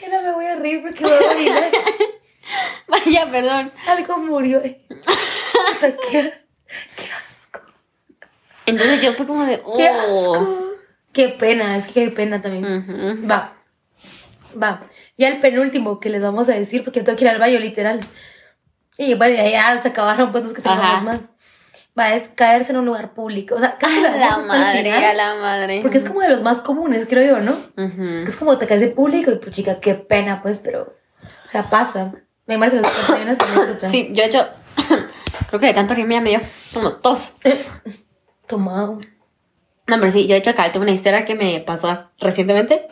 ya 0.01 0.09
no 0.09 0.21
me 0.23 0.31
voy 0.33 0.45
a 0.45 0.55
reír 0.55 0.81
porque 0.81 1.03
voy 1.03 1.13
a 1.13 1.29
orinar. 1.31 1.63
Vaya, 2.87 3.29
perdón. 3.31 3.71
Algo 3.87 4.17
murió. 4.17 4.59
eh. 4.63 4.81
O 4.89 5.79
sea, 5.79 5.95
qué, 5.95 6.33
qué 6.97 7.03
asco. 7.11 7.61
Entonces 8.65 9.01
yo 9.01 9.13
fui 9.13 9.25
como 9.25 9.45
de... 9.45 9.61
Oh. 9.63 9.75
Qué 9.77 9.87
asco. 9.87 10.57
Qué 11.13 11.29
pena, 11.29 11.77
es 11.77 11.87
que 11.87 12.05
qué 12.05 12.09
pena 12.11 12.41
también. 12.41 13.27
Va. 13.29 13.55
Va. 14.61 14.87
Ya 15.17 15.27
el 15.27 15.39
penúltimo 15.41 15.99
que 15.99 16.09
les 16.09 16.21
vamos 16.21 16.49
a 16.49 16.53
decir, 16.53 16.83
porque 16.83 17.01
tengo 17.03 17.17
que 17.17 17.25
ir 17.25 17.29
al 17.29 17.39
baño, 17.39 17.59
literal. 17.59 17.99
Y 18.99 19.13
bueno, 19.15 19.35
ya, 19.35 19.49
ya 19.49 19.81
se 19.81 19.87
acabaron, 19.87 20.31
pues 20.31 20.43
los 20.43 20.53
que 20.53 20.61
tengamos 20.61 20.83
Ajá. 20.85 21.01
más. 21.03 21.19
Va, 21.97 22.13
es 22.13 22.27
caerse 22.35 22.71
en 22.71 22.77
un 22.79 22.85
lugar 22.85 23.13
público. 23.13 23.55
O 23.55 23.59
sea, 23.59 23.77
A 23.81 23.89
la 24.17 24.27
hasta 24.27 24.41
el 24.41 24.47
madre, 24.47 24.83
final, 24.83 25.03
a 25.03 25.13
la 25.13 25.35
madre. 25.35 25.79
Porque 25.81 25.97
es 25.97 26.03
como 26.05 26.21
de 26.21 26.29
los 26.29 26.43
más 26.43 26.59
comunes, 26.59 27.07
creo 27.09 27.37
yo, 27.37 27.41
¿no? 27.41 27.55
Es 28.27 28.35
como 28.35 28.57
te 28.57 28.67
caes 28.67 28.81
de 28.81 28.89
público 28.89 29.31
y 29.31 29.35
pues 29.37 29.55
chica, 29.55 29.79
qué 29.79 29.95
pena, 29.95 30.41
pues, 30.41 30.59
pero. 30.59 30.93
O 31.47 31.51
sea, 31.51 31.63
pasa. 31.63 32.11
Me 32.45 32.59
parece 32.59 32.81
los. 32.81 32.91
Sí, 33.89 34.09
yo 34.11 34.23
de 34.23 34.29
hecho... 34.29 34.47
creo 35.49 35.59
que 35.59 35.67
de 35.67 35.73
tanto 35.73 35.93
ya 35.95 36.05
me 36.05 36.29
dio 36.29 36.41
como 36.73 36.91
tos. 36.91 37.33
Tomado. 38.47 38.97
No, 39.87 39.97
pero 39.99 40.11
sí, 40.11 40.23
yo 40.27 40.33
de 40.33 40.39
hecho 40.39 40.51
acá 40.51 40.71
tengo 40.71 40.83
una 40.83 40.91
historia 40.91 41.25
que 41.25 41.35
me 41.35 41.59
pasó 41.61 41.89
as- 41.89 42.05
recientemente. 42.19 42.87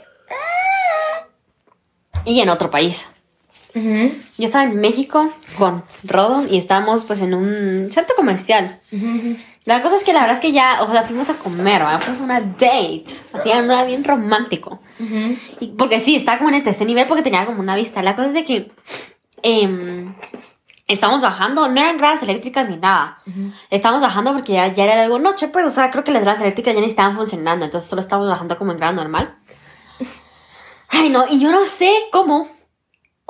Y 2.26 2.42
en 2.42 2.50
otro 2.50 2.70
país. 2.72 3.10
Ujú. 3.78 4.12
Yo 4.38 4.46
estaba 4.46 4.64
en 4.64 4.78
México 4.78 5.32
con 5.58 5.84
Rodo 6.04 6.46
y 6.50 6.58
estábamos 6.58 7.06
pues 7.06 7.22
en 7.22 7.34
un 7.34 7.92
centro 7.92 8.16
comercial. 8.16 8.80
La 9.66 9.82
cosa 9.82 9.98
es 9.98 10.04
que 10.04 10.14
la 10.14 10.22
verdad 10.22 10.36
es 10.36 10.42
que 10.42 10.52
ya, 10.52 10.82
o 10.82 10.90
sea, 10.90 11.04
fuimos 11.04 11.30
a 11.30 11.36
comer, 11.36 11.82
¿verdad? 11.82 12.00
Fuimos 12.02 12.22
a 12.22 12.24
una 12.24 12.40
date. 12.42 13.06
Así, 13.34 13.50
era 13.50 13.62
una 13.62 13.84
bien 13.84 14.04
romántico. 14.04 14.80
Ujú. 15.00 15.38
Y 15.60 15.68
porque 15.78 16.00
sí, 16.00 16.16
estaba 16.16 16.38
como 16.38 16.50
en 16.50 16.56
el 16.56 16.64
tercer 16.64 16.88
nivel 16.88 17.06
porque 17.06 17.24
tenía 17.24 17.46
como 17.46 17.60
una 17.60 17.76
vista. 17.76 18.02
La 18.02 18.16
cosa 18.16 18.28
es 18.28 18.34
de 18.34 18.46
que 18.46 18.72
em, 19.44 20.16
estamos 20.88 21.22
bajando, 21.22 21.68
no 21.68 21.82
eran 21.82 21.98
gradas 21.98 22.24
eléctricas 22.24 22.70
ni 22.70 22.78
nada. 22.78 23.20
Estamos 23.70 24.02
bajando 24.02 24.34
porque 24.34 24.54
ya, 24.54 24.72
ya 24.72 24.86
era 24.86 25.04
algo 25.04 25.20
noche, 25.20 25.50
pues, 25.50 25.66
o 25.66 25.70
sea, 25.70 25.92
creo 25.92 26.04
que 26.04 26.12
las 26.12 26.24
gradas 26.24 26.42
eléctricas 26.42 26.74
ya 26.74 26.82
ni 26.82 26.88
estaban 26.88 27.16
funcionando, 27.16 27.66
entonces 27.66 27.90
solo 27.90 28.02
estábamos 28.02 28.30
bajando 28.30 28.58
como 28.58 28.72
en 28.72 28.78
grado 28.78 28.94
normal. 28.94 29.36
Ay, 30.90 31.10
no, 31.10 31.26
y 31.30 31.40
yo 31.40 31.52
no 31.52 31.66
sé 31.66 31.92
cómo. 32.12 32.48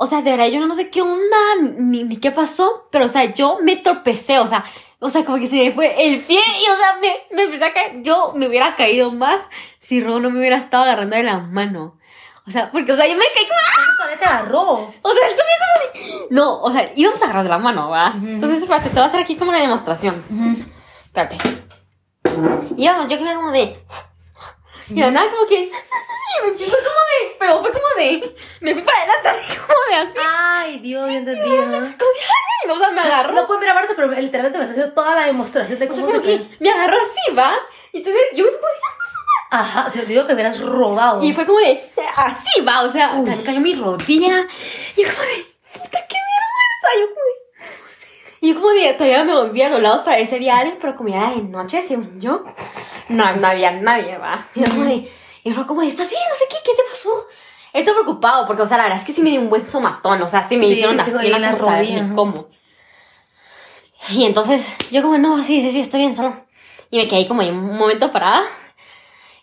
O 0.00 0.06
sea, 0.06 0.22
de 0.22 0.30
verdad, 0.30 0.46
yo 0.46 0.64
no 0.64 0.74
sé 0.74 0.90
qué 0.90 1.02
onda, 1.02 1.36
ni, 1.76 2.04
ni 2.04 2.18
qué 2.18 2.30
pasó, 2.30 2.86
pero, 2.92 3.06
o 3.06 3.08
sea, 3.08 3.24
yo 3.24 3.58
me 3.62 3.74
tropecé, 3.74 4.38
o 4.38 4.46
sea, 4.46 4.64
o 5.00 5.10
sea, 5.10 5.24
como 5.24 5.38
que 5.38 5.48
se 5.48 5.56
me 5.56 5.72
fue 5.72 6.06
el 6.06 6.20
pie 6.20 6.38
y, 6.38 6.68
o 6.68 6.76
sea, 6.76 6.98
me, 7.00 7.36
me 7.36 7.42
empecé 7.42 7.64
a 7.64 7.72
caer. 7.72 8.02
Yo 8.02 8.32
me 8.34 8.46
hubiera 8.46 8.76
caído 8.76 9.10
más 9.10 9.48
si 9.78 10.00
Ro 10.00 10.20
no 10.20 10.30
me 10.30 10.38
hubiera 10.38 10.56
estado 10.56 10.84
agarrando 10.84 11.16
de 11.16 11.24
la 11.24 11.38
mano. 11.38 11.98
O 12.46 12.50
sea, 12.50 12.70
porque, 12.70 12.92
o 12.92 12.96
sea, 12.96 13.06
yo 13.06 13.14
me 13.14 13.24
caí 13.34 13.46
como... 13.46 13.58
¡ah! 13.60 14.18
Te 14.18 14.24
agarró. 14.24 14.62
O 15.02 15.12
sea, 15.12 15.28
él 15.28 15.36
también 15.36 15.58
como 15.58 15.82
de... 15.82 16.34
No, 16.34 16.62
o 16.62 16.70
sea, 16.70 16.92
íbamos 16.94 17.20
a 17.20 17.24
agarrar 17.26 17.42
de 17.42 17.50
la 17.50 17.58
mano, 17.58 17.90
¿va? 17.90 18.14
Entonces, 18.16 18.62
espérate, 18.62 18.88
te 18.88 18.94
voy 18.94 19.02
a 19.02 19.06
hacer 19.06 19.20
aquí 19.20 19.36
como 19.36 19.50
una 19.50 19.60
demostración. 19.60 20.24
Espérate. 21.04 21.36
Íbamos, 22.76 23.08
yo 23.08 23.18
que 23.18 23.24
me 23.24 23.34
como 23.34 23.50
de... 23.50 23.76
Y 24.88 24.94
de 24.94 25.00
la 25.02 25.10
nada 25.10 25.30
como 25.30 25.46
que... 25.46 25.70
Me 26.44 26.56
fui 26.56 26.66
fue 26.66 26.78
como 26.78 26.88
de... 26.88 27.36
Pero 27.38 27.60
fue 27.60 27.72
como 27.72 27.86
de... 27.96 28.36
Me 28.60 28.74
fui 28.74 28.82
para 28.82 28.98
adelante, 28.98 29.28
así 29.28 29.56
como 29.56 29.78
de 29.88 29.94
así. 29.96 30.18
Ay, 30.26 30.78
Dios, 30.80 31.08
ya 31.08 31.16
entendí. 31.16 31.50
O 32.70 32.78
sea, 32.78 32.90
me 32.90 33.00
agarró. 33.00 33.32
No 33.32 33.46
pueden 33.46 33.62
grabarse, 33.62 33.94
pero 33.94 34.08
literalmente 34.08 34.58
me 34.58 34.64
está 34.64 34.72
haciendo 34.72 34.94
toda 34.94 35.14
la 35.14 35.26
demostración 35.26 35.78
de 35.78 35.88
O 35.88 35.92
sea, 35.92 36.02
cómo 36.04 36.14
como 36.14 36.24
se 36.24 36.38
que 36.38 36.56
me 36.60 36.70
agarró 36.70 36.96
así, 36.96 37.34
¿va? 37.34 37.54
Y 37.92 37.98
entonces 37.98 38.22
yo 38.34 38.44
me 38.44 38.50
fui 38.50 38.58
como 38.58 38.72
de... 38.72 38.78
Ajá, 39.50 39.90
se 39.90 40.00
te 40.00 40.06
digo 40.06 40.26
que 40.26 40.34
hubieras 40.34 40.60
robado. 40.60 41.22
Y 41.22 41.32
fue 41.32 41.46
como 41.46 41.58
de, 41.58 41.82
así 42.16 42.60
va, 42.60 42.82
o 42.82 42.88
sea, 42.90 43.10
también 43.12 43.42
cayó 43.42 43.60
mi 43.60 43.74
rodilla. 43.74 44.46
Y 44.96 45.02
yo 45.02 45.08
como 45.08 45.22
de, 45.22 45.46
puta, 45.72 46.06
qué 46.06 46.16
vergüenza. 46.16 47.00
Yo 47.00 47.06
como 47.08 47.24
de, 47.24 47.48
y 48.40 48.52
yo 48.52 48.60
como 48.60 48.70
de, 48.70 48.92
todavía 48.92 49.24
me 49.24 49.34
volví 49.34 49.62
a 49.62 49.68
los 49.70 49.80
lados 49.80 50.02
para 50.02 50.18
ver 50.18 50.26
si 50.26 50.34
había 50.34 50.58
alguien, 50.58 50.78
pero 50.80 50.96
como 50.96 51.08
ya 51.08 51.16
era 51.16 51.30
de 51.30 51.42
noche, 51.42 51.82
según 51.82 52.20
yo, 52.20 52.44
no, 53.08 53.32
no 53.32 53.46
había 53.46 53.72
nadie, 53.72 54.18
va. 54.18 54.46
Y 54.54 54.60
yo 54.60 54.66
como 54.70 54.84
de, 54.84 55.10
y 55.44 55.52
yo 55.52 55.66
como 55.66 55.82
¿estás 55.82 56.10
bien? 56.10 56.22
No 56.28 56.34
sé 56.36 56.44
qué, 56.50 56.56
¿qué 56.64 56.72
te 56.74 56.82
pasó? 56.90 57.26
Estoy 57.72 57.94
preocupado 57.94 58.46
porque, 58.46 58.62
o 58.62 58.66
sea, 58.66 58.78
la 58.78 58.84
verdad 58.84 58.98
es 58.98 59.04
que 59.04 59.12
sí 59.12 59.22
me 59.22 59.30
dio 59.30 59.40
un 59.40 59.50
buen 59.50 59.62
somatón, 59.62 60.20
o 60.22 60.28
sea, 60.28 60.42
sí 60.42 60.56
me 60.56 60.64
Sí, 60.66 60.72
hicieron 60.72 60.96
las 60.96 61.12
piernas 61.12 61.40
la 61.40 61.52
como 61.52 61.64
saber 61.64 62.02
ni 62.02 62.14
cómo. 62.14 62.48
Y 64.10 64.24
entonces, 64.24 64.66
yo 64.90 65.02
como, 65.02 65.18
no, 65.18 65.42
sí, 65.42 65.60
sí, 65.60 65.70
sí, 65.70 65.80
estoy 65.80 66.00
bien, 66.00 66.14
solo. 66.14 66.34
Y 66.90 66.98
me 66.98 67.08
quedé 67.08 67.26
como 67.26 67.42
ahí 67.42 67.50
un 67.50 67.76
momento 67.76 68.10
parada. 68.10 68.42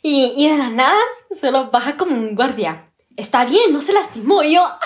Y, 0.01 0.33
y 0.35 0.49
de 0.49 0.57
la 0.57 0.69
nada, 0.69 0.97
solo 1.39 1.69
baja 1.69 1.97
como 1.97 2.11
un 2.15 2.35
guardia. 2.35 2.85
Está 3.15 3.45
bien, 3.45 3.71
no 3.71 3.81
se 3.81 3.93
lastimó. 3.93 4.41
Y 4.43 4.55
yo, 4.55 4.63
¡ah! 4.63 4.79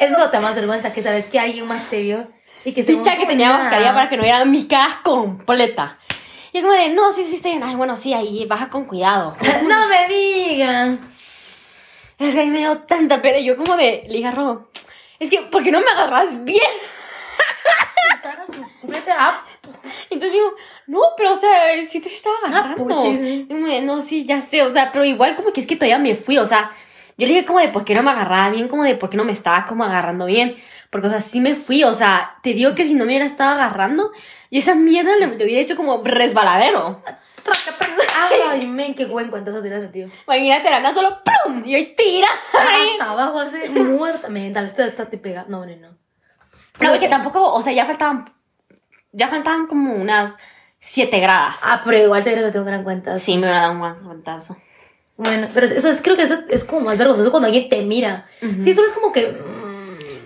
Eso 0.00 0.14
es 0.14 0.18
lo 0.18 0.24
que 0.24 0.30
te 0.30 0.36
da 0.38 0.42
más 0.42 0.54
vergüenza, 0.54 0.92
que 0.92 1.02
sabes 1.02 1.26
que 1.26 1.38
alguien 1.38 1.66
más 1.66 1.88
te 1.90 2.00
vio 2.00 2.26
y 2.64 2.72
que 2.72 2.82
Dicha 2.82 3.16
que 3.16 3.26
tenía 3.26 3.50
mascarilla 3.50 3.92
para 3.94 4.08
que 4.08 4.16
no 4.16 4.22
viera 4.22 4.44
mi 4.44 4.66
cara 4.66 5.00
completa. 5.02 5.98
Y 6.52 6.58
yo 6.58 6.62
como 6.62 6.74
de, 6.74 6.90
no, 6.90 7.12
sí, 7.12 7.24
sí, 7.24 7.36
estoy 7.36 7.52
bien. 7.52 7.62
Ay, 7.62 7.76
bueno, 7.76 7.96
sí, 7.96 8.12
ahí 8.12 8.44
baja 8.46 8.68
con 8.68 8.84
cuidado. 8.84 9.36
No 9.66 9.88
me 9.88 10.08
digan. 10.08 11.00
Es 12.18 12.34
que 12.34 12.40
ahí 12.40 12.50
me 12.50 12.58
dio 12.58 12.78
tanta 12.80 13.22
pena. 13.22 13.38
Y 13.38 13.44
yo 13.44 13.56
como 13.56 13.76
de, 13.76 14.04
le 14.06 14.18
dije 14.18 14.28
a 14.28 14.32
Rodo, 14.32 14.68
es 15.18 15.30
que, 15.30 15.42
¿por 15.42 15.62
qué 15.62 15.72
no 15.72 15.80
me 15.80 15.90
agarras 15.90 16.44
bien? 16.44 16.60
Entonces 20.10 20.32
digo, 20.32 20.54
no, 20.86 21.00
pero 21.16 21.32
o 21.32 21.36
sea, 21.36 21.50
sí 21.88 22.00
te 22.00 22.08
estaba 22.08 22.36
agarrando. 22.46 23.06
Y 23.06 23.46
como 23.46 23.66
de, 23.66 23.80
no, 23.80 24.00
sí, 24.00 24.24
ya 24.24 24.42
sé, 24.42 24.62
o 24.62 24.70
sea, 24.70 24.92
pero 24.92 25.04
igual 25.04 25.36
como 25.36 25.52
que 25.52 25.60
es 25.60 25.66
que 25.66 25.76
todavía 25.76 25.98
me 25.98 26.14
fui, 26.14 26.38
o 26.38 26.46
sea, 26.46 26.70
yo 27.16 27.26
le 27.26 27.34
dije 27.34 27.44
como 27.44 27.60
de 27.60 27.68
por 27.68 27.84
qué 27.84 27.94
no 27.94 28.02
me 28.02 28.10
agarraba 28.10 28.50
bien, 28.50 28.68
como 28.68 28.84
de 28.84 28.94
por 28.94 29.10
qué 29.10 29.16
no 29.16 29.24
me 29.24 29.32
estaba 29.32 29.64
como 29.64 29.84
agarrando 29.84 30.26
bien. 30.26 30.56
Porque, 30.92 31.06
o 31.06 31.10
sea, 31.10 31.20
sí 31.20 31.40
me 31.40 31.54
fui, 31.54 31.84
o 31.84 31.92
sea, 31.94 32.36
te 32.42 32.52
digo 32.52 32.74
que 32.74 32.84
si 32.84 32.92
no 32.92 33.06
me 33.06 33.12
hubiera 33.12 33.24
estado 33.24 33.52
agarrando, 33.52 34.12
y 34.50 34.58
esa 34.58 34.74
mierda 34.74 35.16
le, 35.16 35.26
le 35.26 35.44
hubiera 35.44 35.62
hecho 35.62 35.74
como 35.74 36.04
resbaladero. 36.04 37.02
Ay, 38.50 38.66
men, 38.66 38.94
qué 38.94 39.06
buen 39.06 39.30
cuentazo 39.30 39.62
te 39.62 39.74
has 39.74 39.80
metido. 39.80 40.10
Imagínate, 40.26 40.70
la 40.70 40.80
nada 40.80 40.94
solo 40.94 41.22
¡prum! 41.24 41.62
Y 41.64 41.76
hoy 41.76 41.94
tira. 41.96 42.28
Ay. 42.52 42.90
Hasta 42.92 43.10
abajo 43.10 43.40
así, 43.40 43.56
muerta. 43.70 44.28
Men, 44.28 44.52
tal 44.52 44.66
vez 44.66 44.76
te, 44.76 45.16
pega. 45.16 45.46
No, 45.48 45.64
no, 45.64 45.74
no. 45.76 45.88
No, 46.78 46.90
porque 46.90 47.08
tampoco, 47.08 47.52
o 47.52 47.62
sea, 47.62 47.72
ya 47.72 47.86
faltaban, 47.86 48.30
ya 49.12 49.28
faltaban 49.28 49.66
como 49.66 49.94
unas 49.94 50.36
siete 50.78 51.20
gradas. 51.20 51.56
Ah, 51.62 51.80
pero 51.86 51.96
igual 51.96 52.22
te 52.22 52.32
creo 52.32 52.44
que 52.44 52.52
tengo 52.52 52.66
gran 52.66 52.84
cuenta. 52.84 53.16
Sí, 53.16 53.38
me 53.38 53.46
hubiera 53.46 53.60
dado 53.60 53.72
un 53.72 53.78
buen 53.78 53.94
cuentazo. 53.94 54.58
Bueno, 55.16 55.48
pero 55.54 55.66
eso 55.66 55.88
es, 55.88 56.02
creo 56.02 56.16
que 56.16 56.22
eso 56.22 56.38
es 56.48 56.64
como 56.64 56.82
más 56.82 56.98
vergonzoso 56.98 57.30
cuando 57.30 57.46
alguien 57.46 57.68
te 57.68 57.82
mira. 57.82 58.26
Sí, 58.40 58.74
solo 58.74 58.88
es 58.88 58.92
como 58.92 59.12
que. 59.12 59.40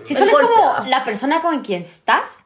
Si 0.07 0.13
solo 0.13 0.31
es 0.31 0.37
como 0.37 0.85
la 0.87 1.03
persona 1.03 1.41
con 1.41 1.61
quien 1.61 1.81
estás, 1.81 2.45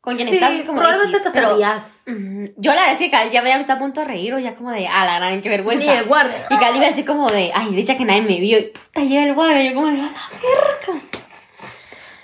con 0.00 0.14
quien 0.14 0.28
Sí, 0.28 0.34
estás 0.34 0.54
es 0.54 0.62
como 0.62 0.78
probablemente 0.80 1.16
X, 1.18 1.32
te 1.32 1.38
pero-. 1.40 1.56
Ujú. 1.56 2.54
Yo 2.56 2.70
la 2.74 2.82
verdad 2.82 2.92
es 2.92 2.98
que 2.98 3.10
Cal 3.10 3.30
ya 3.30 3.42
me 3.42 3.58
está 3.58 3.72
a 3.74 3.78
punto 3.78 4.00
de 4.00 4.06
reír 4.06 4.34
o 4.34 4.38
ya 4.38 4.54
como 4.54 4.70
de, 4.70 4.86
ah, 4.86 5.04
la 5.04 5.16
gran, 5.16 5.42
qué 5.42 5.48
vergüenza. 5.48 5.90
Sí, 5.92 5.98
el 5.98 6.04
guardia. 6.04 6.46
Y 6.48 6.56
Cal 6.58 6.76
iba 6.76 6.86
así 6.86 7.04
como 7.04 7.28
de, 7.30 7.50
ay, 7.54 7.74
dicha 7.74 7.96
que 7.96 8.04
nadie 8.04 8.22
me 8.22 8.38
vio. 8.38 8.58
Y 8.58 8.62
puta, 8.66 9.02
llega 9.02 9.24
el 9.24 9.34
guardia. 9.34 9.62
Y 9.64 9.68
yo 9.70 9.74
como 9.74 9.88
de, 9.88 10.00
a 10.00 10.04
la 10.04 10.12
verga. 10.42 11.02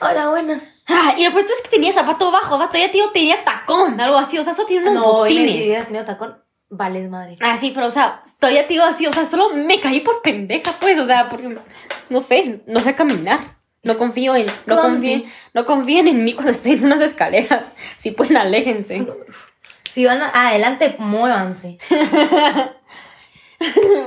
Hola, 0.00 0.28
buenas. 0.30 0.62
Ah, 0.88 1.14
y 1.16 1.24
lo 1.24 1.32
peor 1.32 1.44
es 1.44 1.60
que 1.62 1.68
tenía 1.70 1.92
zapato 1.92 2.30
bajo, 2.30 2.58
vato. 2.58 2.76
Ya 2.78 2.90
tío 2.90 3.10
tenía 3.10 3.42
tacón, 3.44 4.00
algo 4.00 4.16
así. 4.16 4.38
O 4.38 4.42
sea, 4.42 4.52
eso 4.52 4.64
tiene 4.66 4.88
unos 4.90 4.94
No, 5.02 5.12
botines. 5.12 5.52
si 5.52 5.60
hubieras 5.62 5.86
tenido 5.86 6.04
tacón. 6.04 6.42
Vales 6.70 7.08
madre. 7.10 7.36
Ah, 7.40 7.56
sí, 7.56 7.72
pero 7.74 7.86
o 7.86 7.90
sea, 7.90 8.22
todavía 8.38 8.66
te 8.66 8.72
digo 8.74 8.84
así, 8.84 9.06
o 9.06 9.12
sea, 9.12 9.26
solo 9.26 9.50
me 9.50 9.78
caí 9.78 10.00
por 10.00 10.22
pendeja, 10.22 10.72
pues, 10.80 10.98
o 10.98 11.04
sea, 11.04 11.28
porque, 11.28 11.58
no 12.08 12.20
sé, 12.20 12.62
no 12.66 12.80
sé 12.80 12.94
caminar. 12.94 13.40
No 13.84 13.96
confío 13.98 14.36
en, 14.36 14.46
no 14.66 14.80
confíen, 14.80 15.24
no 15.54 15.64
confíen 15.64 16.06
en 16.08 16.24
mí 16.24 16.34
cuando 16.34 16.52
estoy 16.52 16.72
en 16.72 16.84
unas 16.84 17.00
escaleras. 17.00 17.72
Si 17.96 18.10
pueden, 18.12 18.36
aléjense. 18.36 19.06
Si 19.90 20.04
van 20.04 20.22
a- 20.22 20.48
adelante, 20.48 20.94
muévanse. 20.98 21.78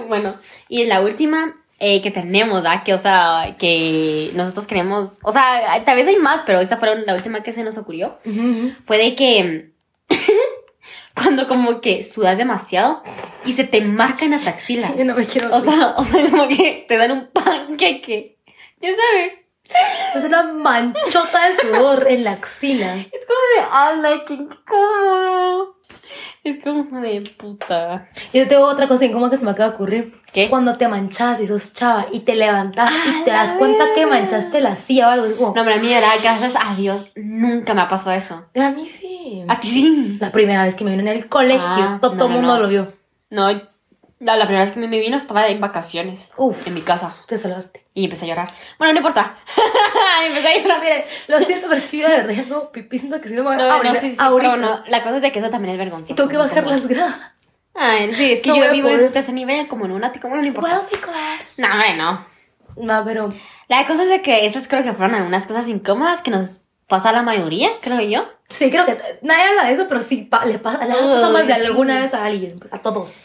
bueno, 0.07 0.37
y 0.69 0.85
la 0.85 1.01
última 1.01 1.55
eh, 1.79 2.01
que 2.01 2.11
tenemos, 2.11 2.63
¿verdad? 2.63 2.83
Que, 2.83 2.93
o 2.93 2.97
sea, 2.97 3.55
que 3.59 4.31
nosotros 4.33 4.67
queremos, 4.67 5.19
o 5.23 5.31
sea, 5.31 5.83
tal 5.85 5.95
vez 5.95 6.07
hay 6.07 6.17
más, 6.17 6.43
pero 6.43 6.59
esa 6.59 6.77
fue 6.77 6.95
la 7.05 7.13
última 7.15 7.43
que 7.43 7.51
se 7.51 7.63
nos 7.63 7.77
ocurrió. 7.77 8.17
Fue 8.83 8.97
de 8.97 9.15
que 9.15 9.71
cuando 11.15 11.47
como 11.47 11.81
que 11.81 12.03
sudas 12.03 12.37
demasiado 12.37 13.03
y 13.45 13.53
se 13.53 13.63
te 13.65 13.81
marcan 13.81 14.31
las 14.31 14.47
axilas. 14.47 14.93
Yo 14.97 15.05
no 15.05 15.15
me 15.15 15.25
quiero. 15.25 15.53
O 15.55 15.61
sea, 15.61 15.93
o 15.97 16.05
sea, 16.05 16.25
como 16.29 16.47
que 16.47 16.85
te 16.87 16.97
dan 16.97 17.11
un 17.11 17.27
panqueque. 17.27 18.37
Ya 18.81 18.89
sabes. 18.89 19.44
Es 20.15 20.23
una 20.23 20.43
manchota 20.43 21.47
de 21.47 21.55
sudor 21.55 22.07
en 22.09 22.23
la 22.23 22.31
axila. 22.33 22.95
Es 22.95 23.25
como 23.25 23.39
de, 23.55 23.67
ala, 23.71 24.23
qué 24.25 24.33
incómodo. 24.35 25.75
Es 26.43 26.63
como 26.63 27.01
de 27.01 27.21
puta. 27.37 28.07
Yo 28.31 28.47
tengo 28.47 28.65
otra 28.65 28.87
cosa 28.87 29.05
incómoda 29.05 29.31
que 29.31 29.37
se 29.37 29.45
me 29.45 29.51
acaba 29.51 29.69
de 29.69 29.75
ocurrir. 29.75 30.21
¿Qué? 30.31 30.49
Cuando 30.49 30.77
te 30.77 30.87
manchas 30.87 31.39
y 31.39 31.47
sos 31.47 31.73
chava 31.73 32.05
y 32.11 32.19
te 32.19 32.35
levantas 32.35 32.91
y 33.07 33.23
te 33.23 33.31
¡A 33.31 33.35
das 33.43 33.53
cuenta 33.53 33.85
que 33.95 34.05
manchaste 34.05 34.61
la 34.61 34.75
silla 34.75 35.07
o 35.07 35.11
algo. 35.11 35.25
Es 35.25 35.33
como, 35.33 35.47
No, 35.55 35.63
pero 35.63 35.75
a 35.75 35.79
mí, 35.79 35.87
de 35.87 35.95
verdad, 35.95 36.13
gracias 36.21 36.53
a 36.59 36.75
Dios, 36.75 37.11
nunca 37.15 37.73
me 37.73 37.81
ha 37.81 37.87
pasado 37.87 38.11
eso. 38.15 38.45
a 38.55 38.69
mí 38.71 38.87
sí. 38.87 39.43
A 39.47 39.59
ti 39.59 39.67
sí. 39.67 40.17
La 40.19 40.31
primera 40.31 40.63
vez 40.63 40.75
que 40.75 40.83
me 40.83 40.91
vino 40.91 41.01
en 41.03 41.07
el 41.09 41.27
colegio, 41.27 41.61
Ah, 41.67 41.97
todo 42.01 42.11
el 42.13 42.17
no, 42.19 42.29
mundo 42.29 42.53
no. 42.55 42.59
lo 42.59 42.67
vio. 42.67 42.87
No, 43.31 43.49
la, 44.19 44.35
la 44.37 44.45
primera 44.45 44.63
vez 44.63 44.73
que 44.73 44.79
me 44.79 44.99
vino 44.99 45.17
estaba 45.17 45.47
en 45.47 45.59
vacaciones. 45.61 46.31
Uf. 46.37 46.55
En 46.65 46.73
mi 46.73 46.81
casa. 46.81 47.15
Te 47.27 47.37
salvaste. 47.37 47.85
Y 47.93 48.05
empecé 48.05 48.25
a 48.25 48.29
llorar. 48.29 48.51
Bueno, 48.77 48.93
no 48.93 48.99
importa. 48.99 49.35
empecé 50.27 50.47
a 50.47 50.61
llorar. 50.61 50.81
Miren, 50.81 51.03
lo 51.27 51.39
siento, 51.41 51.67
pero 51.67 51.77
es 51.79 51.87
que 51.87 51.97
yo 51.97 52.09
de 52.09 52.23
verdad 52.23 52.43
no 52.47 52.71
pipí, 52.71 52.97
siento 52.99 53.19
que 53.21 53.27
si 53.29 53.35
no 53.35 53.43
me 53.43 53.55
voy 53.55 53.55
a 53.55 53.67
No, 53.67 53.83
no, 53.83 53.99
sí, 53.99 54.11
sí, 54.11 54.17
pero 54.37 54.57
no, 54.57 54.83
la 54.87 55.03
cosa 55.03 55.17
es 55.17 55.21
de 55.21 55.31
que 55.31 55.39
eso 55.39 55.49
también 55.49 55.73
es 55.73 55.77
vergonzoso. 55.77 56.13
Y 56.13 56.15
tengo 56.15 56.29
que 56.29 56.37
bajar 56.37 56.65
las 56.65 56.87
gradas. 56.87 57.15
Ay, 57.73 58.13
sí, 58.13 58.31
es 58.31 58.41
que 58.41 58.49
No 58.49 58.55
yo 58.57 58.71
vivo 58.71 58.89
en 58.89 59.11
tercer 59.11 59.33
nivel, 59.35 59.67
como 59.67 59.85
en 59.85 59.91
un 59.91 60.03
ático, 60.03 60.27
bueno, 60.29 60.41
no 60.43 60.47
importa. 60.47 60.69
Wealthy 60.79 60.95
class. 60.97 61.59
No, 61.59 61.67
bueno. 61.75 62.25
No, 62.77 63.03
pero 63.05 63.33
La 63.67 63.85
cosa 63.87 64.03
es 64.03 64.09
de 64.09 64.21
que 64.21 64.45
esas 64.45 64.67
creo 64.67 64.83
que 64.83 64.93
fueron 64.93 65.15
algunas 65.15 65.45
cosas 65.47 65.67
incómodas 65.67 66.21
que 66.21 66.31
nos 66.31 66.61
pasa 66.87 67.09
a 67.09 67.13
la 67.13 67.21
mayoría, 67.21 67.69
creo 67.81 67.99
yo. 68.01 68.25
sí, 68.49 68.69
creo 68.69 68.85
que 68.85 68.97
nadie 69.23 69.43
habla 69.49 69.65
de 69.65 69.73
eso, 69.73 69.87
pero 69.89 69.99
sí 70.01 70.23
pa- 70.23 70.45
le 70.45 70.59
pasa, 70.59 70.85
le 70.85 70.93
Uy, 70.93 71.31
más 71.33 71.47
de 71.47 71.53
alguna 71.53 71.99
vez 71.99 72.13
a 72.13 72.23
alguien, 72.25 72.59
pues, 72.59 72.71
a 72.73 72.77
todos. 72.79 73.23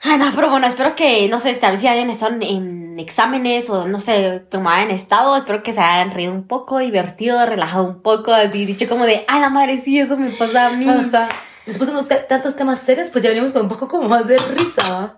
Ay, 0.00 0.18
no, 0.18 0.26
pero 0.34 0.50
bueno, 0.50 0.66
espero 0.66 0.94
que, 0.94 1.28
no 1.28 1.40
sé, 1.40 1.54
tal 1.54 1.72
vez 1.72 1.80
si 1.80 1.88
hayan 1.88 2.10
estado 2.10 2.34
en, 2.34 2.42
en 2.42 2.98
exámenes 2.98 3.70
o 3.70 3.88
no 3.88 4.00
sé, 4.00 4.44
como 4.50 4.70
hayan 4.70 4.90
estado, 4.90 5.36
espero 5.36 5.62
que 5.62 5.72
se 5.72 5.80
hayan 5.80 6.12
reído 6.12 6.32
un 6.32 6.46
poco, 6.46 6.78
divertido, 6.78 7.44
relajado 7.46 7.84
un 7.84 8.02
poco, 8.02 8.34
dicho 8.48 8.88
como 8.88 9.04
de, 9.04 9.24
ay, 9.28 9.40
la 9.40 9.48
madre, 9.48 9.78
sí, 9.78 9.98
eso 9.98 10.16
me 10.16 10.30
pasa 10.30 10.68
a 10.68 10.70
mí. 10.70 10.88
Ajá. 10.88 11.28
Después 11.66 11.92
de 11.92 12.16
tantos 12.28 12.54
temas 12.54 12.78
serios, 12.78 13.08
pues 13.10 13.24
ya 13.24 13.30
venimos 13.30 13.50
con 13.50 13.62
un 13.62 13.68
poco 13.68 13.88
como 13.88 14.08
más 14.08 14.26
de 14.28 14.38
risa. 14.38 15.16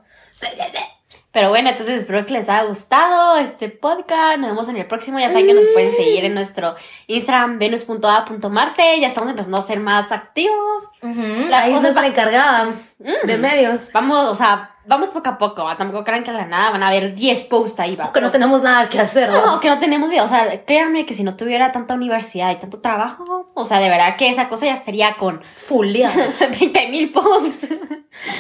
Pero 1.31 1.51
bueno, 1.51 1.69
entonces 1.69 1.99
espero 2.03 2.25
que 2.25 2.33
les 2.33 2.49
haya 2.49 2.65
gustado 2.65 3.37
este 3.37 3.69
podcast. 3.69 4.39
Nos 4.39 4.51
vemos 4.51 4.69
en 4.69 4.79
el 4.79 4.87
próximo. 4.87 5.21
Ya 5.21 5.29
saben 5.29 5.47
que 5.47 5.55
nos 5.55 5.67
pueden 5.75 5.93
seguir 5.93 6.25
en 6.25 6.33
nuestro 6.33 6.75
Instagram, 7.07 7.59
venus.a.marte. 7.59 8.99
Ya 8.99 9.07
estamos 9.07 9.29
empezando 9.29 9.59
a 9.59 9.61
ser 9.61 9.79
más 9.79 10.11
activos. 10.11 10.85
La 11.03 11.65
Ahí 11.65 11.75
cosa 11.75 11.91
es 11.91 11.95
la 11.95 12.73
de 12.99 13.37
medios. 13.39 13.81
Vamos, 13.93 14.29
o 14.29 14.35
sea, 14.35 14.75
vamos 14.87 15.09
poco 15.11 15.29
a 15.31 15.39
poco. 15.39 15.65
Tampoco 15.77 16.03
crean 16.05 16.25
que 16.25 16.31
a 16.31 16.35
la 16.35 16.47
nada 16.47 16.71
van 16.71 16.83
a 16.83 16.89
haber 16.89 17.15
10 17.15 17.43
posts 17.43 17.79
ahí, 17.81 17.95
va. 17.95 18.13
Que 18.13 18.21
no 18.21 18.31
tenemos 18.33 18.63
nada 18.63 18.89
que 18.89 18.99
hacer. 18.99 19.31
No, 19.31 19.61
que 19.61 19.69
no 19.69 19.79
tenemos 19.79 20.11
vida. 20.11 20.25
O 20.25 20.29
sea, 20.29 20.65
créanme 20.65 21.07
que 21.07 21.15
si 21.15 21.23
no 21.23 21.37
tuviera 21.37 21.71
tanta 21.71 21.95
universidad 21.95 22.51
y 22.51 22.57
tanto 22.57 22.79
trabajo, 22.81 23.47
o 23.55 23.65
sea, 23.65 23.79
de 23.79 23.89
verdad 23.89 24.17
que 24.17 24.29
esa 24.29 24.49
cosa 24.49 24.67
ya 24.67 24.73
estaría 24.73 25.15
con 25.15 25.43
Fuleada. 25.45 26.27
20 26.59 26.89
mil 26.91 27.13
posts. 27.13 27.69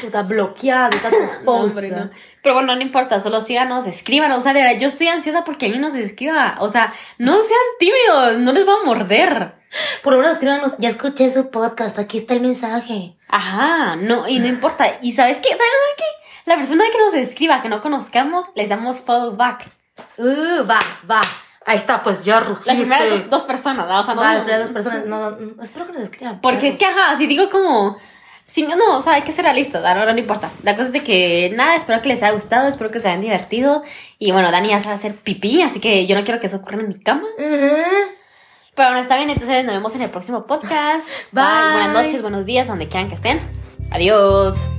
Puta, 0.02 0.22
bloqueada 0.22 0.90
tantos 0.90 1.12
No, 1.40 1.44
posts. 1.44 1.76
hombre, 1.76 1.90
no. 1.90 2.04
¿no? 2.06 2.11
Pero 2.42 2.54
bueno, 2.56 2.74
no 2.74 2.82
importa, 2.82 3.20
solo 3.20 3.40
síganos, 3.40 3.86
escríbanos. 3.86 4.38
O 4.38 4.40
sea, 4.40 4.52
de 4.54 4.62
verdad, 4.62 4.80
yo 4.80 4.88
estoy 4.88 5.06
ansiosa 5.06 5.44
porque 5.44 5.66
a 5.66 5.68
mí 5.68 5.78
nos 5.78 5.94
escriba. 5.94 6.56
O 6.59 6.68
sea, 6.68 6.92
no 7.18 7.34
sean 7.34 7.61
tímidos, 7.78 8.38
no 8.38 8.52
les 8.52 8.66
va 8.66 8.72
a 8.80 8.84
morder. 8.84 9.57
Por 10.03 10.12
lo 10.14 10.19
menos 10.21 10.35
escríbanos, 10.35 10.75
ya 10.79 10.89
escuché 10.89 11.33
su 11.33 11.51
podcast, 11.51 11.99
aquí 11.99 12.19
está 12.19 12.35
el 12.35 12.41
mensaje. 12.41 13.16
Ajá, 13.29 13.97
no, 13.97 14.27
y 14.29 14.39
no 14.39 14.47
importa. 14.47 14.99
¿Y 15.03 15.12
sabes 15.12 15.39
qué? 15.39 15.49
¿Sabes 15.49 15.59
¿sabes 15.61 15.95
qué? 15.97 16.05
La 16.47 16.57
persona 16.57 16.85
que 16.91 16.99
nos 16.99 17.14
escriba, 17.14 17.61
que 17.61 17.69
no 17.69 17.83
conozcamos, 17.83 18.47
les 18.55 18.69
damos 18.71 19.01
follow 19.01 19.37
back. 19.37 19.71
Uh, 20.16 20.64
va, 20.69 20.79
va. 21.11 21.21
Ahí 21.66 21.77
está, 21.77 22.03
pues 22.03 22.25
ya 22.25 22.41
rugiste. 22.41 22.66
Las 22.71 22.79
primeras 22.79 23.11
dos, 23.11 23.29
dos 23.29 23.43
personas, 23.45 23.87
¿no? 23.87 24.01
O 24.01 24.03
sea, 24.03 24.14
no. 24.14 24.23
Va, 24.23 24.29
no- 24.29 24.33
las 24.35 24.43
primeras 24.45 24.64
dos 24.66 24.73
personas. 24.73 25.05
No, 25.05 25.31
no, 25.31 25.37
no, 25.39 25.62
espero 25.62 25.87
que 25.87 25.93
nos 25.93 26.03
escriban. 26.03 26.41
Porque 26.41 26.69
es 26.69 26.77
que, 26.77 26.87
ajá, 26.87 27.16
si 27.16 27.27
digo 27.27 27.51
como... 27.51 27.99
Si 28.47 28.62
no, 28.62 28.77
no, 28.77 28.97
o 28.97 29.01
sea, 29.03 29.12
hay 29.12 29.23
que 29.23 29.33
ser 29.33 29.45
realistas, 29.45 29.85
ahora 29.85 30.11
no 30.11 30.19
importa. 30.19 30.49
La 30.62 30.73
cosa 30.73 30.87
es 30.87 30.93
de 30.95 31.03
que, 31.05 31.53
nada, 31.55 31.77
espero 31.77 32.01
que 32.01 32.09
les 32.09 32.23
haya 32.23 32.33
gustado, 32.33 32.66
espero 32.66 32.91
que 32.91 32.99
se 32.99 33.09
hayan 33.09 33.21
divertido. 33.21 33.83
Y 34.19 34.33
bueno, 34.33 34.51
Dani 34.51 34.71
ya 34.71 34.81
sabe 34.81 34.95
hacer 34.95 35.16
pipí, 35.16 35.61
así 35.61 35.81
que 35.81 36.07
yo 36.07 36.16
no 36.16 36.25
quiero 36.25 36.41
que 36.41 36.47
eso 36.47 36.57
ocurra 36.57 36.79
en 36.81 36.89
mi 36.89 36.99
cama. 36.99 37.25
Ujú. 37.37 37.77
Pero 38.79 38.91
bueno, 38.91 39.03
está 39.03 39.16
bien, 39.16 39.29
entonces 39.29 39.64
nos 39.64 39.74
vemos 39.74 39.93
en 39.97 40.03
el 40.03 40.09
próximo 40.09 40.47
podcast. 40.47 41.09
Bye. 41.33 41.43
Buenas 41.72 41.93
noches, 41.93 42.22
buenos 42.22 42.47
días, 42.47 42.68
donde 42.68 42.87
quieran 42.87 43.09
que 43.09 43.16
estén. 43.16 43.41
Adiós. 43.91 44.70